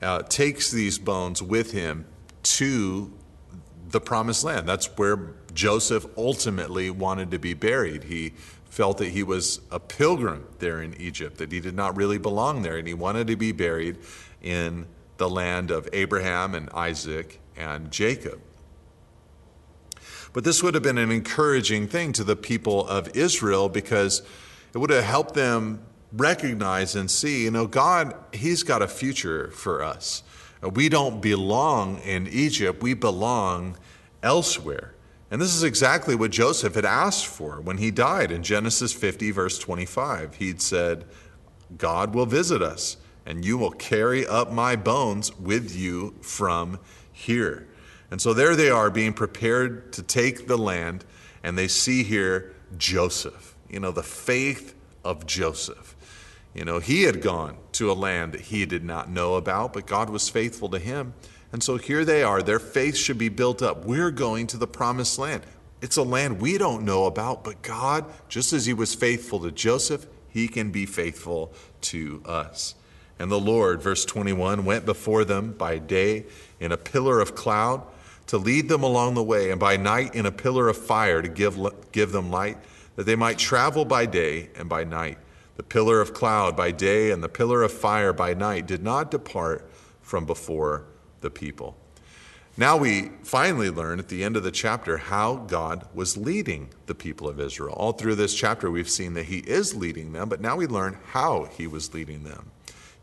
uh, 0.01 0.23
takes 0.23 0.71
these 0.71 0.97
bones 0.97 1.41
with 1.41 1.71
him 1.71 2.05
to 2.43 3.13
the 3.89 4.01
promised 4.01 4.43
land. 4.43 4.67
That's 4.67 4.87
where 4.97 5.35
Joseph 5.53 6.05
ultimately 6.17 6.89
wanted 6.89 7.31
to 7.31 7.39
be 7.39 7.53
buried. 7.53 8.05
He 8.05 8.33
felt 8.71 8.99
that 8.99 9.09
he 9.09 9.21
was 9.21 9.59
a 9.69 9.79
pilgrim 9.81 10.47
there 10.59 10.81
in 10.81 10.93
Egypt, 10.99 11.37
that 11.37 11.51
he 11.51 11.59
did 11.59 11.75
not 11.75 11.95
really 11.97 12.17
belong 12.17 12.61
there, 12.61 12.77
and 12.77 12.87
he 12.87 12.93
wanted 12.93 13.27
to 13.27 13.35
be 13.35 13.51
buried 13.51 13.97
in 14.41 14.87
the 15.17 15.29
land 15.29 15.69
of 15.69 15.89
Abraham 15.91 16.55
and 16.55 16.69
Isaac 16.69 17.41
and 17.57 17.91
Jacob. 17.91 18.39
But 20.31 20.45
this 20.45 20.63
would 20.63 20.73
have 20.73 20.83
been 20.83 20.97
an 20.97 21.11
encouraging 21.11 21.89
thing 21.89 22.13
to 22.13 22.23
the 22.23 22.37
people 22.37 22.87
of 22.87 23.13
Israel 23.13 23.67
because 23.67 24.21
it 24.73 24.77
would 24.77 24.89
have 24.89 25.03
helped 25.03 25.33
them 25.33 25.83
recognize 26.13 26.95
and 26.95 27.11
see, 27.11 27.43
you 27.43 27.51
know, 27.51 27.67
God, 27.67 28.15
He's 28.31 28.63
got 28.63 28.81
a 28.81 28.87
future 28.87 29.51
for 29.51 29.83
us. 29.83 30.23
We 30.61 30.87
don't 30.87 31.21
belong 31.21 31.97
in 31.99 32.25
Egypt, 32.27 32.81
we 32.81 32.93
belong 32.93 33.75
elsewhere. 34.23 34.93
And 35.31 35.41
this 35.41 35.55
is 35.55 35.63
exactly 35.63 36.13
what 36.13 36.31
Joseph 36.31 36.75
had 36.75 36.83
asked 36.83 37.25
for 37.25 37.61
when 37.61 37.77
he 37.77 37.89
died 37.89 38.31
in 38.31 38.43
Genesis 38.43 38.91
50, 38.91 39.31
verse 39.31 39.57
25. 39.57 40.35
He'd 40.35 40.61
said, 40.61 41.05
God 41.77 42.13
will 42.13 42.25
visit 42.25 42.61
us, 42.61 42.97
and 43.25 43.45
you 43.45 43.57
will 43.57 43.71
carry 43.71 44.27
up 44.27 44.51
my 44.51 44.75
bones 44.75 45.33
with 45.37 45.73
you 45.73 46.15
from 46.21 46.79
here. 47.13 47.65
And 48.11 48.21
so 48.21 48.33
there 48.33 48.57
they 48.57 48.69
are 48.69 48.89
being 48.89 49.13
prepared 49.13 49.93
to 49.93 50.03
take 50.03 50.47
the 50.47 50.57
land, 50.57 51.05
and 51.43 51.57
they 51.57 51.69
see 51.69 52.03
here 52.03 52.53
Joseph, 52.77 53.55
you 53.69 53.79
know, 53.79 53.91
the 53.91 54.03
faith 54.03 54.75
of 55.05 55.25
Joseph. 55.25 55.90
You 56.53 56.65
know, 56.65 56.79
he 56.79 57.03
had 57.03 57.21
gone 57.21 57.57
to 57.73 57.91
a 57.91 57.93
land 57.93 58.33
that 58.33 58.41
he 58.41 58.65
did 58.65 58.83
not 58.83 59.09
know 59.09 59.35
about, 59.35 59.73
but 59.73 59.85
God 59.85 60.09
was 60.09 60.29
faithful 60.29 60.69
to 60.69 60.79
him. 60.79 61.13
And 61.51 61.63
so 61.63 61.77
here 61.77 62.05
they 62.05 62.23
are. 62.23 62.41
Their 62.41 62.59
faith 62.59 62.95
should 62.95 63.17
be 63.17 63.29
built 63.29 63.61
up. 63.61 63.85
We're 63.85 64.11
going 64.11 64.47
to 64.47 64.57
the 64.57 64.67
promised 64.67 65.17
land. 65.17 65.43
It's 65.81 65.97
a 65.97 66.03
land 66.03 66.41
we 66.41 66.57
don't 66.57 66.83
know 66.83 67.05
about, 67.05 67.43
but 67.43 67.61
God, 67.61 68.05
just 68.29 68.53
as 68.53 68.65
he 68.65 68.73
was 68.73 68.93
faithful 68.93 69.39
to 69.39 69.51
Joseph, 69.51 70.05
he 70.29 70.47
can 70.47 70.71
be 70.71 70.85
faithful 70.85 71.53
to 71.81 72.21
us. 72.25 72.75
And 73.17 73.31
the 73.31 73.39
Lord, 73.39 73.81
verse 73.81 74.05
21, 74.05 74.65
went 74.65 74.85
before 74.85 75.25
them 75.25 75.53
by 75.53 75.77
day 75.77 76.25
in 76.59 76.71
a 76.71 76.77
pillar 76.77 77.19
of 77.19 77.35
cloud 77.35 77.83
to 78.27 78.37
lead 78.37 78.69
them 78.69 78.83
along 78.83 79.15
the 79.15 79.23
way, 79.23 79.51
and 79.51 79.59
by 79.59 79.77
night 79.77 80.15
in 80.15 80.25
a 80.25 80.31
pillar 80.31 80.69
of 80.69 80.77
fire 80.77 81.21
to 81.21 81.27
give, 81.27 81.57
give 81.91 82.11
them 82.11 82.31
light, 82.31 82.57
that 82.95 83.05
they 83.05 83.15
might 83.15 83.37
travel 83.37 83.83
by 83.83 84.05
day 84.05 84.49
and 84.55 84.69
by 84.69 84.83
night. 84.83 85.17
The 85.61 85.67
pillar 85.67 86.01
of 86.01 86.15
cloud 86.15 86.57
by 86.57 86.71
day 86.71 87.11
and 87.11 87.23
the 87.23 87.29
pillar 87.29 87.61
of 87.61 87.71
fire 87.71 88.13
by 88.13 88.33
night 88.33 88.65
did 88.65 88.81
not 88.81 89.11
depart 89.11 89.69
from 90.01 90.25
before 90.25 90.85
the 91.19 91.29
people. 91.29 91.77
Now 92.57 92.77
we 92.77 93.11
finally 93.21 93.69
learn 93.69 93.99
at 93.99 94.07
the 94.07 94.23
end 94.23 94.35
of 94.35 94.41
the 94.41 94.49
chapter 94.49 94.97
how 94.97 95.35
God 95.35 95.85
was 95.93 96.17
leading 96.17 96.69
the 96.87 96.95
people 96.95 97.29
of 97.29 97.39
Israel. 97.39 97.75
All 97.75 97.91
through 97.91 98.15
this 98.15 98.33
chapter, 98.33 98.71
we've 98.71 98.89
seen 98.89 99.13
that 99.13 99.25
He 99.25 99.37
is 99.37 99.75
leading 99.75 100.13
them, 100.13 100.29
but 100.29 100.41
now 100.41 100.55
we 100.55 100.65
learn 100.65 100.97
how 101.11 101.43
He 101.43 101.67
was 101.67 101.93
leading 101.93 102.23
them. 102.23 102.49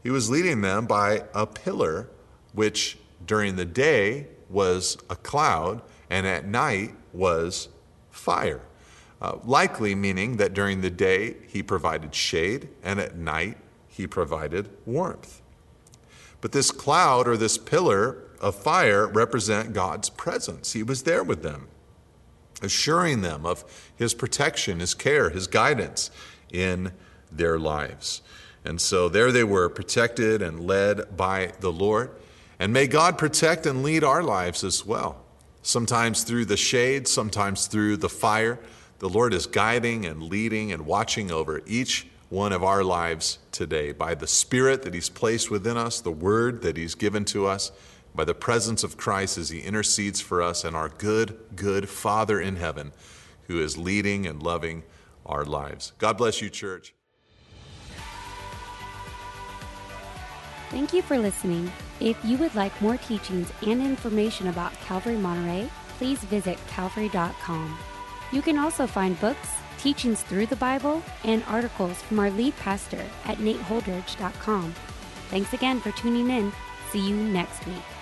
He 0.02 0.10
was 0.10 0.28
leading 0.28 0.60
them 0.60 0.86
by 0.86 1.26
a 1.32 1.46
pillar, 1.46 2.10
which 2.54 2.98
during 3.24 3.54
the 3.54 3.64
day 3.64 4.26
was 4.50 4.98
a 5.08 5.14
cloud, 5.14 5.80
and 6.10 6.26
at 6.26 6.44
night 6.44 6.92
was 7.12 7.68
fire. 8.10 8.62
Uh, 9.20 9.38
likely 9.44 9.94
meaning 9.94 10.36
that 10.36 10.54
during 10.54 10.80
the 10.80 10.90
day 10.90 11.36
He 11.48 11.62
provided 11.62 12.14
shade, 12.14 12.68
and 12.82 13.00
at 13.00 13.16
night 13.16 13.58
He 13.88 14.06
provided 14.06 14.70
warmth. 14.86 15.42
But 16.40 16.52
this 16.52 16.70
cloud 16.70 17.26
or 17.26 17.36
this 17.36 17.58
pillar 17.58 18.22
of 18.40 18.54
fire 18.54 19.06
represent 19.06 19.72
God's 19.72 20.08
presence. 20.10 20.72
He 20.72 20.82
was 20.82 21.02
there 21.02 21.24
with 21.24 21.42
them, 21.42 21.68
assuring 22.62 23.22
them 23.22 23.44
of 23.44 23.64
his 23.96 24.14
protection, 24.14 24.80
his 24.80 24.94
care, 24.94 25.30
his 25.30 25.46
guidance 25.46 26.10
in 26.52 26.92
their 27.30 27.58
lives. 27.58 28.22
And 28.64 28.80
so 28.80 29.08
there 29.08 29.32
they 29.32 29.44
were, 29.44 29.68
protected 29.68 30.42
and 30.42 30.66
led 30.66 31.16
by 31.16 31.52
the 31.60 31.72
Lord. 31.72 32.10
And 32.58 32.72
may 32.72 32.86
God 32.86 33.18
protect 33.18 33.66
and 33.66 33.82
lead 33.82 34.04
our 34.04 34.22
lives 34.22 34.64
as 34.64 34.84
well. 34.84 35.24
Sometimes 35.62 36.22
through 36.22 36.44
the 36.46 36.56
shade, 36.56 37.08
sometimes 37.08 37.66
through 37.66 37.96
the 37.98 38.08
fire. 38.08 38.58
The 38.98 39.08
Lord 39.08 39.32
is 39.32 39.46
guiding 39.46 40.04
and 40.04 40.24
leading 40.24 40.72
and 40.72 40.84
watching 40.84 41.30
over 41.30 41.62
each 41.66 42.08
one 42.30 42.52
of 42.52 42.64
our 42.64 42.82
lives 42.82 43.38
today 43.52 43.92
by 43.92 44.14
the 44.14 44.26
Spirit 44.26 44.82
that 44.82 44.92
He's 44.92 45.08
placed 45.08 45.50
within 45.50 45.76
us, 45.76 46.00
the 46.00 46.10
Word 46.10 46.62
that 46.62 46.76
He's 46.76 46.96
given 46.96 47.24
to 47.26 47.46
us, 47.46 47.70
by 48.14 48.24
the 48.24 48.34
presence 48.34 48.82
of 48.82 48.96
Christ 48.96 49.38
as 49.38 49.50
He 49.50 49.60
intercedes 49.60 50.20
for 50.20 50.42
us, 50.42 50.64
and 50.64 50.74
our 50.74 50.88
good, 50.88 51.38
good 51.54 51.88
Father 51.88 52.40
in 52.40 52.56
heaven 52.56 52.92
who 53.46 53.60
is 53.60 53.78
leading 53.78 54.26
and 54.26 54.42
loving 54.42 54.82
our 55.24 55.44
lives. 55.44 55.92
God 55.98 56.18
bless 56.18 56.42
you, 56.42 56.50
church. 56.50 56.92
Thank 60.70 60.92
you 60.92 61.02
for 61.02 61.18
listening. 61.18 61.72
If 62.00 62.22
you 62.24 62.36
would 62.38 62.54
like 62.54 62.82
more 62.82 62.98
teachings 62.98 63.50
and 63.64 63.80
information 63.80 64.48
about 64.48 64.72
Calvary 64.80 65.16
Monterey, 65.16 65.70
please 65.98 66.18
visit 66.24 66.58
calvary.com. 66.66 67.78
You 68.30 68.42
can 68.42 68.58
also 68.58 68.86
find 68.86 69.18
books, 69.20 69.48
teachings 69.78 70.22
through 70.22 70.46
the 70.46 70.56
Bible, 70.56 71.02
and 71.24 71.42
articles 71.48 72.00
from 72.02 72.18
our 72.18 72.30
lead 72.30 72.56
pastor 72.56 73.02
at 73.24 73.38
nateholdridge.com. 73.38 74.74
Thanks 75.30 75.52
again 75.52 75.80
for 75.80 75.92
tuning 75.92 76.30
in. 76.30 76.52
See 76.90 77.06
you 77.08 77.16
next 77.16 77.66
week. 77.66 77.97